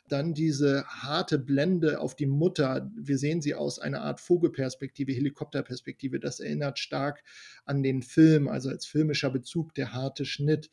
Dann 0.07 0.33
diese 0.33 0.85
harte 0.87 1.41
Blende 1.41 1.99
auf 1.99 2.15
die 2.15 2.27
Mutter. 2.27 2.89
Wir 2.97 3.19
sehen 3.19 3.43
sie 3.43 3.57
aus 3.57 3.81
einer 3.81 4.03
Art 4.03 4.21
Vogelperspektive, 4.21 5.13
Helikopterperspektive. 5.13 6.21
Das 6.21 6.39
erinnert 6.39 6.79
stark 6.79 7.25
an 7.65 7.83
den 7.83 8.03
Film, 8.03 8.47
also 8.47 8.69
als 8.69 8.87
filmischer 8.87 9.31
Bezug, 9.31 9.75
der 9.75 9.93
harte 9.93 10.25
Schnitt 10.25 10.71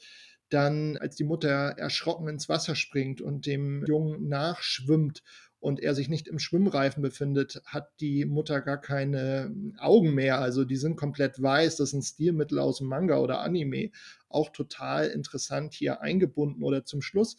dann, 0.50 0.98
als 0.98 1.16
die 1.16 1.24
Mutter 1.24 1.50
erschrocken 1.50 2.28
ins 2.28 2.50
Wasser 2.50 2.76
springt 2.76 3.22
und 3.22 3.46
dem 3.46 3.86
Jungen 3.86 4.28
nachschwimmt 4.28 5.22
und 5.60 5.80
er 5.82 5.94
sich 5.94 6.08
nicht 6.08 6.28
im 6.28 6.40
Schwimmreifen 6.40 7.02
befindet, 7.04 7.62
hat 7.66 7.92
die 8.00 8.26
Mutter 8.26 8.62
gar 8.62 8.80
keine 8.80 9.54
Augen 9.78 10.14
mehr. 10.14 10.40
Also 10.40 10.64
die 10.64 10.78
sind 10.78 10.96
komplett 10.96 11.42
weiß. 11.42 11.76
Das 11.78 11.94
ein 11.94 12.02
Stilmittel 12.02 12.60
aus 12.60 12.80
Manga 12.80 13.18
oder 13.20 13.42
Anime. 13.42 13.92
Auch 14.30 14.50
total 14.50 15.08
interessant 15.08 15.74
hier 15.74 16.02
eingebunden. 16.02 16.64
Oder 16.64 16.86
zum 16.86 17.02
Schluss, 17.02 17.38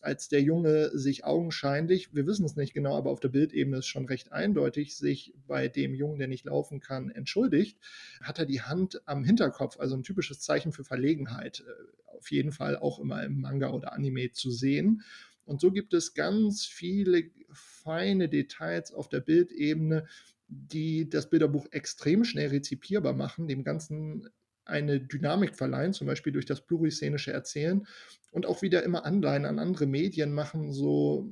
als 0.00 0.28
der 0.28 0.42
Junge 0.42 0.90
sich 0.98 1.24
augenscheinlich, 1.24 2.14
wir 2.14 2.26
wissen 2.26 2.44
es 2.44 2.56
nicht 2.56 2.74
genau, 2.74 2.96
aber 2.96 3.10
auf 3.10 3.20
der 3.20 3.28
Bildebene 3.28 3.78
ist 3.78 3.86
schon 3.86 4.06
recht 4.06 4.32
eindeutig, 4.32 4.96
sich 4.96 5.32
bei 5.46 5.68
dem 5.68 5.94
Jungen, 5.94 6.18
der 6.18 6.28
nicht 6.28 6.44
laufen 6.44 6.80
kann, 6.80 7.08
entschuldigt, 7.08 7.78
hat 8.20 8.38
er 8.38 8.46
die 8.46 8.62
Hand 8.62 9.00
am 9.06 9.24
Hinterkopf, 9.24 9.78
also 9.78 9.96
ein 9.96 10.02
typisches 10.02 10.40
Zeichen 10.40 10.72
für 10.72 10.84
Verlegenheit. 10.84 11.64
Äh, 11.66 12.16
auf 12.16 12.30
jeden 12.30 12.52
Fall 12.52 12.76
auch 12.76 13.00
immer 13.00 13.24
im 13.24 13.40
Manga 13.40 13.70
oder 13.70 13.92
Anime 13.94 14.30
zu 14.30 14.50
sehen. 14.50 15.02
Und 15.44 15.60
so 15.60 15.70
gibt 15.70 15.94
es 15.94 16.14
ganz 16.14 16.64
viele 16.64 17.30
feine 17.52 18.28
Details 18.28 18.92
auf 18.92 19.08
der 19.08 19.20
Bildebene, 19.20 20.06
die 20.48 21.08
das 21.08 21.30
Bilderbuch 21.30 21.66
extrem 21.70 22.24
schnell 22.24 22.48
rezipierbar 22.48 23.14
machen, 23.14 23.48
dem 23.48 23.64
Ganzen 23.64 24.28
eine 24.64 25.00
Dynamik 25.00 25.56
verleihen, 25.56 25.92
zum 25.92 26.06
Beispiel 26.06 26.32
durch 26.32 26.46
das 26.46 26.60
pluriszenische 26.60 27.32
Erzählen 27.32 27.86
und 28.30 28.46
auch 28.46 28.62
wieder 28.62 28.82
immer 28.82 29.04
Anleihen 29.04 29.44
an 29.44 29.58
andere 29.58 29.86
Medien 29.86 30.32
machen, 30.32 30.72
so 30.72 31.28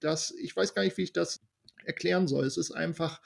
dass 0.00 0.32
ich 0.32 0.54
weiß 0.54 0.74
gar 0.74 0.82
nicht, 0.84 0.96
wie 0.98 1.02
ich 1.02 1.12
das 1.12 1.40
erklären 1.84 2.28
soll. 2.28 2.44
Es 2.44 2.56
ist 2.56 2.72
einfach, 2.72 3.22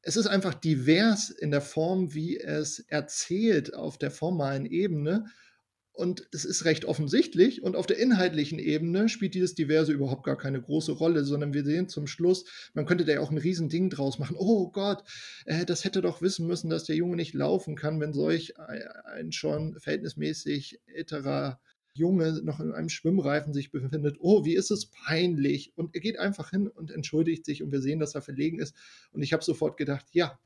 es 0.00 0.16
ist 0.16 0.26
einfach 0.26 0.54
divers 0.54 1.30
in 1.30 1.50
der 1.50 1.60
Form, 1.60 2.14
wie 2.14 2.38
es 2.38 2.78
erzählt 2.80 3.74
auf 3.74 3.98
der 3.98 4.10
formalen 4.10 4.64
Ebene 4.64 5.26
und 5.98 6.28
es 6.32 6.44
ist 6.44 6.64
recht 6.64 6.84
offensichtlich. 6.84 7.64
Und 7.64 7.74
auf 7.74 7.86
der 7.86 7.98
inhaltlichen 7.98 8.60
Ebene 8.60 9.08
spielt 9.08 9.34
dieses 9.34 9.56
Diverse 9.56 9.92
überhaupt 9.92 10.22
gar 10.22 10.38
keine 10.38 10.62
große 10.62 10.92
Rolle, 10.92 11.24
sondern 11.24 11.52
wir 11.52 11.64
sehen 11.64 11.88
zum 11.88 12.06
Schluss, 12.06 12.44
man 12.72 12.86
könnte 12.86 13.04
da 13.04 13.14
ja 13.14 13.20
auch 13.20 13.32
ein 13.32 13.36
Riesending 13.38 13.90
draus 13.90 14.20
machen. 14.20 14.36
Oh 14.38 14.70
Gott, 14.70 15.02
äh, 15.44 15.66
das 15.66 15.84
hätte 15.84 16.00
doch 16.00 16.22
wissen 16.22 16.46
müssen, 16.46 16.70
dass 16.70 16.84
der 16.84 16.94
Junge 16.94 17.16
nicht 17.16 17.34
laufen 17.34 17.74
kann, 17.74 17.98
wenn 17.98 18.12
solch 18.12 18.54
ein 18.60 19.32
schon 19.32 19.80
verhältnismäßig 19.80 20.80
älterer 20.86 21.58
Junge 21.94 22.42
noch 22.44 22.60
in 22.60 22.70
einem 22.70 22.90
Schwimmreifen 22.90 23.52
sich 23.52 23.72
befindet. 23.72 24.18
Oh, 24.20 24.44
wie 24.44 24.54
ist 24.54 24.70
es 24.70 24.86
peinlich. 24.86 25.72
Und 25.74 25.96
er 25.96 26.00
geht 26.00 26.20
einfach 26.20 26.50
hin 26.50 26.68
und 26.68 26.92
entschuldigt 26.92 27.44
sich 27.44 27.60
und 27.60 27.72
wir 27.72 27.80
sehen, 27.80 27.98
dass 27.98 28.14
er 28.14 28.22
verlegen 28.22 28.60
ist. 28.60 28.76
Und 29.10 29.22
ich 29.22 29.32
habe 29.32 29.42
sofort 29.42 29.76
gedacht, 29.76 30.06
ja, 30.12 30.38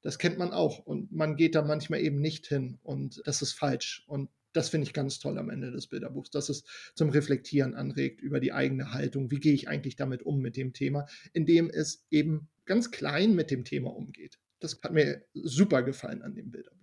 das 0.00 0.18
kennt 0.18 0.38
man 0.38 0.52
auch. 0.52 0.78
Und 0.78 1.12
man 1.12 1.36
geht 1.36 1.54
da 1.54 1.60
manchmal 1.60 2.00
eben 2.00 2.22
nicht 2.22 2.46
hin. 2.46 2.78
Und 2.82 3.20
das 3.26 3.42
ist 3.42 3.52
falsch. 3.52 4.04
Und 4.06 4.30
das 4.58 4.68
finde 4.68 4.86
ich 4.86 4.92
ganz 4.92 5.18
toll 5.18 5.38
am 5.38 5.50
Ende 5.50 5.70
des 5.70 5.86
Bilderbuchs, 5.86 6.30
dass 6.30 6.48
es 6.48 6.64
zum 6.94 7.10
Reflektieren 7.10 7.74
anregt 7.74 8.20
über 8.20 8.40
die 8.40 8.52
eigene 8.52 8.92
Haltung. 8.92 9.30
Wie 9.30 9.40
gehe 9.40 9.54
ich 9.54 9.68
eigentlich 9.68 9.96
damit 9.96 10.22
um 10.24 10.40
mit 10.40 10.56
dem 10.56 10.72
Thema, 10.72 11.06
indem 11.32 11.70
es 11.70 12.04
eben 12.10 12.48
ganz 12.66 12.90
klein 12.90 13.34
mit 13.34 13.50
dem 13.50 13.64
Thema 13.64 13.94
umgeht. 13.94 14.38
Das 14.60 14.78
hat 14.82 14.92
mir 14.92 15.22
super 15.32 15.82
gefallen 15.82 16.22
an 16.22 16.34
dem 16.34 16.50
Bilderbuch. 16.50 16.78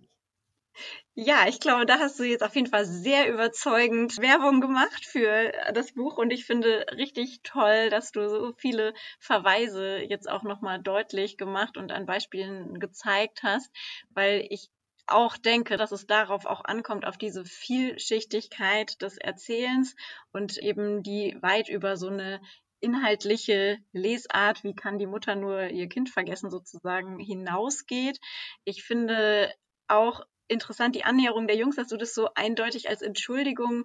Ja, 1.14 1.48
ich 1.48 1.60
glaube, 1.60 1.86
da 1.86 1.98
hast 1.98 2.18
du 2.18 2.24
jetzt 2.24 2.42
auf 2.42 2.54
jeden 2.54 2.66
Fall 2.66 2.84
sehr 2.84 3.32
überzeugend 3.32 4.18
Werbung 4.18 4.60
gemacht 4.60 5.06
für 5.06 5.50
das 5.72 5.92
Buch 5.92 6.18
und 6.18 6.30
ich 6.30 6.44
finde 6.44 6.84
richtig 6.92 7.40
toll, 7.42 7.88
dass 7.88 8.12
du 8.12 8.28
so 8.28 8.52
viele 8.58 8.92
Verweise 9.18 9.98
jetzt 9.98 10.28
auch 10.28 10.42
nochmal 10.42 10.82
deutlich 10.82 11.38
gemacht 11.38 11.78
und 11.78 11.90
an 11.90 12.04
Beispielen 12.04 12.78
gezeigt 12.78 13.42
hast, 13.42 13.70
weil 14.10 14.46
ich 14.50 14.68
auch 15.06 15.36
denke, 15.36 15.76
dass 15.76 15.92
es 15.92 16.06
darauf 16.06 16.46
auch 16.46 16.64
ankommt, 16.64 17.06
auf 17.06 17.16
diese 17.16 17.44
Vielschichtigkeit 17.44 19.00
des 19.02 19.18
Erzählens 19.18 19.94
und 20.32 20.58
eben 20.58 21.02
die 21.02 21.36
weit 21.40 21.68
über 21.68 21.96
so 21.96 22.08
eine 22.08 22.40
inhaltliche 22.80 23.78
Lesart, 23.92 24.64
wie 24.64 24.74
kann 24.74 24.98
die 24.98 25.06
Mutter 25.06 25.34
nur 25.34 25.68
ihr 25.68 25.88
Kind 25.88 26.10
vergessen, 26.10 26.50
sozusagen 26.50 27.18
hinausgeht. 27.18 28.20
Ich 28.64 28.84
finde 28.84 29.52
auch 29.88 30.20
interessant 30.48 30.94
die 30.94 31.04
Annäherung 31.04 31.46
der 31.46 31.56
Jungs, 31.56 31.76
dass 31.76 31.88
du 31.88 31.96
das 31.96 32.14
so 32.14 32.28
eindeutig 32.34 32.88
als 32.88 33.02
Entschuldigung 33.02 33.84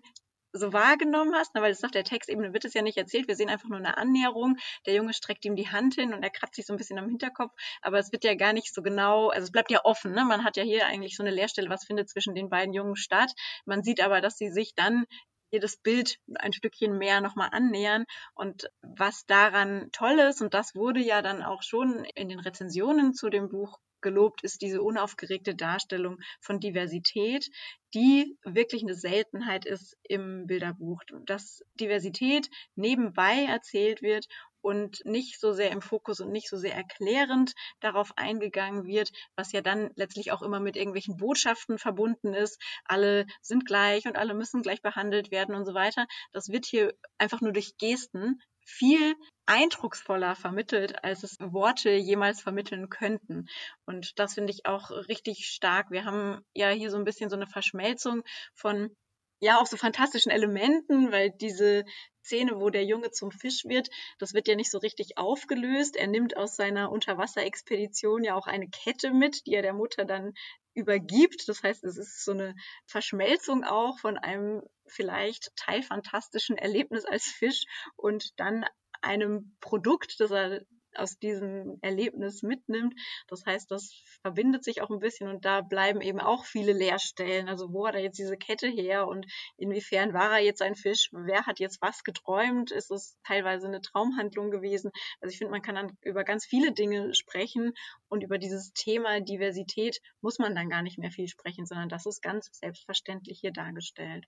so 0.53 0.73
wahrgenommen 0.73 1.33
hast, 1.35 1.55
ne, 1.55 1.61
weil 1.61 1.71
das 1.71 1.79
sagt 1.79 1.95
der 1.95 2.03
Text 2.03 2.29
eben, 2.29 2.53
wird 2.53 2.65
es 2.65 2.73
ja 2.73 2.81
nicht 2.81 2.97
erzählt, 2.97 3.27
wir 3.27 3.35
sehen 3.35 3.49
einfach 3.49 3.69
nur 3.69 3.77
eine 3.77 3.97
Annäherung, 3.97 4.57
der 4.85 4.93
Junge 4.95 5.13
streckt 5.13 5.45
ihm 5.45 5.55
die 5.55 5.69
Hand 5.69 5.95
hin 5.95 6.13
und 6.13 6.23
er 6.23 6.29
kratzt 6.29 6.55
sich 6.55 6.65
so 6.65 6.73
ein 6.73 6.77
bisschen 6.77 6.99
am 6.99 7.07
Hinterkopf, 7.07 7.53
aber 7.81 7.99
es 7.99 8.11
wird 8.11 8.23
ja 8.23 8.35
gar 8.35 8.53
nicht 8.53 8.73
so 8.73 8.81
genau, 8.81 9.29
also 9.29 9.45
es 9.45 9.51
bleibt 9.51 9.71
ja 9.71 9.83
offen, 9.83 10.13
ne? 10.13 10.25
man 10.25 10.43
hat 10.43 10.57
ja 10.57 10.63
hier 10.63 10.85
eigentlich 10.87 11.15
so 11.15 11.23
eine 11.23 11.31
Leerstelle, 11.31 11.69
was 11.69 11.85
findet 11.85 12.09
zwischen 12.09 12.35
den 12.35 12.49
beiden 12.49 12.73
Jungen 12.73 12.95
statt, 12.95 13.31
man 13.65 13.83
sieht 13.83 14.01
aber, 14.01 14.21
dass 14.21 14.37
sie 14.37 14.49
sich 14.49 14.73
dann 14.75 15.05
jedes 15.51 15.77
Bild 15.77 16.17
ein 16.35 16.53
Stückchen 16.53 16.97
mehr 16.97 17.21
nochmal 17.21 17.49
annähern. 17.51 18.05
Und 18.33 18.69
was 18.81 19.25
daran 19.25 19.89
toll 19.91 20.17
ist, 20.19 20.41
und 20.41 20.53
das 20.53 20.75
wurde 20.75 21.01
ja 21.01 21.21
dann 21.21 21.43
auch 21.43 21.61
schon 21.61 22.05
in 22.15 22.29
den 22.29 22.39
Rezensionen 22.39 23.13
zu 23.13 23.29
dem 23.29 23.49
Buch 23.49 23.77
gelobt 24.01 24.43
ist 24.43 24.61
diese 24.61 24.81
unaufgeregte 24.81 25.55
Darstellung 25.55 26.17
von 26.39 26.59
Diversität, 26.59 27.49
die 27.93 28.37
wirklich 28.43 28.83
eine 28.83 28.95
Seltenheit 28.95 29.65
ist 29.65 29.97
im 30.03 30.47
Bilderbuch. 30.47 31.01
Dass 31.25 31.61
Diversität 31.79 32.49
nebenbei 32.75 33.45
erzählt 33.45 34.01
wird 34.01 34.27
und 34.61 35.03
nicht 35.05 35.39
so 35.39 35.53
sehr 35.53 35.71
im 35.71 35.81
Fokus 35.81 36.19
und 36.19 36.31
nicht 36.31 36.47
so 36.47 36.57
sehr 36.57 36.75
erklärend 36.75 37.53
darauf 37.79 38.11
eingegangen 38.15 38.85
wird, 38.85 39.11
was 39.35 39.51
ja 39.51 39.61
dann 39.61 39.89
letztlich 39.95 40.31
auch 40.31 40.41
immer 40.41 40.59
mit 40.59 40.75
irgendwelchen 40.75 41.17
Botschaften 41.17 41.77
verbunden 41.77 42.33
ist. 42.33 42.61
Alle 42.85 43.25
sind 43.41 43.65
gleich 43.65 44.05
und 44.05 44.15
alle 44.15 44.33
müssen 44.33 44.61
gleich 44.61 44.81
behandelt 44.81 45.31
werden 45.31 45.55
und 45.55 45.65
so 45.65 45.73
weiter. 45.73 46.05
Das 46.31 46.49
wird 46.49 46.65
hier 46.65 46.93
einfach 47.17 47.41
nur 47.41 47.53
durch 47.53 47.77
Gesten 47.77 48.39
viel 48.65 49.15
eindrucksvoller 49.45 50.35
vermittelt, 50.35 51.03
als 51.03 51.23
es 51.23 51.37
Worte 51.39 51.91
jemals 51.91 52.41
vermitteln 52.41 52.89
könnten. 52.89 53.47
Und 53.85 54.17
das 54.19 54.35
finde 54.35 54.53
ich 54.53 54.65
auch 54.65 54.91
richtig 54.91 55.47
stark. 55.47 55.91
Wir 55.91 56.05
haben 56.05 56.41
ja 56.53 56.69
hier 56.69 56.89
so 56.89 56.97
ein 56.97 57.03
bisschen 57.03 57.29
so 57.29 57.35
eine 57.35 57.47
Verschmelzung 57.47 58.23
von 58.53 58.95
ja 59.41 59.59
auch 59.59 59.65
so 59.65 59.75
fantastischen 59.75 60.31
Elementen, 60.31 61.11
weil 61.11 61.31
diese 61.31 61.83
Szene, 62.23 62.59
wo 62.59 62.69
der 62.69 62.85
Junge 62.85 63.11
zum 63.11 63.31
Fisch 63.31 63.65
wird, 63.65 63.89
das 64.19 64.33
wird 64.33 64.47
ja 64.47 64.55
nicht 64.55 64.71
so 64.71 64.77
richtig 64.77 65.17
aufgelöst. 65.17 65.95
Er 65.95 66.07
nimmt 66.07 66.37
aus 66.37 66.55
seiner 66.55 66.91
Unterwasserexpedition 66.91 68.23
ja 68.23 68.35
auch 68.35 68.47
eine 68.47 68.69
Kette 68.69 69.11
mit, 69.11 69.45
die 69.47 69.55
er 69.55 69.63
der 69.63 69.73
Mutter 69.73 70.05
dann 70.05 70.33
übergibt. 70.73 71.49
Das 71.49 71.63
heißt, 71.63 71.83
es 71.83 71.97
ist 71.97 72.23
so 72.23 72.31
eine 72.31 72.55
Verschmelzung 72.85 73.63
auch 73.63 73.99
von 73.99 74.17
einem 74.17 74.61
vielleicht 74.87 75.51
teilfantastischen 75.55 76.57
Erlebnis 76.57 77.05
als 77.05 77.25
Fisch 77.25 77.65
und 77.95 78.39
dann 78.39 78.65
einem 79.01 79.57
Produkt, 79.59 80.19
das 80.19 80.29
er 80.29 80.61
aus 80.95 81.17
diesem 81.17 81.77
Erlebnis 81.81 82.43
mitnimmt. 82.43 82.93
Das 83.27 83.45
heißt, 83.45 83.71
das 83.71 83.93
verbindet 84.21 84.63
sich 84.63 84.81
auch 84.81 84.89
ein 84.89 84.99
bisschen 84.99 85.29
und 85.29 85.45
da 85.45 85.61
bleiben 85.61 86.01
eben 86.01 86.19
auch 86.19 86.45
viele 86.45 86.73
Leerstellen. 86.73 87.49
Also 87.49 87.73
wo 87.73 87.87
hat 87.87 87.95
er 87.95 88.01
jetzt 88.01 88.19
diese 88.19 88.37
Kette 88.37 88.67
her 88.67 89.07
und 89.07 89.25
inwiefern 89.57 90.13
war 90.13 90.31
er 90.33 90.43
jetzt 90.43 90.61
ein 90.61 90.75
Fisch? 90.75 91.09
Wer 91.11 91.45
hat 91.45 91.59
jetzt 91.59 91.81
was 91.81 92.03
geträumt? 92.03 92.71
Ist 92.71 92.91
es 92.91 93.17
teilweise 93.23 93.67
eine 93.67 93.81
Traumhandlung 93.81 94.51
gewesen? 94.51 94.91
Also 95.19 95.31
ich 95.31 95.37
finde, 95.37 95.51
man 95.51 95.61
kann 95.61 95.75
dann 95.75 95.97
über 96.01 96.23
ganz 96.23 96.45
viele 96.45 96.71
Dinge 96.71 97.13
sprechen 97.13 97.73
und 98.09 98.23
über 98.23 98.37
dieses 98.37 98.73
Thema 98.73 99.19
Diversität 99.21 99.99
muss 100.21 100.39
man 100.39 100.55
dann 100.55 100.69
gar 100.69 100.81
nicht 100.81 100.97
mehr 100.97 101.11
viel 101.11 101.27
sprechen, 101.27 101.65
sondern 101.65 101.89
das 101.89 102.05
ist 102.05 102.21
ganz 102.21 102.49
selbstverständlich 102.51 103.39
hier 103.39 103.51
dargestellt. 103.51 104.25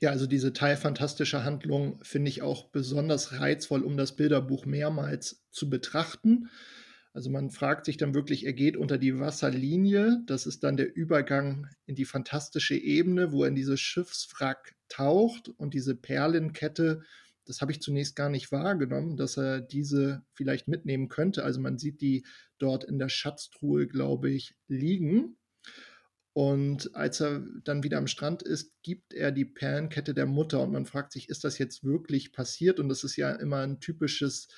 Ja, 0.00 0.10
also 0.10 0.26
diese 0.26 0.52
teilfantastische 0.52 1.44
Handlung 1.44 1.98
finde 2.02 2.28
ich 2.30 2.42
auch 2.42 2.68
besonders 2.70 3.40
reizvoll, 3.40 3.82
um 3.82 3.96
das 3.96 4.14
Bilderbuch 4.16 4.64
mehrmals 4.66 5.44
zu 5.50 5.68
betrachten. 5.68 6.48
Also 7.12 7.30
man 7.30 7.50
fragt 7.50 7.86
sich 7.86 7.96
dann 7.96 8.14
wirklich, 8.14 8.44
er 8.44 8.52
geht 8.52 8.76
unter 8.76 8.98
die 8.98 9.18
Wasserlinie, 9.18 10.22
das 10.26 10.46
ist 10.46 10.62
dann 10.62 10.76
der 10.76 10.94
Übergang 10.94 11.66
in 11.86 11.94
die 11.94 12.04
fantastische 12.04 12.76
Ebene, 12.76 13.32
wo 13.32 13.42
er 13.42 13.48
in 13.48 13.54
dieses 13.54 13.80
Schiffswrack 13.80 14.76
taucht 14.88 15.48
und 15.48 15.72
diese 15.72 15.96
Perlenkette, 15.96 17.02
das 17.46 17.62
habe 17.62 17.72
ich 17.72 17.80
zunächst 17.80 18.16
gar 18.16 18.28
nicht 18.28 18.52
wahrgenommen, 18.52 19.16
dass 19.16 19.38
er 19.38 19.60
diese 19.62 20.24
vielleicht 20.34 20.68
mitnehmen 20.68 21.08
könnte. 21.08 21.42
Also 21.42 21.58
man 21.58 21.78
sieht 21.78 22.02
die 22.02 22.26
dort 22.58 22.84
in 22.84 22.98
der 22.98 23.08
Schatztruhe, 23.08 23.86
glaube 23.86 24.30
ich, 24.30 24.54
liegen. 24.68 25.38
Und 26.36 26.94
als 26.94 27.22
er 27.22 27.46
dann 27.64 27.82
wieder 27.82 27.96
am 27.96 28.06
Strand 28.06 28.42
ist, 28.42 28.74
gibt 28.82 29.14
er 29.14 29.32
die 29.32 29.46
Perlenkette 29.46 30.12
der 30.12 30.26
Mutter 30.26 30.60
und 30.60 30.70
man 30.70 30.84
fragt 30.84 31.12
sich, 31.12 31.30
ist 31.30 31.44
das 31.44 31.56
jetzt 31.56 31.82
wirklich 31.82 32.34
passiert? 32.34 32.78
Und 32.78 32.90
das 32.90 33.04
ist 33.04 33.16
ja 33.16 33.30
immer 33.30 33.60
ein 33.60 33.80
typisches 33.80 34.48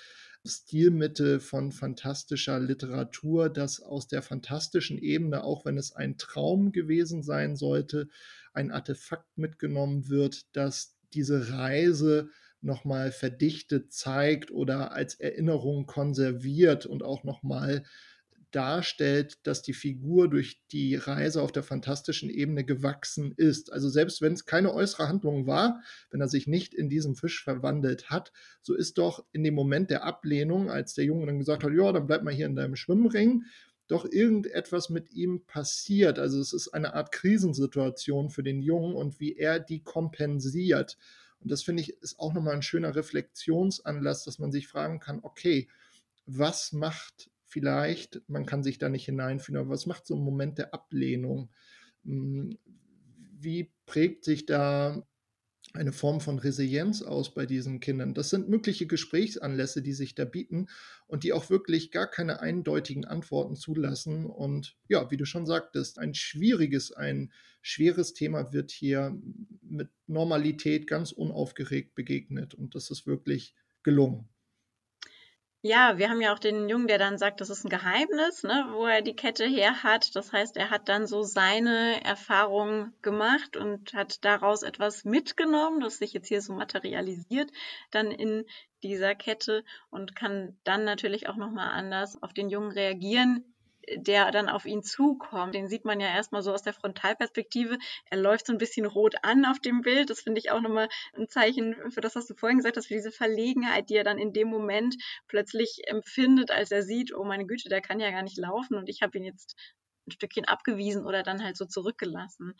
Stilmittel 0.44 1.38
von 1.38 1.70
fantastischer 1.70 2.58
Literatur, 2.58 3.48
dass 3.48 3.80
aus 3.80 4.08
der 4.08 4.22
fantastischen 4.22 4.98
Ebene, 4.98 5.44
auch 5.44 5.64
wenn 5.66 5.78
es 5.78 5.92
ein 5.92 6.18
Traum 6.18 6.72
gewesen 6.72 7.22
sein 7.22 7.54
sollte, 7.54 8.08
ein 8.52 8.72
Artefakt 8.72 9.38
mitgenommen 9.38 10.08
wird, 10.08 10.46
das 10.56 10.96
diese 11.14 11.52
Reise 11.52 12.28
nochmal 12.60 13.12
verdichtet 13.12 13.92
zeigt 13.92 14.50
oder 14.50 14.90
als 14.90 15.14
Erinnerung 15.14 15.86
konserviert 15.86 16.86
und 16.86 17.04
auch 17.04 17.22
nochmal 17.22 17.84
darstellt, 18.50 19.38
dass 19.42 19.62
die 19.62 19.72
Figur 19.72 20.28
durch 20.28 20.62
die 20.70 20.96
Reise 20.96 21.42
auf 21.42 21.52
der 21.52 21.62
fantastischen 21.62 22.30
Ebene 22.30 22.64
gewachsen 22.64 23.32
ist. 23.36 23.72
Also 23.72 23.88
selbst 23.88 24.22
wenn 24.22 24.32
es 24.32 24.46
keine 24.46 24.72
äußere 24.72 25.08
Handlung 25.08 25.46
war, 25.46 25.80
wenn 26.10 26.20
er 26.20 26.28
sich 26.28 26.46
nicht 26.46 26.74
in 26.74 26.88
diesen 26.88 27.14
Fisch 27.14 27.42
verwandelt 27.42 28.10
hat, 28.10 28.32
so 28.62 28.74
ist 28.74 28.98
doch 28.98 29.24
in 29.32 29.44
dem 29.44 29.54
Moment 29.54 29.90
der 29.90 30.04
Ablehnung, 30.04 30.70
als 30.70 30.94
der 30.94 31.04
Junge 31.04 31.26
dann 31.26 31.38
gesagt 31.38 31.64
hat, 31.64 31.72
ja, 31.72 31.92
dann 31.92 32.06
bleib 32.06 32.22
mal 32.22 32.32
hier 32.32 32.46
in 32.46 32.56
deinem 32.56 32.76
Schwimmring, 32.76 33.44
doch 33.86 34.04
irgendetwas 34.04 34.90
mit 34.90 35.10
ihm 35.12 35.44
passiert. 35.46 36.18
Also 36.18 36.40
es 36.40 36.52
ist 36.52 36.68
eine 36.68 36.94
Art 36.94 37.10
Krisensituation 37.12 38.30
für 38.30 38.42
den 38.42 38.62
Jungen 38.62 38.94
und 38.94 39.18
wie 39.20 39.36
er 39.36 39.60
die 39.60 39.82
kompensiert. 39.82 40.98
Und 41.40 41.50
das 41.50 41.62
finde 41.62 41.82
ich 41.82 41.90
ist 42.02 42.18
auch 42.18 42.34
nochmal 42.34 42.54
ein 42.54 42.62
schöner 42.62 42.94
Reflexionsanlass, 42.94 44.24
dass 44.24 44.38
man 44.38 44.52
sich 44.52 44.68
fragen 44.68 45.00
kann, 45.00 45.20
okay, 45.22 45.68
was 46.26 46.72
macht 46.72 47.30
vielleicht, 47.48 48.22
man 48.28 48.46
kann 48.46 48.62
sich 48.62 48.78
da 48.78 48.88
nicht 48.88 49.04
hineinfühlen, 49.04 49.60
aber 49.60 49.70
was 49.70 49.86
macht 49.86 50.06
so 50.06 50.14
ein 50.14 50.22
Moment 50.22 50.58
der 50.58 50.74
Ablehnung? 50.74 51.50
Hm, 52.04 52.58
wie 53.40 53.72
prägt 53.86 54.24
sich 54.24 54.46
da 54.46 55.02
eine 55.74 55.92
Form 55.92 56.20
von 56.20 56.38
Resilienz 56.38 57.02
aus 57.02 57.34
bei 57.34 57.44
diesen 57.46 57.80
Kindern. 57.80 58.14
Das 58.14 58.30
sind 58.30 58.48
mögliche 58.48 58.86
Gesprächsanlässe, 58.86 59.82
die 59.82 59.92
sich 59.92 60.14
da 60.14 60.24
bieten 60.24 60.68
und 61.06 61.24
die 61.24 61.32
auch 61.32 61.50
wirklich 61.50 61.90
gar 61.90 62.08
keine 62.08 62.40
eindeutigen 62.40 63.04
Antworten 63.04 63.56
zulassen. 63.56 64.26
Und 64.26 64.76
ja, 64.88 65.10
wie 65.10 65.16
du 65.16 65.24
schon 65.24 65.46
sagtest, 65.46 65.98
ein 65.98 66.14
schwieriges, 66.14 66.92
ein 66.92 67.32
schweres 67.60 68.14
Thema 68.14 68.52
wird 68.52 68.70
hier 68.70 69.16
mit 69.62 69.90
Normalität 70.06 70.86
ganz 70.86 71.12
unaufgeregt 71.12 71.94
begegnet. 71.94 72.54
Und 72.54 72.74
das 72.74 72.90
ist 72.90 73.06
wirklich 73.06 73.54
gelungen. 73.82 74.28
Ja, 75.62 75.98
wir 75.98 76.08
haben 76.08 76.20
ja 76.20 76.32
auch 76.32 76.38
den 76.38 76.68
Jungen, 76.68 76.86
der 76.86 76.98
dann 76.98 77.18
sagt, 77.18 77.40
das 77.40 77.50
ist 77.50 77.64
ein 77.64 77.68
Geheimnis, 77.68 78.44
ne, 78.44 78.68
wo 78.72 78.86
er 78.86 79.02
die 79.02 79.16
Kette 79.16 79.44
her 79.44 79.82
hat. 79.82 80.14
Das 80.14 80.32
heißt, 80.32 80.56
er 80.56 80.70
hat 80.70 80.88
dann 80.88 81.08
so 81.08 81.22
seine 81.22 82.02
Erfahrung 82.04 82.92
gemacht 83.02 83.56
und 83.56 83.92
hat 83.92 84.24
daraus 84.24 84.62
etwas 84.62 85.04
mitgenommen, 85.04 85.80
das 85.80 85.98
sich 85.98 86.12
jetzt 86.12 86.28
hier 86.28 86.42
so 86.42 86.52
materialisiert, 86.52 87.50
dann 87.90 88.12
in 88.12 88.44
dieser 88.84 89.16
Kette 89.16 89.64
und 89.90 90.14
kann 90.14 90.56
dann 90.62 90.84
natürlich 90.84 91.28
auch 91.28 91.36
nochmal 91.36 91.70
anders 91.72 92.22
auf 92.22 92.32
den 92.32 92.50
Jungen 92.50 92.70
reagieren, 92.70 93.44
der 93.96 94.30
dann 94.30 94.48
auf 94.48 94.64
ihn 94.64 94.82
zukommt. 94.82 95.54
Den 95.54 95.68
sieht 95.68 95.84
man 95.84 96.00
ja 96.00 96.08
erstmal 96.08 96.42
so 96.42 96.52
aus 96.52 96.62
der 96.62 96.72
Frontalperspektive. 96.72 97.78
Er 98.10 98.18
läuft 98.18 98.46
so 98.46 98.52
ein 98.52 98.58
bisschen 98.58 98.86
rot 98.86 99.16
an 99.22 99.44
auf 99.44 99.60
dem 99.60 99.82
Bild. 99.82 100.10
Das 100.10 100.20
finde 100.20 100.40
ich 100.40 100.50
auch 100.50 100.60
nochmal 100.60 100.88
ein 101.16 101.28
Zeichen 101.28 101.74
für 101.90 102.00
das, 102.00 102.16
was 102.16 102.26
du 102.26 102.34
vorhin 102.34 102.58
gesagt 102.58 102.76
hast, 102.76 102.86
für 102.86 102.94
diese 102.94 103.12
Verlegenheit, 103.12 103.90
die 103.90 103.96
er 103.96 104.04
dann 104.04 104.18
in 104.18 104.32
dem 104.32 104.48
Moment 104.48 104.96
plötzlich 105.28 105.82
empfindet, 105.86 106.50
als 106.50 106.70
er 106.70 106.82
sieht, 106.82 107.14
oh 107.14 107.24
meine 107.24 107.46
Güte, 107.46 107.68
der 107.68 107.80
kann 107.80 108.00
ja 108.00 108.10
gar 108.10 108.22
nicht 108.22 108.38
laufen 108.38 108.74
und 108.76 108.88
ich 108.88 109.02
habe 109.02 109.18
ihn 109.18 109.24
jetzt 109.24 109.56
ein 110.08 110.12
Stückchen 110.12 110.46
abgewiesen 110.46 111.06
oder 111.06 111.22
dann 111.22 111.44
halt 111.44 111.56
so 111.56 111.66
zurückgelassen. 111.66 112.54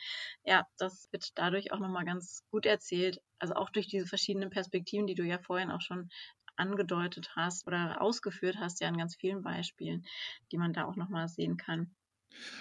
Ja, 0.44 0.66
das 0.78 1.08
wird 1.10 1.30
dadurch 1.34 1.72
auch 1.72 1.78
nochmal 1.78 2.04
ganz 2.04 2.42
gut 2.50 2.66
erzählt. 2.66 3.20
Also 3.38 3.54
auch 3.54 3.70
durch 3.70 3.88
diese 3.88 4.06
verschiedenen 4.06 4.50
Perspektiven, 4.50 5.06
die 5.06 5.14
du 5.14 5.24
ja 5.24 5.38
vorhin 5.38 5.70
auch 5.70 5.80
schon 5.80 6.08
angedeutet 6.58 7.30
hast 7.36 7.66
oder 7.66 8.00
ausgeführt 8.00 8.56
hast, 8.58 8.80
ja 8.80 8.88
in 8.88 8.98
ganz 8.98 9.16
vielen 9.16 9.42
Beispielen, 9.42 10.04
die 10.52 10.58
man 10.58 10.72
da 10.72 10.84
auch 10.84 10.96
nochmal 10.96 11.28
sehen 11.28 11.56
kann. 11.56 11.94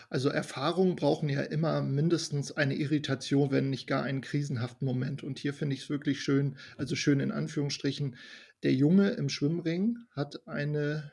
Also 0.10 0.30
Erfahrungen 0.30 0.95
brauchen 0.95 1.30
ja 1.30 1.41
immer 1.41 1.82
mindestens 1.82 2.52
eine 2.52 2.76
Irritation, 2.76 3.52
wenn 3.52 3.70
nicht 3.70 3.88
gar 3.88 4.04
einen 4.04 4.22
krisenhaften 4.22 4.86
Moment. 4.86 5.24
Und 5.24 5.39
hier 5.39 5.54
finde 5.54 5.76
ich 5.76 5.84
es 5.84 5.89
wirklich 5.89 6.22
schön, 6.22 6.58
also 6.78 6.95
schön 6.95 7.20
in 7.20 7.32
Anführungsstrichen, 7.32 8.16
der 8.64 8.74
Junge 8.74 9.10
im 9.12 9.30
Schwimmring 9.30 10.00
hat 10.12 10.48
eine 10.48 11.12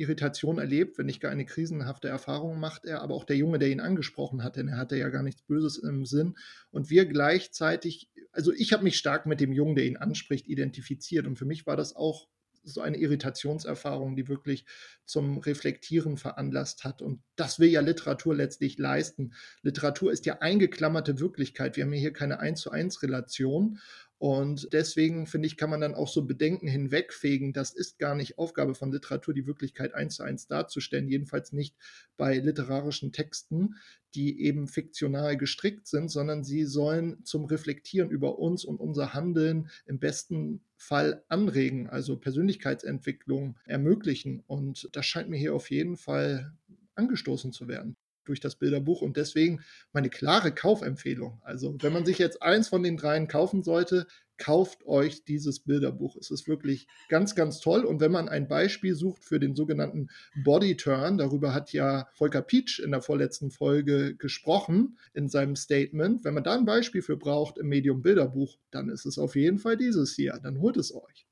Irritation 0.00 0.58
erlebt, 0.58 0.98
wenn 0.98 1.06
nicht 1.06 1.20
gar 1.20 1.30
eine 1.30 1.44
krisenhafte 1.44 2.08
Erfahrung 2.08 2.58
macht 2.58 2.84
er, 2.84 3.02
aber 3.02 3.14
auch 3.14 3.24
der 3.24 3.36
Junge, 3.36 3.58
der 3.58 3.68
ihn 3.68 3.80
angesprochen 3.80 4.42
hat, 4.42 4.56
denn 4.56 4.68
er 4.68 4.78
hatte 4.78 4.96
ja 4.96 5.08
gar 5.08 5.22
nichts 5.22 5.42
Böses 5.42 5.78
im 5.78 6.04
Sinn. 6.04 6.36
Und 6.70 6.90
wir 6.90 7.06
gleichzeitig, 7.06 8.10
also 8.32 8.52
ich 8.52 8.72
habe 8.72 8.84
mich 8.84 8.96
stark 8.96 9.26
mit 9.26 9.40
dem 9.40 9.52
Jungen, 9.52 9.76
der 9.76 9.86
ihn 9.86 9.96
anspricht, 9.96 10.48
identifiziert. 10.48 11.26
Und 11.26 11.36
für 11.36 11.44
mich 11.44 11.66
war 11.66 11.76
das 11.76 11.94
auch 11.94 12.28
so 12.62 12.80
eine 12.80 12.98
Irritationserfahrung, 12.98 14.16
die 14.16 14.28
wirklich 14.28 14.64
zum 15.04 15.38
Reflektieren 15.38 16.16
veranlasst 16.16 16.84
hat. 16.84 17.02
Und 17.02 17.22
das 17.36 17.58
will 17.58 17.68
ja 17.68 17.80
Literatur 17.80 18.34
letztlich 18.34 18.78
leisten. 18.78 19.32
Literatur 19.62 20.12
ist 20.12 20.26
ja 20.26 20.38
eingeklammerte 20.40 21.20
Wirklichkeit. 21.20 21.76
Wir 21.76 21.84
haben 21.84 21.92
hier 21.92 22.12
keine 22.12 22.40
eins 22.40 22.60
zu 22.60 22.70
eins 22.70 23.02
Relation. 23.02 23.78
Und 24.20 24.74
deswegen 24.74 25.26
finde 25.26 25.46
ich, 25.46 25.56
kann 25.56 25.70
man 25.70 25.80
dann 25.80 25.94
auch 25.94 26.06
so 26.06 26.26
Bedenken 26.26 26.68
hinwegfegen. 26.68 27.54
Das 27.54 27.72
ist 27.72 27.98
gar 27.98 28.14
nicht 28.14 28.36
Aufgabe 28.36 28.74
von 28.74 28.92
Literatur, 28.92 29.32
die 29.32 29.46
Wirklichkeit 29.46 29.94
eins 29.94 30.16
zu 30.16 30.22
eins 30.22 30.46
darzustellen. 30.46 31.08
Jedenfalls 31.08 31.52
nicht 31.52 31.74
bei 32.18 32.36
literarischen 32.36 33.12
Texten, 33.12 33.76
die 34.14 34.42
eben 34.42 34.68
fiktional 34.68 35.38
gestrickt 35.38 35.86
sind, 35.86 36.10
sondern 36.10 36.44
sie 36.44 36.66
sollen 36.66 37.24
zum 37.24 37.46
Reflektieren 37.46 38.10
über 38.10 38.38
uns 38.38 38.62
und 38.66 38.78
unser 38.78 39.14
Handeln 39.14 39.70
im 39.86 39.98
besten 39.98 40.60
Fall 40.76 41.24
anregen, 41.28 41.88
also 41.88 42.18
Persönlichkeitsentwicklung 42.18 43.56
ermöglichen. 43.64 44.44
Und 44.46 44.90
das 44.92 45.06
scheint 45.06 45.30
mir 45.30 45.38
hier 45.38 45.54
auf 45.54 45.70
jeden 45.70 45.96
Fall 45.96 46.52
angestoßen 46.94 47.52
zu 47.52 47.68
werden 47.68 47.96
durch 48.30 48.40
das 48.40 48.54
Bilderbuch 48.54 49.02
und 49.02 49.16
deswegen 49.16 49.60
meine 49.92 50.08
klare 50.08 50.52
Kaufempfehlung. 50.52 51.40
Also 51.42 51.76
wenn 51.80 51.92
man 51.92 52.06
sich 52.06 52.18
jetzt 52.18 52.42
eins 52.42 52.68
von 52.68 52.84
den 52.84 52.96
dreien 52.96 53.26
kaufen 53.26 53.64
sollte, 53.64 54.06
kauft 54.38 54.86
euch 54.86 55.24
dieses 55.24 55.58
Bilderbuch. 55.58 56.16
Es 56.16 56.30
ist 56.30 56.46
wirklich 56.46 56.86
ganz, 57.08 57.34
ganz 57.34 57.60
toll. 57.60 57.84
Und 57.84 58.00
wenn 58.00 58.12
man 58.12 58.28
ein 58.28 58.46
Beispiel 58.46 58.94
sucht 58.94 59.24
für 59.24 59.40
den 59.40 59.56
sogenannten 59.56 60.08
Body 60.44 60.76
Turn, 60.76 61.18
darüber 61.18 61.52
hat 61.52 61.72
ja 61.72 62.08
Volker 62.14 62.40
Pietsch 62.40 62.78
in 62.78 62.92
der 62.92 63.02
vorletzten 63.02 63.50
Folge 63.50 64.14
gesprochen 64.14 64.96
in 65.12 65.28
seinem 65.28 65.56
Statement. 65.56 66.24
Wenn 66.24 66.34
man 66.34 66.44
da 66.44 66.54
ein 66.54 66.64
Beispiel 66.64 67.02
für 67.02 67.16
braucht 67.16 67.58
im 67.58 67.68
Medium 67.68 68.00
Bilderbuch, 68.00 68.58
dann 68.70 68.88
ist 68.88 69.06
es 69.06 69.18
auf 69.18 69.34
jeden 69.34 69.58
Fall 69.58 69.76
dieses 69.76 70.14
hier. 70.14 70.38
Dann 70.40 70.60
holt 70.60 70.76
es 70.76 70.94
euch. 70.94 71.26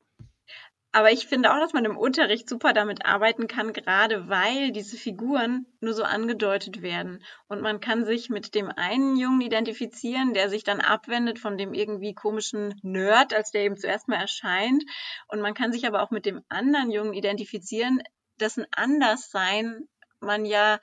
Aber 0.99 1.13
ich 1.13 1.29
finde 1.29 1.53
auch, 1.53 1.61
dass 1.61 1.75
man 1.75 1.85
im 1.85 1.97
Unterricht 1.97 2.49
super 2.49 2.73
damit 2.73 3.07
arbeiten 3.07 3.47
kann, 3.47 3.73
gerade 3.73 4.29
weil 4.29 4.73
diese 4.73 4.97
Figuren 4.97 5.65
nur 5.79 5.95
so 5.95 6.03
angedeutet 6.03 6.83
werden. 6.83 7.23
Und 7.47 7.63
man 7.63 7.79
kann 7.79 8.05
sich 8.05 8.31
mit 8.31 8.57
dem 8.57 8.69
einen 8.69 9.17
Jungen 9.17 9.41
identifizieren, 9.41 10.35
der 10.35 10.51
sich 10.51 10.65
dann 10.65 10.81
abwendet 10.81 11.39
von 11.39 11.57
dem 11.57 11.73
irgendwie 11.73 12.15
komischen 12.15 12.81
Nerd, 12.83 13.33
als 13.33 13.53
der 13.53 13.63
eben 13.63 13.77
zuerst 13.77 14.09
mal 14.09 14.17
erscheint. 14.17 14.83
Und 15.29 15.41
man 15.41 15.55
kann 15.55 15.71
sich 15.71 15.87
aber 15.87 16.03
auch 16.03 16.11
mit 16.11 16.27
dem 16.27 16.43
anderen 16.49 16.91
Jungen 16.91 17.15
identifizieren, 17.15 18.03
dessen 18.41 18.67
Anderssein 18.73 19.87
man 20.19 20.45
ja 20.45 20.81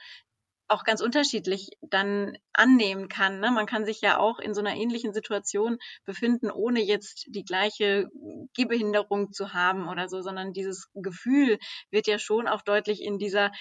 auch 0.67 0.83
ganz 0.83 1.01
unterschiedlich 1.01 1.69
dann 1.81 2.37
annehmen 2.53 3.07
kann. 3.07 3.39
Ne? 3.39 3.51
Man 3.51 3.65
kann 3.65 3.85
sich 3.85 4.01
ja 4.01 4.17
auch 4.17 4.39
in 4.39 4.53
so 4.53 4.61
einer 4.61 4.75
ähnlichen 4.75 5.13
Situation 5.13 5.77
befinden, 6.05 6.49
ohne 6.49 6.81
jetzt 6.81 7.25
die 7.29 7.43
gleiche 7.43 8.09
Gehbehinderung 8.53 9.31
zu 9.31 9.53
haben 9.53 9.87
oder 9.87 10.07
so, 10.07 10.21
sondern 10.21 10.53
dieses 10.53 10.87
Gefühl 10.93 11.59
wird 11.91 12.07
ja 12.07 12.19
schon 12.19 12.47
auch 12.47 12.61
deutlich 12.61 13.01
in 13.01 13.17
dieser 13.19 13.51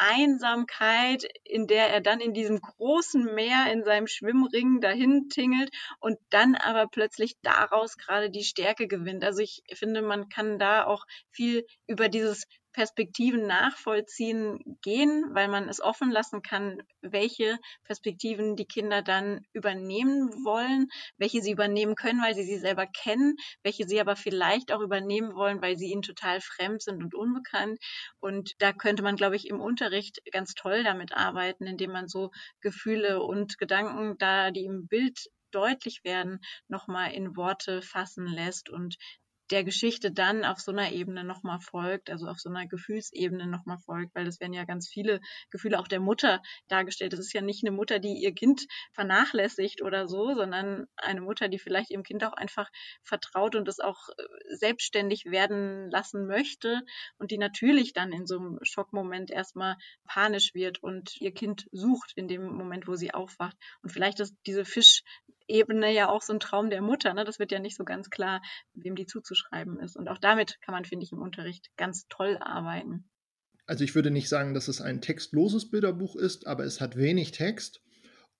Einsamkeit, 0.00 1.24
in 1.44 1.66
der 1.66 1.90
er 1.90 2.00
dann 2.00 2.20
in 2.20 2.32
diesem 2.32 2.58
großen 2.58 3.34
Meer 3.34 3.70
in 3.70 3.84
seinem 3.84 4.06
Schwimmring 4.06 4.80
dahin 4.80 5.28
tingelt 5.28 5.70
und 6.00 6.18
dann 6.30 6.54
aber 6.54 6.86
plötzlich 6.88 7.36
daraus 7.42 7.98
gerade 7.98 8.30
die 8.30 8.44
Stärke 8.44 8.88
gewinnt. 8.88 9.24
Also 9.24 9.42
ich 9.42 9.62
finde, 9.74 10.00
man 10.00 10.30
kann 10.30 10.58
da 10.58 10.86
auch 10.86 11.04
viel 11.30 11.66
über 11.86 12.08
dieses 12.08 12.46
Perspektiven 12.72 13.46
nachvollziehen 13.46 14.78
gehen, 14.82 15.24
weil 15.32 15.48
man 15.48 15.68
es 15.68 15.80
offen 15.80 16.10
lassen 16.10 16.42
kann, 16.42 16.82
welche 17.00 17.58
Perspektiven 17.84 18.56
die 18.56 18.66
Kinder 18.66 19.02
dann 19.02 19.40
übernehmen 19.52 20.30
wollen, 20.44 20.88
welche 21.18 21.42
sie 21.42 21.52
übernehmen 21.52 21.94
können, 21.94 22.22
weil 22.22 22.34
sie 22.34 22.44
sie 22.44 22.58
selber 22.58 22.86
kennen, 22.86 23.36
welche 23.62 23.86
sie 23.86 24.00
aber 24.00 24.16
vielleicht 24.16 24.72
auch 24.72 24.80
übernehmen 24.80 25.34
wollen, 25.34 25.60
weil 25.62 25.76
sie 25.76 25.90
ihnen 25.90 26.02
total 26.02 26.40
fremd 26.40 26.82
sind 26.82 27.02
und 27.02 27.14
unbekannt. 27.14 27.78
Und 28.20 28.52
da 28.58 28.72
könnte 28.72 29.02
man, 29.02 29.16
glaube 29.16 29.36
ich, 29.36 29.48
im 29.48 29.60
Unterricht 29.60 30.20
ganz 30.32 30.54
toll 30.54 30.84
damit 30.84 31.12
arbeiten, 31.16 31.66
indem 31.66 31.92
man 31.92 32.08
so 32.08 32.30
Gefühle 32.60 33.22
und 33.22 33.58
Gedanken 33.58 34.16
da, 34.18 34.50
die 34.50 34.64
im 34.64 34.86
Bild 34.86 35.18
deutlich 35.50 36.04
werden, 36.04 36.40
nochmal 36.68 37.12
in 37.12 37.36
Worte 37.36 37.82
fassen 37.82 38.26
lässt 38.26 38.70
und 38.70 38.96
der 39.50 39.64
Geschichte 39.64 40.12
dann 40.12 40.44
auf 40.44 40.60
so 40.60 40.70
einer 40.72 40.92
Ebene 40.92 41.24
nochmal 41.24 41.60
folgt, 41.60 42.10
also 42.10 42.26
auf 42.26 42.38
so 42.38 42.48
einer 42.48 42.66
Gefühlsebene 42.66 43.46
nochmal 43.46 43.78
folgt, 43.78 44.14
weil 44.14 44.24
das 44.24 44.40
werden 44.40 44.52
ja 44.52 44.64
ganz 44.64 44.88
viele 44.88 45.20
Gefühle 45.50 45.78
auch 45.78 45.88
der 45.88 46.00
Mutter 46.00 46.42
dargestellt. 46.68 47.12
Das 47.12 47.20
ist 47.20 47.32
ja 47.32 47.40
nicht 47.40 47.64
eine 47.64 47.74
Mutter, 47.74 47.98
die 47.98 48.14
ihr 48.14 48.32
Kind 48.32 48.66
vernachlässigt 48.92 49.82
oder 49.82 50.08
so, 50.08 50.34
sondern 50.34 50.86
eine 50.96 51.20
Mutter, 51.20 51.48
die 51.48 51.58
vielleicht 51.58 51.90
ihrem 51.90 52.04
Kind 52.04 52.24
auch 52.24 52.32
einfach 52.32 52.68
vertraut 53.02 53.56
und 53.56 53.68
es 53.68 53.80
auch 53.80 54.08
äh, 54.08 54.56
selbstständig 54.56 55.26
werden 55.26 55.90
lassen 55.90 56.26
möchte 56.26 56.82
und 57.18 57.30
die 57.30 57.38
natürlich 57.38 57.92
dann 57.92 58.12
in 58.12 58.26
so 58.26 58.38
einem 58.38 58.58
Schockmoment 58.62 59.30
erstmal 59.30 59.76
panisch 60.04 60.54
wird 60.54 60.82
und 60.82 61.20
ihr 61.20 61.32
Kind 61.32 61.66
sucht 61.72 62.12
in 62.14 62.28
dem 62.28 62.44
Moment, 62.44 62.86
wo 62.86 62.94
sie 62.94 63.12
aufwacht. 63.12 63.56
Und 63.82 63.90
vielleicht 63.90 64.20
ist 64.20 64.34
diese 64.46 64.64
Fisch 64.64 65.02
Ebene 65.50 65.92
ja 65.92 66.08
auch 66.08 66.22
so 66.22 66.32
ein 66.32 66.40
Traum 66.40 66.70
der 66.70 66.82
Mutter. 66.82 67.12
Ne? 67.14 67.24
Das 67.24 67.38
wird 67.38 67.52
ja 67.52 67.58
nicht 67.58 67.76
so 67.76 67.84
ganz 67.84 68.10
klar, 68.10 68.40
wem 68.74 68.94
die 68.94 69.06
zuzuschreiben 69.06 69.78
ist. 69.78 69.96
Und 69.96 70.08
auch 70.08 70.18
damit 70.18 70.60
kann 70.62 70.74
man, 70.74 70.84
finde 70.84 71.04
ich, 71.04 71.12
im 71.12 71.20
Unterricht 71.20 71.70
ganz 71.76 72.06
toll 72.08 72.38
arbeiten. 72.40 73.08
Also 73.66 73.84
ich 73.84 73.94
würde 73.94 74.10
nicht 74.10 74.28
sagen, 74.28 74.54
dass 74.54 74.68
es 74.68 74.80
ein 74.80 75.00
textloses 75.00 75.70
Bilderbuch 75.70 76.16
ist, 76.16 76.46
aber 76.46 76.64
es 76.64 76.80
hat 76.80 76.96
wenig 76.96 77.32
Text. 77.32 77.82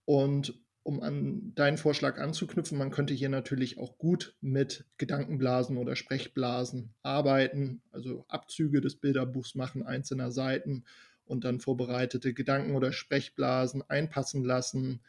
Und 0.05 0.59
um 0.83 1.03
an 1.03 1.53
deinen 1.55 1.77
Vorschlag 1.77 2.19
anzuknüpfen, 2.19 2.79
man 2.79 2.91
könnte 2.91 3.15
hier 3.15 3.29
natürlich 3.29 3.79
auch 3.79 3.99
gut 3.99 4.35
mit 4.41 4.87
Gedankenblasen 4.97 5.77
oder 5.77 5.95
Sprechblasen 5.95 6.95
arbeiten, 7.03 7.83
also 7.93 8.25
Abzüge 8.29 8.81
des 8.81 8.97
Bilderbuchs 8.97 9.55
machen, 9.55 9.85
einzelner 9.85 10.33
Seiten 10.33 10.85
und 11.25 11.45
dann 11.45 11.61
vorbereitete 11.61 12.35
Gedanken 12.35 12.75
oder 12.75 12.93
Sprechblasen 12.93 13.83
einpassen 13.89 14.43
lassen 14.43 15.03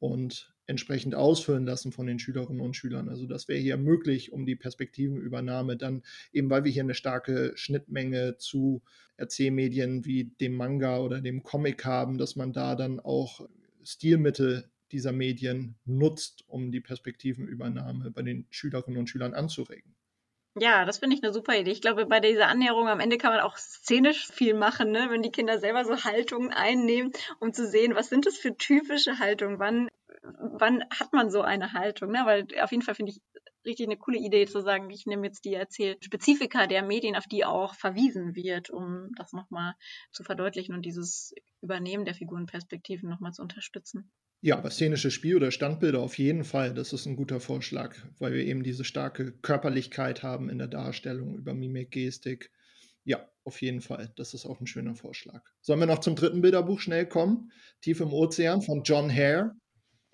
und 0.00 0.51
entsprechend 0.66 1.14
ausfüllen 1.14 1.66
lassen 1.66 1.92
von 1.92 2.06
den 2.06 2.18
Schülerinnen 2.18 2.60
und 2.60 2.74
Schülern. 2.74 3.08
Also 3.08 3.26
das 3.26 3.48
wäre 3.48 3.58
hier 3.58 3.76
möglich, 3.76 4.32
um 4.32 4.46
die 4.46 4.56
Perspektivenübernahme 4.56 5.76
dann 5.76 6.02
eben, 6.32 6.50
weil 6.50 6.64
wir 6.64 6.72
hier 6.72 6.82
eine 6.82 6.94
starke 6.94 7.52
Schnittmenge 7.56 8.36
zu 8.38 8.82
Erzählmedien 9.16 10.04
wie 10.04 10.24
dem 10.24 10.54
Manga 10.54 10.98
oder 10.98 11.20
dem 11.20 11.42
Comic 11.42 11.84
haben, 11.84 12.18
dass 12.18 12.36
man 12.36 12.52
da 12.52 12.74
dann 12.74 13.00
auch 13.00 13.46
Stilmittel 13.82 14.70
dieser 14.92 15.12
Medien 15.12 15.76
nutzt, 15.84 16.44
um 16.46 16.70
die 16.70 16.80
Perspektivenübernahme 16.80 18.10
bei 18.10 18.22
den 18.22 18.46
Schülerinnen 18.50 18.98
und 18.98 19.08
Schülern 19.08 19.34
anzuregen. 19.34 19.94
Ja, 20.54 20.84
das 20.84 20.98
finde 20.98 21.16
ich 21.16 21.22
eine 21.22 21.32
super 21.32 21.58
Idee. 21.58 21.70
Ich 21.70 21.80
glaube, 21.80 22.04
bei 22.04 22.20
dieser 22.20 22.48
Annäherung 22.48 22.86
am 22.86 23.00
Ende 23.00 23.16
kann 23.16 23.32
man 23.32 23.40
auch 23.40 23.56
szenisch 23.56 24.26
viel 24.26 24.52
machen, 24.52 24.90
ne? 24.90 25.06
wenn 25.08 25.22
die 25.22 25.30
Kinder 25.30 25.58
selber 25.58 25.84
so 25.86 26.04
Haltungen 26.04 26.50
einnehmen, 26.50 27.12
um 27.40 27.54
zu 27.54 27.66
sehen, 27.66 27.94
was 27.94 28.10
sind 28.10 28.26
das 28.26 28.36
für 28.36 28.54
typische 28.54 29.18
Haltungen, 29.18 29.58
wann, 29.58 29.88
wann 30.22 30.84
hat 30.90 31.12
man 31.12 31.30
so 31.30 31.42
eine 31.42 31.72
Haltung. 31.72 32.10
Ne? 32.10 32.22
Weil 32.24 32.46
auf 32.62 32.70
jeden 32.70 32.82
Fall 32.82 32.94
finde 32.94 33.12
ich 33.12 33.20
richtig 33.64 33.86
eine 33.86 33.96
coole 33.96 34.18
Idee 34.18 34.46
zu 34.46 34.60
sagen, 34.60 34.90
ich 34.90 35.06
nehme 35.06 35.26
jetzt 35.26 35.44
die 35.44 35.54
Erzählspezifika 35.54 36.66
der 36.66 36.82
Medien, 36.82 37.16
auf 37.16 37.26
die 37.26 37.44
auch 37.44 37.74
verwiesen 37.74 38.34
wird, 38.34 38.70
um 38.70 39.10
das 39.16 39.32
nochmal 39.32 39.74
zu 40.10 40.24
verdeutlichen 40.24 40.74
und 40.74 40.84
dieses 40.84 41.34
Übernehmen 41.60 42.04
der 42.04 42.14
Figurenperspektiven 42.14 43.08
nochmal 43.08 43.32
zu 43.32 43.42
unterstützen. 43.42 44.10
Ja, 44.44 44.58
aber 44.58 44.70
szenische 44.70 45.12
Spiel 45.12 45.36
oder 45.36 45.52
Standbilder 45.52 46.00
auf 46.00 46.18
jeden 46.18 46.42
Fall, 46.42 46.74
das 46.74 46.92
ist 46.92 47.06
ein 47.06 47.14
guter 47.14 47.38
Vorschlag, 47.38 47.94
weil 48.18 48.32
wir 48.32 48.44
eben 48.44 48.64
diese 48.64 48.84
starke 48.84 49.32
Körperlichkeit 49.38 50.24
haben 50.24 50.50
in 50.50 50.58
der 50.58 50.66
Darstellung 50.66 51.36
über 51.36 51.54
Mimik, 51.54 51.92
Gestik. 51.92 52.50
Ja, 53.04 53.28
auf 53.44 53.62
jeden 53.62 53.80
Fall. 53.80 54.12
Das 54.16 54.34
ist 54.34 54.46
auch 54.46 54.60
ein 54.60 54.66
schöner 54.66 54.96
Vorschlag. 54.96 55.42
Sollen 55.60 55.78
wir 55.78 55.86
noch 55.86 56.00
zum 56.00 56.16
dritten 56.16 56.40
Bilderbuch 56.40 56.80
schnell 56.80 57.06
kommen? 57.06 57.52
Tief 57.80 58.00
im 58.00 58.12
Ozean 58.12 58.62
von 58.62 58.82
John 58.82 59.12
Hare. 59.12 59.52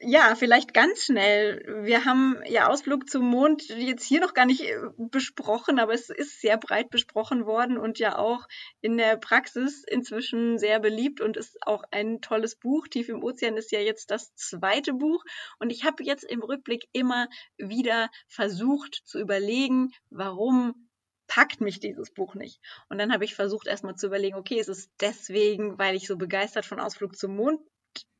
Ja, 0.01 0.36
vielleicht 0.36 0.74
ganz 0.74 1.03
schnell. 1.03 1.82
Wir 1.82 2.05
haben 2.05 2.40
ja 2.46 2.68
Ausflug 2.68 3.11
zum 3.11 3.24
Mond 3.28 3.68
jetzt 3.68 4.05
hier 4.05 4.20
noch 4.20 4.32
gar 4.32 4.46
nicht 4.46 4.61
äh, 4.62 4.76
besprochen, 4.96 5.80
aber 5.80 5.92
es 5.92 6.09
ist 6.09 6.40
sehr 6.40 6.57
breit 6.57 6.90
besprochen 6.90 7.46
worden 7.46 7.76
und 7.76 7.99
ja 7.99 8.16
auch 8.16 8.46
in 8.80 8.96
der 8.96 9.16
Praxis 9.16 9.82
inzwischen 9.82 10.57
sehr 10.57 10.78
beliebt 10.78 11.20
und 11.20 11.36
ist 11.36 11.59
auch 11.66 11.82
ein 11.90 12.20
tolles 12.20 12.55
Buch. 12.55 12.86
Tief 12.86 13.09
im 13.09 13.24
Ozean 13.24 13.57
ist 13.57 13.72
ja 13.72 13.80
jetzt 13.80 14.12
das 14.12 14.32
zweite 14.36 14.92
Buch 14.92 15.24
und 15.59 15.70
ich 15.70 15.84
habe 15.84 16.05
jetzt 16.05 16.22
im 16.22 16.42
Rückblick 16.42 16.84
immer 16.92 17.26
wieder 17.57 18.09
versucht 18.28 19.03
zu 19.05 19.18
überlegen, 19.18 19.90
warum 20.11 20.88
packt 21.26 21.61
mich 21.61 21.80
dieses 21.80 22.12
Buch 22.12 22.36
nicht. 22.36 22.61
Und 22.88 22.99
dann 22.99 23.12
habe 23.12 23.24
ich 23.24 23.34
versucht 23.34 23.66
erstmal 23.66 23.96
zu 23.96 24.07
überlegen, 24.07 24.36
okay, 24.36 24.61
ist 24.61 24.68
es 24.68 24.90
deswegen, 25.01 25.76
weil 25.76 25.96
ich 25.96 26.07
so 26.07 26.16
begeistert 26.16 26.66
von 26.66 26.78
Ausflug 26.78 27.16
zum 27.16 27.34
Mond 27.34 27.61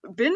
bin 0.03 0.35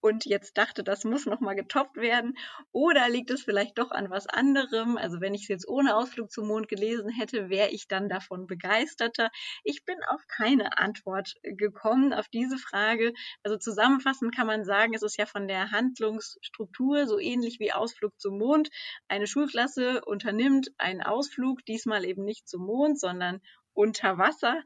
und 0.00 0.24
jetzt 0.24 0.56
dachte, 0.56 0.84
das 0.84 1.04
muss 1.04 1.26
nochmal 1.26 1.56
getoppt 1.56 1.96
werden? 1.96 2.36
Oder 2.72 3.08
liegt 3.08 3.30
es 3.30 3.42
vielleicht 3.42 3.78
doch 3.78 3.90
an 3.90 4.10
was 4.10 4.26
anderem? 4.26 4.96
Also 4.96 5.20
wenn 5.20 5.34
ich 5.34 5.42
es 5.42 5.48
jetzt 5.48 5.68
ohne 5.68 5.96
Ausflug 5.96 6.30
zum 6.30 6.46
Mond 6.46 6.68
gelesen 6.68 7.10
hätte, 7.10 7.48
wäre 7.50 7.70
ich 7.70 7.88
dann 7.88 8.08
davon 8.08 8.46
begeisterter? 8.46 9.30
Ich 9.64 9.84
bin 9.84 9.96
auf 10.08 10.26
keine 10.28 10.78
Antwort 10.78 11.34
gekommen 11.42 12.12
auf 12.12 12.28
diese 12.28 12.58
Frage. 12.58 13.12
Also 13.42 13.56
zusammenfassend 13.56 14.34
kann 14.34 14.46
man 14.46 14.64
sagen, 14.64 14.94
es 14.94 15.02
ist 15.02 15.18
ja 15.18 15.26
von 15.26 15.48
der 15.48 15.70
Handlungsstruktur 15.70 17.06
so 17.06 17.18
ähnlich 17.18 17.58
wie 17.58 17.72
Ausflug 17.72 18.18
zum 18.20 18.38
Mond. 18.38 18.68
Eine 19.08 19.26
Schulklasse 19.26 20.04
unternimmt 20.04 20.70
einen 20.78 21.02
Ausflug, 21.02 21.64
diesmal 21.66 22.04
eben 22.04 22.24
nicht 22.24 22.48
zum 22.48 22.64
Mond, 22.64 23.00
sondern 23.00 23.40
unter 23.72 24.18
Wasser 24.18 24.62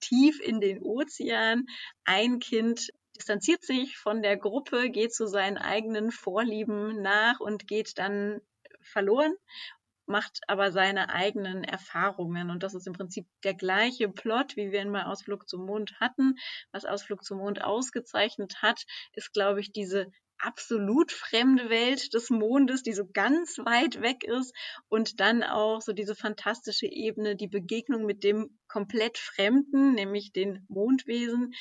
tief 0.00 0.40
in 0.40 0.60
den 0.60 0.82
Ozean. 0.82 1.66
Ein 2.04 2.38
Kind 2.38 2.90
distanziert 3.16 3.62
sich 3.62 3.96
von 3.96 4.22
der 4.22 4.36
Gruppe, 4.36 4.90
geht 4.90 5.14
zu 5.14 5.26
seinen 5.26 5.58
eigenen 5.58 6.10
Vorlieben 6.10 7.00
nach 7.02 7.40
und 7.40 7.66
geht 7.66 7.98
dann 7.98 8.40
verloren, 8.80 9.34
macht 10.06 10.40
aber 10.48 10.70
seine 10.70 11.08
eigenen 11.10 11.64
Erfahrungen. 11.64 12.50
Und 12.50 12.62
das 12.62 12.74
ist 12.74 12.86
im 12.86 12.92
Prinzip 12.92 13.26
der 13.42 13.54
gleiche 13.54 14.08
Plot, 14.08 14.56
wie 14.56 14.70
wir 14.70 14.82
ihn 14.82 14.92
bei 14.92 15.06
Ausflug 15.06 15.48
zum 15.48 15.64
Mond 15.64 15.98
hatten. 16.00 16.34
Was 16.72 16.84
Ausflug 16.84 17.24
zum 17.24 17.38
Mond 17.38 17.62
ausgezeichnet 17.62 18.60
hat, 18.62 18.84
ist, 19.14 19.32
glaube 19.32 19.60
ich, 19.60 19.72
diese 19.72 20.10
absolut 20.38 21.12
fremde 21.12 21.70
Welt 21.70 22.12
des 22.14 22.30
Mondes, 22.30 22.82
die 22.82 22.92
so 22.92 23.06
ganz 23.06 23.58
weit 23.58 24.02
weg 24.02 24.24
ist 24.24 24.54
und 24.88 25.20
dann 25.20 25.42
auch 25.42 25.80
so 25.80 25.92
diese 25.92 26.14
fantastische 26.14 26.86
Ebene, 26.86 27.36
die 27.36 27.48
Begegnung 27.48 28.04
mit 28.04 28.24
dem 28.24 28.58
komplett 28.68 29.18
Fremden, 29.18 29.94
nämlich 29.94 30.32
den 30.32 30.64
Mondwesen. 30.68 31.54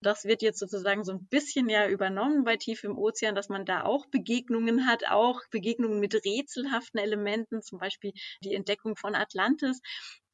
Das 0.00 0.24
wird 0.24 0.42
jetzt 0.42 0.58
sozusagen 0.58 1.04
so 1.04 1.12
ein 1.12 1.26
bisschen 1.28 1.68
ja 1.68 1.88
übernommen 1.88 2.44
bei 2.44 2.56
Tief 2.56 2.84
im 2.84 2.98
Ozean, 2.98 3.34
dass 3.34 3.48
man 3.48 3.64
da 3.64 3.84
auch 3.84 4.06
Begegnungen 4.06 4.86
hat, 4.86 5.04
auch 5.08 5.40
Begegnungen 5.50 6.00
mit 6.00 6.14
rätselhaften 6.14 7.00
Elementen, 7.00 7.62
zum 7.62 7.78
Beispiel 7.78 8.12
die 8.42 8.54
Entdeckung 8.54 8.96
von 8.96 9.14
Atlantis. 9.14 9.80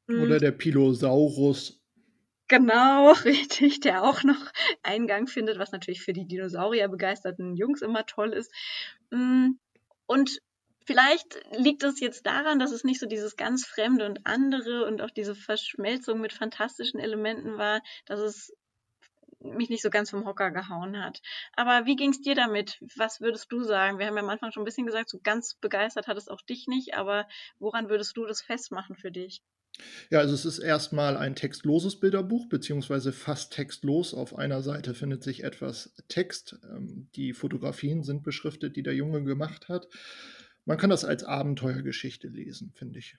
Oder 0.08 0.38
der 0.38 0.52
Pilosaurus 0.52 1.81
Genau, 2.52 3.12
richtig, 3.24 3.80
der 3.80 4.04
auch 4.04 4.24
noch 4.24 4.52
Eingang 4.82 5.26
findet, 5.26 5.58
was 5.58 5.72
natürlich 5.72 6.02
für 6.02 6.12
die 6.12 6.26
Dinosaurier-begeisterten 6.26 7.56
Jungs 7.56 7.80
immer 7.80 8.04
toll 8.04 8.34
ist. 8.34 8.52
Mm, 9.10 9.52
und 10.06 10.38
vielleicht 10.84 11.40
liegt 11.56 11.82
es 11.82 11.98
jetzt 12.00 12.26
daran, 12.26 12.58
dass 12.58 12.70
es 12.72 12.84
nicht 12.84 13.00
so 13.00 13.06
dieses 13.06 13.38
ganz 13.38 13.64
Fremde 13.64 14.04
und 14.04 14.26
andere 14.26 14.84
und 14.84 15.00
auch 15.00 15.10
diese 15.10 15.34
Verschmelzung 15.34 16.20
mit 16.20 16.34
fantastischen 16.34 17.00
Elementen 17.00 17.56
war, 17.56 17.80
dass 18.04 18.20
es 18.20 18.52
mich 19.40 19.70
nicht 19.70 19.82
so 19.82 19.88
ganz 19.88 20.10
vom 20.10 20.26
Hocker 20.26 20.50
gehauen 20.50 21.02
hat. 21.02 21.22
Aber 21.54 21.86
wie 21.86 21.96
ging 21.96 22.10
es 22.10 22.20
dir 22.20 22.34
damit? 22.34 22.78
Was 22.96 23.22
würdest 23.22 23.50
du 23.50 23.62
sagen? 23.62 23.98
Wir 23.98 24.06
haben 24.08 24.16
ja 24.16 24.22
am 24.22 24.28
Anfang 24.28 24.52
schon 24.52 24.62
ein 24.62 24.66
bisschen 24.66 24.86
gesagt, 24.86 25.08
so 25.08 25.18
ganz 25.22 25.54
begeistert 25.54 26.06
hat 26.06 26.18
es 26.18 26.28
auch 26.28 26.42
dich 26.42 26.66
nicht, 26.66 26.96
aber 26.96 27.26
woran 27.58 27.88
würdest 27.88 28.14
du 28.18 28.26
das 28.26 28.42
festmachen 28.42 28.94
für 28.94 29.10
dich? 29.10 29.42
Ja, 30.10 30.18
also 30.18 30.34
es 30.34 30.44
ist 30.44 30.58
erstmal 30.58 31.16
ein 31.16 31.34
textloses 31.34 31.98
Bilderbuch, 31.98 32.48
beziehungsweise 32.48 33.12
fast 33.12 33.52
textlos. 33.52 34.14
Auf 34.14 34.36
einer 34.36 34.62
Seite 34.62 34.94
findet 34.94 35.22
sich 35.22 35.44
etwas 35.44 35.94
Text. 36.08 36.58
Ähm, 36.70 37.08
die 37.14 37.32
Fotografien 37.32 38.02
sind 38.02 38.22
beschriftet, 38.22 38.76
die 38.76 38.82
der 38.82 38.94
Junge 38.94 39.24
gemacht 39.24 39.68
hat. 39.68 39.88
Man 40.64 40.78
kann 40.78 40.90
das 40.90 41.04
als 41.04 41.24
Abenteuergeschichte 41.24 42.28
lesen, 42.28 42.72
finde 42.74 42.98
ich. 42.98 43.16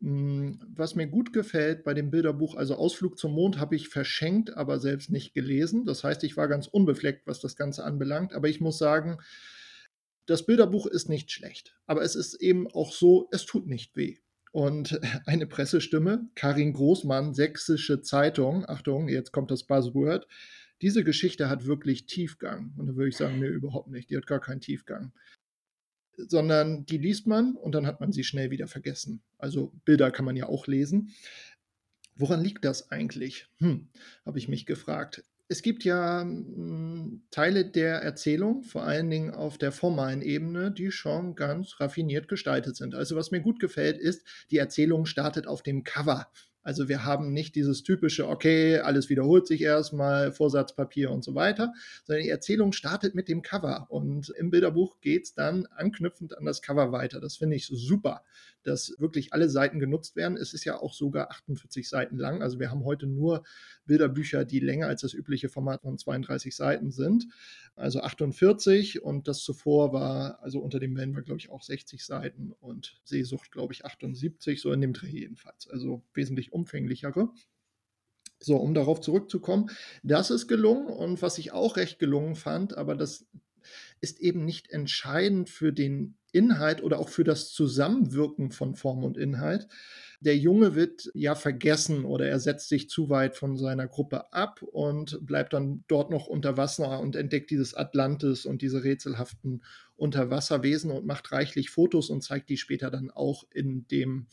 Hm, 0.00 0.60
was 0.74 0.94
mir 0.94 1.06
gut 1.06 1.32
gefällt 1.32 1.84
bei 1.84 1.92
dem 1.92 2.10
Bilderbuch, 2.10 2.54
also 2.54 2.76
Ausflug 2.76 3.18
zum 3.18 3.32
Mond 3.32 3.58
habe 3.58 3.76
ich 3.76 3.88
verschenkt, 3.88 4.56
aber 4.56 4.78
selbst 4.78 5.10
nicht 5.10 5.34
gelesen. 5.34 5.84
Das 5.84 6.04
heißt, 6.04 6.24
ich 6.24 6.36
war 6.36 6.48
ganz 6.48 6.66
unbefleckt, 6.66 7.26
was 7.26 7.40
das 7.40 7.56
Ganze 7.56 7.84
anbelangt. 7.84 8.32
Aber 8.32 8.48
ich 8.48 8.60
muss 8.60 8.78
sagen, 8.78 9.18
das 10.26 10.46
Bilderbuch 10.46 10.86
ist 10.86 11.08
nicht 11.08 11.30
schlecht. 11.32 11.76
Aber 11.86 12.02
es 12.02 12.14
ist 12.14 12.34
eben 12.34 12.66
auch 12.68 12.92
so, 12.92 13.28
es 13.32 13.44
tut 13.46 13.66
nicht 13.66 13.96
weh. 13.96 14.18
Und 14.58 14.98
eine 15.24 15.46
Pressestimme, 15.46 16.28
Karin 16.34 16.72
Großmann, 16.72 17.32
Sächsische 17.32 18.02
Zeitung, 18.02 18.68
Achtung, 18.68 19.08
jetzt 19.08 19.30
kommt 19.30 19.52
das 19.52 19.62
Buzzword, 19.62 20.26
diese 20.82 21.04
Geschichte 21.04 21.48
hat 21.48 21.66
wirklich 21.66 22.06
Tiefgang. 22.06 22.74
Und 22.76 22.88
da 22.88 22.96
würde 22.96 23.08
ich 23.08 23.16
sagen, 23.16 23.38
nee, 23.38 23.46
überhaupt 23.46 23.88
nicht, 23.88 24.10
die 24.10 24.16
hat 24.16 24.26
gar 24.26 24.40
keinen 24.40 24.60
Tiefgang. 24.60 25.12
Sondern 26.16 26.86
die 26.86 26.98
liest 26.98 27.28
man 27.28 27.54
und 27.54 27.72
dann 27.76 27.86
hat 27.86 28.00
man 28.00 28.10
sie 28.10 28.24
schnell 28.24 28.50
wieder 28.50 28.66
vergessen. 28.66 29.22
Also 29.38 29.72
Bilder 29.84 30.10
kann 30.10 30.24
man 30.24 30.34
ja 30.34 30.48
auch 30.48 30.66
lesen. 30.66 31.14
Woran 32.16 32.42
liegt 32.42 32.64
das 32.64 32.90
eigentlich? 32.90 33.46
Hm, 33.58 33.90
habe 34.26 34.40
ich 34.40 34.48
mich 34.48 34.66
gefragt 34.66 35.22
es 35.48 35.62
gibt 35.62 35.84
ja 35.84 36.20
hm, 36.22 37.22
Teile 37.30 37.64
der 37.64 38.02
Erzählung, 38.02 38.62
vor 38.62 38.84
allen 38.84 39.10
Dingen 39.10 39.30
auf 39.30 39.58
der 39.58 39.72
formalen 39.72 40.22
Ebene, 40.22 40.70
die 40.70 40.90
schon 40.90 41.34
ganz 41.34 41.80
raffiniert 41.80 42.28
gestaltet 42.28 42.76
sind. 42.76 42.94
Also 42.94 43.16
was 43.16 43.30
mir 43.30 43.40
gut 43.40 43.58
gefällt, 43.58 43.98
ist, 43.98 44.26
die 44.50 44.58
Erzählung 44.58 45.06
startet 45.06 45.46
auf 45.46 45.62
dem 45.62 45.84
Cover. 45.84 46.30
Also 46.62 46.86
wir 46.90 47.02
haben 47.02 47.32
nicht 47.32 47.54
dieses 47.54 47.82
typische, 47.82 48.28
okay, 48.28 48.80
alles 48.80 49.08
wiederholt 49.08 49.46
sich 49.46 49.62
erstmal, 49.62 50.32
Vorsatzpapier 50.32 51.10
und 51.10 51.24
so 51.24 51.34
weiter, 51.34 51.72
sondern 52.04 52.24
die 52.24 52.28
Erzählung 52.30 52.72
startet 52.72 53.14
mit 53.14 53.28
dem 53.28 53.40
Cover 53.40 53.86
und 53.88 54.28
im 54.36 54.50
Bilderbuch 54.50 55.00
geht 55.00 55.24
es 55.24 55.34
dann 55.34 55.64
anknüpfend 55.64 56.36
an 56.36 56.44
das 56.44 56.60
Cover 56.60 56.92
weiter. 56.92 57.20
Das 57.20 57.38
finde 57.38 57.56
ich 57.56 57.68
super, 57.68 58.22
dass 58.62 58.94
wirklich 58.98 59.32
alle 59.32 59.48
Seiten 59.48 59.78
genutzt 59.78 60.16
werden. 60.16 60.36
Es 60.36 60.52
ist 60.52 60.64
ja 60.64 60.78
auch 60.78 60.92
sogar 60.92 61.30
48 61.30 61.88
Seiten 61.88 62.16
lang. 62.16 62.42
Also 62.42 62.58
wir 62.58 62.70
haben 62.70 62.84
heute 62.84 63.06
nur 63.06 63.44
Bilderbücher, 63.86 64.44
die 64.44 64.60
länger 64.60 64.86
als 64.88 65.02
das 65.02 65.14
übliche 65.14 65.48
Format 65.48 65.82
von 65.82 65.98
32 65.98 66.54
Seiten 66.54 66.90
sind. 66.90 67.26
Also 67.76 68.00
48 68.00 69.02
und 69.02 69.28
das 69.28 69.42
zuvor 69.42 69.92
war, 69.92 70.42
also 70.42 70.60
unter 70.60 70.80
dem 70.80 70.96
Wellen 70.96 71.14
war, 71.14 71.22
glaube 71.22 71.40
ich, 71.40 71.50
auch 71.50 71.62
60 71.62 72.04
Seiten 72.04 72.52
und 72.52 73.00
Seesucht, 73.04 73.50
glaube 73.50 73.72
ich, 73.72 73.84
78, 73.84 74.60
so 74.60 74.72
in 74.72 74.80
dem 74.80 74.92
Dreh 74.92 75.08
jedenfalls. 75.08 75.68
Also 75.68 76.02
wesentlich 76.14 76.52
umfänglichere. 76.52 77.30
So, 78.40 78.56
um 78.56 78.72
darauf 78.72 79.00
zurückzukommen, 79.00 79.70
das 80.04 80.30
ist 80.30 80.46
gelungen 80.46 80.86
und 80.86 81.22
was 81.22 81.38
ich 81.38 81.52
auch 81.52 81.76
recht 81.76 81.98
gelungen 81.98 82.36
fand, 82.36 82.76
aber 82.76 82.94
das 82.94 83.26
ist 84.00 84.20
eben 84.20 84.44
nicht 84.44 84.70
entscheidend 84.70 85.50
für 85.50 85.72
den 85.72 86.16
Inhalt 86.32 86.82
oder 86.82 86.98
auch 86.98 87.08
für 87.08 87.24
das 87.24 87.50
Zusammenwirken 87.52 88.50
von 88.50 88.74
Form 88.74 89.02
und 89.02 89.16
Inhalt. 89.16 89.66
Der 90.20 90.36
Junge 90.36 90.74
wird 90.74 91.10
ja 91.14 91.34
vergessen 91.34 92.04
oder 92.04 92.28
er 92.28 92.38
setzt 92.38 92.68
sich 92.68 92.90
zu 92.90 93.08
weit 93.08 93.36
von 93.36 93.56
seiner 93.56 93.86
Gruppe 93.86 94.32
ab 94.32 94.62
und 94.62 95.18
bleibt 95.24 95.54
dann 95.54 95.84
dort 95.88 96.10
noch 96.10 96.26
unter 96.26 96.56
Wasser 96.56 97.00
und 97.00 97.16
entdeckt 97.16 97.50
dieses 97.50 97.74
Atlantis 97.74 98.44
und 98.44 98.60
diese 98.60 98.84
rätselhaften 98.84 99.64
Unterwasserwesen 99.96 100.90
und 100.90 101.06
macht 101.06 101.32
reichlich 101.32 101.70
Fotos 101.70 102.10
und 102.10 102.22
zeigt 102.22 102.50
die 102.50 102.58
später 102.58 102.90
dann 102.90 103.10
auch 103.10 103.44
in 103.52 103.86
dem 103.88 104.26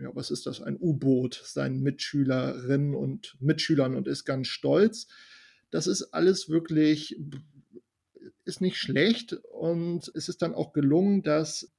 ja, 0.00 0.14
was 0.14 0.30
ist 0.30 0.46
das, 0.46 0.60
ein 0.60 0.76
U-Boot 0.78 1.42
seinen 1.44 1.82
Mitschülerinnen 1.82 2.94
und 2.94 3.36
Mitschülern 3.40 3.96
und 3.96 4.06
ist 4.06 4.24
ganz 4.24 4.46
stolz. 4.46 5.08
Das 5.70 5.86
ist 5.86 6.14
alles 6.14 6.48
wirklich 6.48 7.18
ist 8.48 8.60
nicht 8.60 8.78
schlecht 8.78 9.34
und 9.34 10.10
es 10.14 10.28
ist 10.28 10.42
dann 10.42 10.54
auch 10.54 10.72
gelungen, 10.72 11.22
dass 11.22 11.70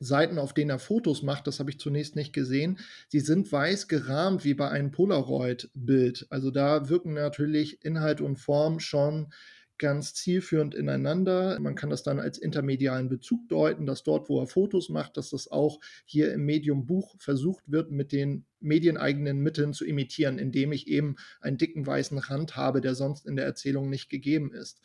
Seiten, 0.00 0.38
auf 0.38 0.52
denen 0.52 0.70
er 0.70 0.78
Fotos 0.78 1.22
macht, 1.22 1.46
das 1.46 1.60
habe 1.60 1.70
ich 1.70 1.78
zunächst 1.78 2.16
nicht 2.16 2.32
gesehen, 2.32 2.78
sie 3.08 3.20
sind 3.20 3.50
weiß 3.50 3.88
gerahmt 3.88 4.44
wie 4.44 4.54
bei 4.54 4.68
einem 4.68 4.90
Polaroid-Bild. 4.90 6.26
Also 6.30 6.50
da 6.50 6.88
wirken 6.88 7.14
natürlich 7.14 7.84
Inhalt 7.84 8.20
und 8.20 8.36
Form 8.36 8.80
schon 8.80 9.32
ganz 9.78 10.14
zielführend 10.14 10.74
ineinander. 10.74 11.58
Man 11.60 11.74
kann 11.74 11.90
das 11.90 12.02
dann 12.02 12.20
als 12.20 12.38
intermedialen 12.38 13.08
Bezug 13.08 13.48
deuten, 13.48 13.86
dass 13.86 14.02
dort, 14.02 14.28
wo 14.28 14.40
er 14.40 14.46
Fotos 14.46 14.88
macht, 14.88 15.16
dass 15.16 15.30
das 15.30 15.50
auch 15.50 15.80
hier 16.04 16.32
im 16.32 16.44
Medium 16.44 16.86
Buch 16.86 17.14
versucht 17.18 17.64
wird, 17.66 17.90
mit 17.90 18.12
den 18.12 18.46
medieneigenen 18.60 19.40
Mitteln 19.40 19.72
zu 19.72 19.84
imitieren, 19.84 20.38
indem 20.38 20.72
ich 20.72 20.86
eben 20.86 21.16
einen 21.40 21.58
dicken 21.58 21.86
weißen 21.86 22.18
Rand 22.18 22.56
habe, 22.56 22.80
der 22.80 22.94
sonst 22.94 23.26
in 23.26 23.36
der 23.36 23.46
Erzählung 23.46 23.90
nicht 23.90 24.10
gegeben 24.10 24.52
ist. 24.52 24.80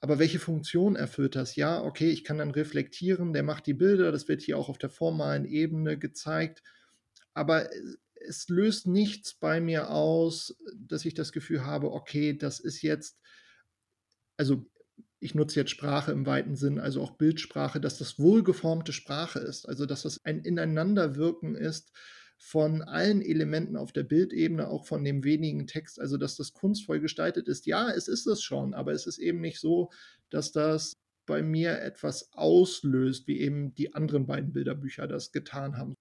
Aber 0.00 0.18
welche 0.18 0.38
Funktion 0.38 0.96
erfüllt 0.96 1.36
das? 1.36 1.56
Ja, 1.56 1.82
okay, 1.82 2.10
ich 2.10 2.24
kann 2.24 2.38
dann 2.38 2.50
reflektieren, 2.50 3.32
der 3.32 3.42
macht 3.42 3.66
die 3.66 3.74
Bilder, 3.74 4.12
das 4.12 4.28
wird 4.28 4.42
hier 4.42 4.56
auch 4.56 4.68
auf 4.68 4.78
der 4.78 4.90
formalen 4.90 5.44
Ebene 5.44 5.98
gezeigt. 5.98 6.62
Aber 7.34 7.68
es 8.14 8.48
löst 8.48 8.86
nichts 8.86 9.34
bei 9.34 9.60
mir 9.60 9.90
aus, 9.90 10.56
dass 10.74 11.04
ich 11.04 11.14
das 11.14 11.32
Gefühl 11.32 11.64
habe, 11.64 11.92
okay, 11.92 12.36
das 12.36 12.60
ist 12.60 12.82
jetzt 12.82 13.20
also 14.40 14.64
ich 15.20 15.34
nutze 15.34 15.60
jetzt 15.60 15.70
Sprache 15.70 16.12
im 16.12 16.24
weiten 16.24 16.56
Sinn, 16.56 16.80
also 16.80 17.02
auch 17.02 17.10
Bildsprache, 17.10 17.78
dass 17.78 17.98
das 17.98 18.18
wohlgeformte 18.18 18.94
Sprache 18.94 19.38
ist, 19.38 19.68
also 19.68 19.84
dass 19.84 20.02
das 20.02 20.24
ein 20.24 20.40
Ineinanderwirken 20.40 21.54
ist 21.54 21.92
von 22.42 22.80
allen 22.80 23.20
Elementen 23.20 23.76
auf 23.76 23.92
der 23.92 24.02
Bildebene, 24.02 24.66
auch 24.68 24.86
von 24.86 25.04
dem 25.04 25.22
wenigen 25.24 25.66
Text, 25.66 26.00
also 26.00 26.16
dass 26.16 26.36
das 26.36 26.54
kunstvoll 26.54 26.98
gestaltet 26.98 27.48
ist. 27.48 27.66
Ja, 27.66 27.90
es 27.90 28.08
ist 28.08 28.26
es 28.26 28.42
schon, 28.42 28.72
aber 28.72 28.92
es 28.92 29.06
ist 29.06 29.18
eben 29.18 29.42
nicht 29.42 29.60
so, 29.60 29.90
dass 30.30 30.50
das 30.50 30.96
bei 31.26 31.42
mir 31.42 31.82
etwas 31.82 32.32
auslöst, 32.32 33.28
wie 33.28 33.40
eben 33.40 33.74
die 33.74 33.94
anderen 33.94 34.26
beiden 34.26 34.54
Bilderbücher 34.54 35.06
das 35.06 35.32
getan 35.32 35.76
haben. 35.76 35.94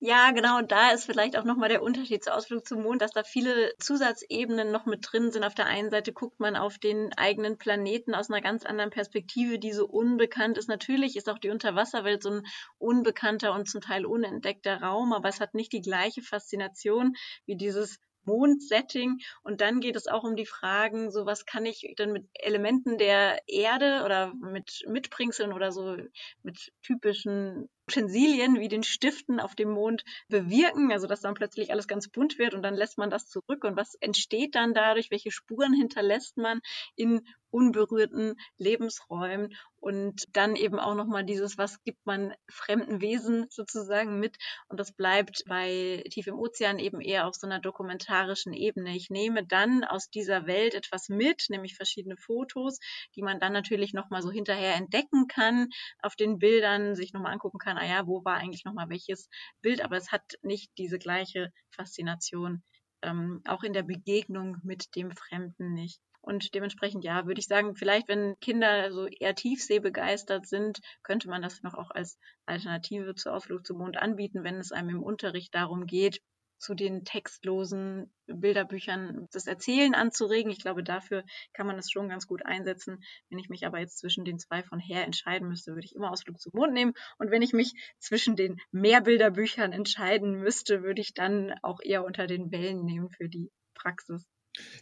Ja, 0.00 0.30
genau. 0.32 0.58
Und 0.58 0.72
da 0.72 0.90
ist 0.90 1.04
vielleicht 1.04 1.36
auch 1.36 1.44
nochmal 1.44 1.68
der 1.68 1.82
Unterschied 1.82 2.24
zu 2.24 2.34
Ausflug 2.34 2.66
zum 2.66 2.82
Mond, 2.82 3.02
dass 3.02 3.12
da 3.12 3.22
viele 3.22 3.72
Zusatzebenen 3.78 4.70
noch 4.72 4.86
mit 4.86 5.06
drin 5.10 5.30
sind. 5.30 5.44
Auf 5.44 5.54
der 5.54 5.66
einen 5.66 5.90
Seite 5.90 6.12
guckt 6.12 6.40
man 6.40 6.56
auf 6.56 6.78
den 6.78 7.12
eigenen 7.16 7.56
Planeten 7.58 8.14
aus 8.14 8.30
einer 8.30 8.40
ganz 8.40 8.64
anderen 8.66 8.90
Perspektive, 8.90 9.58
die 9.58 9.72
so 9.72 9.86
unbekannt 9.86 10.58
ist. 10.58 10.68
Natürlich 10.68 11.16
ist 11.16 11.28
auch 11.28 11.38
die 11.38 11.50
Unterwasserwelt 11.50 12.22
so 12.22 12.30
ein 12.30 12.42
unbekannter 12.78 13.52
und 13.54 13.68
zum 13.68 13.80
Teil 13.80 14.06
unentdeckter 14.06 14.80
Raum, 14.82 15.12
aber 15.12 15.28
es 15.28 15.40
hat 15.40 15.54
nicht 15.54 15.72
die 15.72 15.82
gleiche 15.82 16.22
Faszination 16.22 17.14
wie 17.46 17.56
dieses 17.56 17.98
Mondsetting. 18.24 19.18
Und 19.42 19.60
dann 19.60 19.80
geht 19.80 19.96
es 19.96 20.06
auch 20.06 20.24
um 20.24 20.36
die 20.36 20.46
Fragen, 20.46 21.10
so 21.10 21.26
was 21.26 21.46
kann 21.46 21.64
ich 21.66 21.94
dann 21.96 22.12
mit 22.12 22.26
Elementen 22.34 22.98
der 22.98 23.40
Erde 23.48 24.02
oder 24.04 24.32
mit 24.34 24.84
Mitbringseln 24.88 25.52
oder 25.52 25.72
so 25.72 25.96
mit 26.42 26.72
typischen 26.82 27.68
Utensilien 27.90 28.60
wie 28.60 28.68
den 28.68 28.84
Stiften 28.84 29.40
auf 29.40 29.56
dem 29.56 29.70
Mond 29.70 30.04
bewirken, 30.28 30.92
also 30.92 31.08
dass 31.08 31.22
dann 31.22 31.34
plötzlich 31.34 31.72
alles 31.72 31.88
ganz 31.88 32.08
bunt 32.08 32.38
wird 32.38 32.54
und 32.54 32.62
dann 32.62 32.74
lässt 32.74 32.98
man 32.98 33.10
das 33.10 33.26
zurück. 33.26 33.64
Und 33.64 33.76
was 33.76 33.96
entsteht 33.96 34.54
dann 34.54 34.74
dadurch, 34.74 35.10
welche 35.10 35.32
Spuren 35.32 35.72
hinterlässt 35.74 36.36
man 36.36 36.60
in 36.94 37.26
unberührten 37.50 38.36
Lebensräumen? 38.58 39.52
Und 39.80 40.24
dann 40.36 40.56
eben 40.56 40.78
auch 40.78 40.94
nochmal 40.94 41.24
dieses, 41.24 41.56
was 41.56 41.82
gibt 41.84 42.04
man 42.04 42.34
fremden 42.50 43.00
Wesen 43.00 43.46
sozusagen 43.48 44.20
mit? 44.20 44.36
Und 44.68 44.78
das 44.78 44.92
bleibt 44.92 45.42
bei 45.48 46.04
Tief 46.10 46.26
im 46.26 46.38
Ozean 46.38 46.78
eben 46.78 47.00
eher 47.00 47.26
auf 47.26 47.34
so 47.34 47.46
einer 47.46 47.60
dokumentarischen 47.60 48.52
Ebene. 48.52 48.94
Ich 48.94 49.08
nehme 49.08 49.46
dann 49.46 49.82
aus 49.84 50.10
dieser 50.10 50.46
Welt 50.46 50.74
etwas 50.74 51.08
mit, 51.08 51.46
nämlich 51.48 51.76
verschiedene 51.76 52.18
Fotos, 52.18 52.78
die 53.16 53.22
man 53.22 53.40
dann 53.40 53.54
natürlich 53.54 53.94
nochmal 53.94 54.20
so 54.20 54.30
hinterher 54.30 54.74
entdecken 54.74 55.28
kann, 55.28 55.70
auf 56.02 56.14
den 56.14 56.38
Bildern 56.38 56.94
sich 56.94 57.14
nochmal 57.14 57.32
angucken 57.32 57.58
kann, 57.58 57.78
ah 57.80 57.86
ja, 57.86 58.06
wo 58.06 58.24
war 58.24 58.36
eigentlich 58.36 58.64
nochmal 58.64 58.88
welches 58.90 59.28
Bild, 59.62 59.82
aber 59.82 59.96
es 59.96 60.12
hat 60.12 60.22
nicht 60.42 60.70
diese 60.78 60.98
gleiche 60.98 61.50
Faszination, 61.70 62.62
ähm, 63.02 63.40
auch 63.46 63.62
in 63.62 63.72
der 63.72 63.82
Begegnung 63.82 64.58
mit 64.62 64.94
dem 64.96 65.10
Fremden 65.10 65.72
nicht. 65.72 66.00
Und 66.22 66.54
dementsprechend, 66.54 67.02
ja, 67.02 67.26
würde 67.26 67.40
ich 67.40 67.46
sagen, 67.46 67.74
vielleicht, 67.74 68.06
wenn 68.08 68.38
Kinder 68.40 68.92
so 68.92 69.06
eher 69.06 69.34
tiefseebegeistert 69.34 70.46
sind, 70.46 70.80
könnte 71.02 71.28
man 71.28 71.40
das 71.40 71.62
noch 71.62 71.72
auch 71.74 71.90
als 71.90 72.18
Alternative 72.44 73.14
zur 73.14 73.34
Ausflug 73.34 73.66
zum 73.66 73.78
Mond 73.78 73.96
anbieten, 73.96 74.44
wenn 74.44 74.56
es 74.56 74.70
einem 74.70 74.90
im 74.90 75.02
Unterricht 75.02 75.54
darum 75.54 75.86
geht, 75.86 76.20
zu 76.60 76.74
den 76.74 77.04
textlosen 77.04 78.12
Bilderbüchern 78.26 79.28
das 79.32 79.46
Erzählen 79.46 79.94
anzuregen. 79.94 80.52
Ich 80.52 80.60
glaube, 80.60 80.84
dafür 80.84 81.24
kann 81.54 81.66
man 81.66 81.76
das 81.76 81.90
schon 81.90 82.08
ganz 82.08 82.26
gut 82.26 82.44
einsetzen. 82.44 83.02
Wenn 83.30 83.38
ich 83.38 83.48
mich 83.48 83.66
aber 83.66 83.78
jetzt 83.78 83.98
zwischen 83.98 84.24
den 84.24 84.38
zwei 84.38 84.62
von 84.62 84.78
her 84.78 85.04
entscheiden 85.04 85.48
müsste, 85.48 85.72
würde 85.72 85.86
ich 85.86 85.96
immer 85.96 86.10
Ausflug 86.10 86.38
zum 86.38 86.52
Mond 86.54 86.74
nehmen. 86.74 86.92
Und 87.18 87.30
wenn 87.30 87.42
ich 87.42 87.54
mich 87.54 87.72
zwischen 87.98 88.36
den 88.36 88.60
Mehrbilderbüchern 88.72 89.72
entscheiden 89.72 90.38
müsste, 90.38 90.82
würde 90.82 91.00
ich 91.00 91.14
dann 91.14 91.54
auch 91.62 91.80
eher 91.82 92.04
unter 92.04 92.26
den 92.26 92.52
Wellen 92.52 92.84
nehmen 92.84 93.10
für 93.10 93.28
die 93.28 93.50
Praxis. 93.74 94.26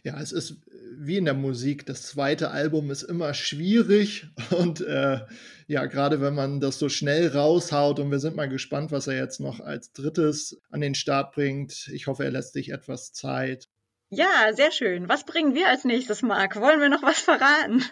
Ja, 0.03 0.19
es 0.19 0.31
ist 0.31 0.57
wie 0.97 1.17
in 1.17 1.25
der 1.25 1.33
Musik. 1.33 1.85
Das 1.85 2.03
zweite 2.03 2.51
Album 2.51 2.91
ist 2.91 3.03
immer 3.03 3.33
schwierig 3.33 4.27
und 4.51 4.81
äh, 4.81 5.19
ja, 5.67 5.85
gerade 5.85 6.21
wenn 6.21 6.33
man 6.33 6.59
das 6.59 6.79
so 6.79 6.89
schnell 6.89 7.27
raushaut 7.29 7.99
und 7.99 8.11
wir 8.11 8.19
sind 8.19 8.35
mal 8.35 8.49
gespannt, 8.49 8.91
was 8.91 9.07
er 9.07 9.15
jetzt 9.15 9.39
noch 9.39 9.59
als 9.59 9.91
drittes 9.91 10.59
an 10.71 10.81
den 10.81 10.95
Start 10.95 11.33
bringt. 11.33 11.89
Ich 11.93 12.07
hoffe, 12.07 12.23
er 12.23 12.31
lässt 12.31 12.53
sich 12.53 12.69
etwas 12.69 13.13
Zeit. 13.13 13.67
Ja, 14.09 14.51
sehr 14.53 14.71
schön. 14.71 15.07
Was 15.07 15.25
bringen 15.25 15.53
wir 15.53 15.67
als 15.67 15.85
nächstes, 15.85 16.23
Marc? 16.23 16.59
Wollen 16.59 16.81
wir 16.81 16.89
noch 16.89 17.03
was 17.03 17.19
verraten? 17.19 17.83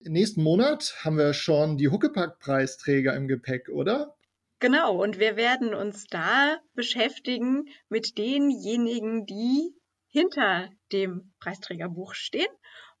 Nächsten 0.00 0.42
Monat 0.42 0.94
haben 1.02 1.16
wir 1.16 1.32
schon 1.32 1.76
die 1.76 1.88
Huckepack-Preisträger 1.88 3.16
im 3.16 3.26
Gepäck, 3.26 3.68
oder? 3.68 4.14
Genau, 4.60 5.02
und 5.02 5.18
wir 5.18 5.36
werden 5.36 5.72
uns 5.72 6.06
da 6.08 6.58
beschäftigen 6.74 7.68
mit 7.88 8.18
denjenigen, 8.18 9.24
die 9.24 9.72
hinter 10.08 10.70
dem 10.92 11.32
Preisträgerbuch 11.40 12.14
stehen. 12.14 12.50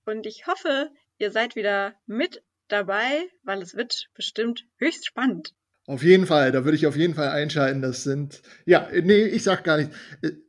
Und 0.04 0.26
ich 0.26 0.46
hoffe, 0.46 0.90
ihr 1.18 1.30
seid 1.30 1.56
wieder 1.56 1.94
mit 2.06 2.42
dabei, 2.68 3.28
weil 3.42 3.62
es 3.62 3.74
wird 3.74 4.08
bestimmt 4.14 4.64
höchst 4.76 5.06
spannend. 5.06 5.54
Auf 5.88 6.02
jeden 6.02 6.26
Fall, 6.26 6.52
da 6.52 6.66
würde 6.66 6.76
ich 6.76 6.86
auf 6.86 6.96
jeden 6.96 7.14
Fall 7.14 7.28
einschalten. 7.28 7.80
Das 7.80 8.02
sind, 8.02 8.42
ja, 8.66 8.88
nee, 8.92 9.22
ich 9.22 9.42
sag 9.42 9.64
gar 9.64 9.78
nicht. 9.78 9.90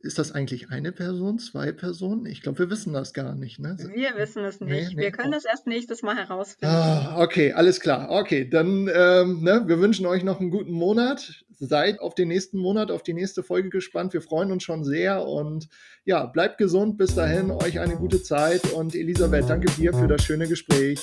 Ist 0.02 0.18
das 0.18 0.32
eigentlich 0.32 0.68
eine 0.68 0.92
Person, 0.92 1.38
zwei 1.38 1.72
Personen? 1.72 2.26
Ich 2.26 2.42
glaube, 2.42 2.58
wir 2.58 2.70
wissen 2.70 2.92
das 2.92 3.14
gar 3.14 3.34
nicht. 3.34 3.58
Ne? 3.58 3.78
Wir 3.94 4.16
wissen 4.18 4.44
es 4.44 4.60
nicht. 4.60 4.70
Nee, 4.70 4.88
nee. 4.94 5.00
Wir 5.00 5.12
können 5.12 5.32
das 5.32 5.46
erst 5.46 5.66
nächstes 5.66 6.02
Mal 6.02 6.16
herausfinden. 6.16 6.74
Ah, 6.74 7.22
okay, 7.22 7.54
alles 7.54 7.80
klar. 7.80 8.10
Okay, 8.10 8.50
dann, 8.50 8.90
ähm, 8.94 9.42
ne, 9.42 9.62
wir 9.64 9.80
wünschen 9.80 10.04
euch 10.04 10.24
noch 10.24 10.40
einen 10.40 10.50
guten 10.50 10.72
Monat. 10.72 11.42
Seid 11.58 12.00
auf 12.00 12.14
den 12.14 12.28
nächsten 12.28 12.58
Monat, 12.58 12.90
auf 12.90 13.02
die 13.02 13.14
nächste 13.14 13.42
Folge 13.42 13.70
gespannt. 13.70 14.12
Wir 14.12 14.20
freuen 14.20 14.52
uns 14.52 14.62
schon 14.62 14.84
sehr 14.84 15.26
und 15.26 15.68
ja, 16.04 16.26
bleibt 16.26 16.58
gesund. 16.58 16.98
Bis 16.98 17.14
dahin, 17.14 17.50
euch 17.50 17.80
eine 17.80 17.96
gute 17.96 18.22
Zeit 18.22 18.72
und 18.74 18.94
Elisabeth, 18.94 19.48
danke 19.48 19.72
dir 19.72 19.94
für 19.94 20.06
das 20.06 20.22
schöne 20.22 20.46
Gespräch. 20.46 21.00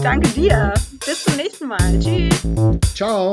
Danke 0.00 0.28
dir. 0.30 0.74
Bis 1.04 1.24
zum 1.24 1.36
nächsten 1.36 1.66
Mal. 1.66 1.98
Tschüss. 1.98 2.46
Ciao. 2.94 3.32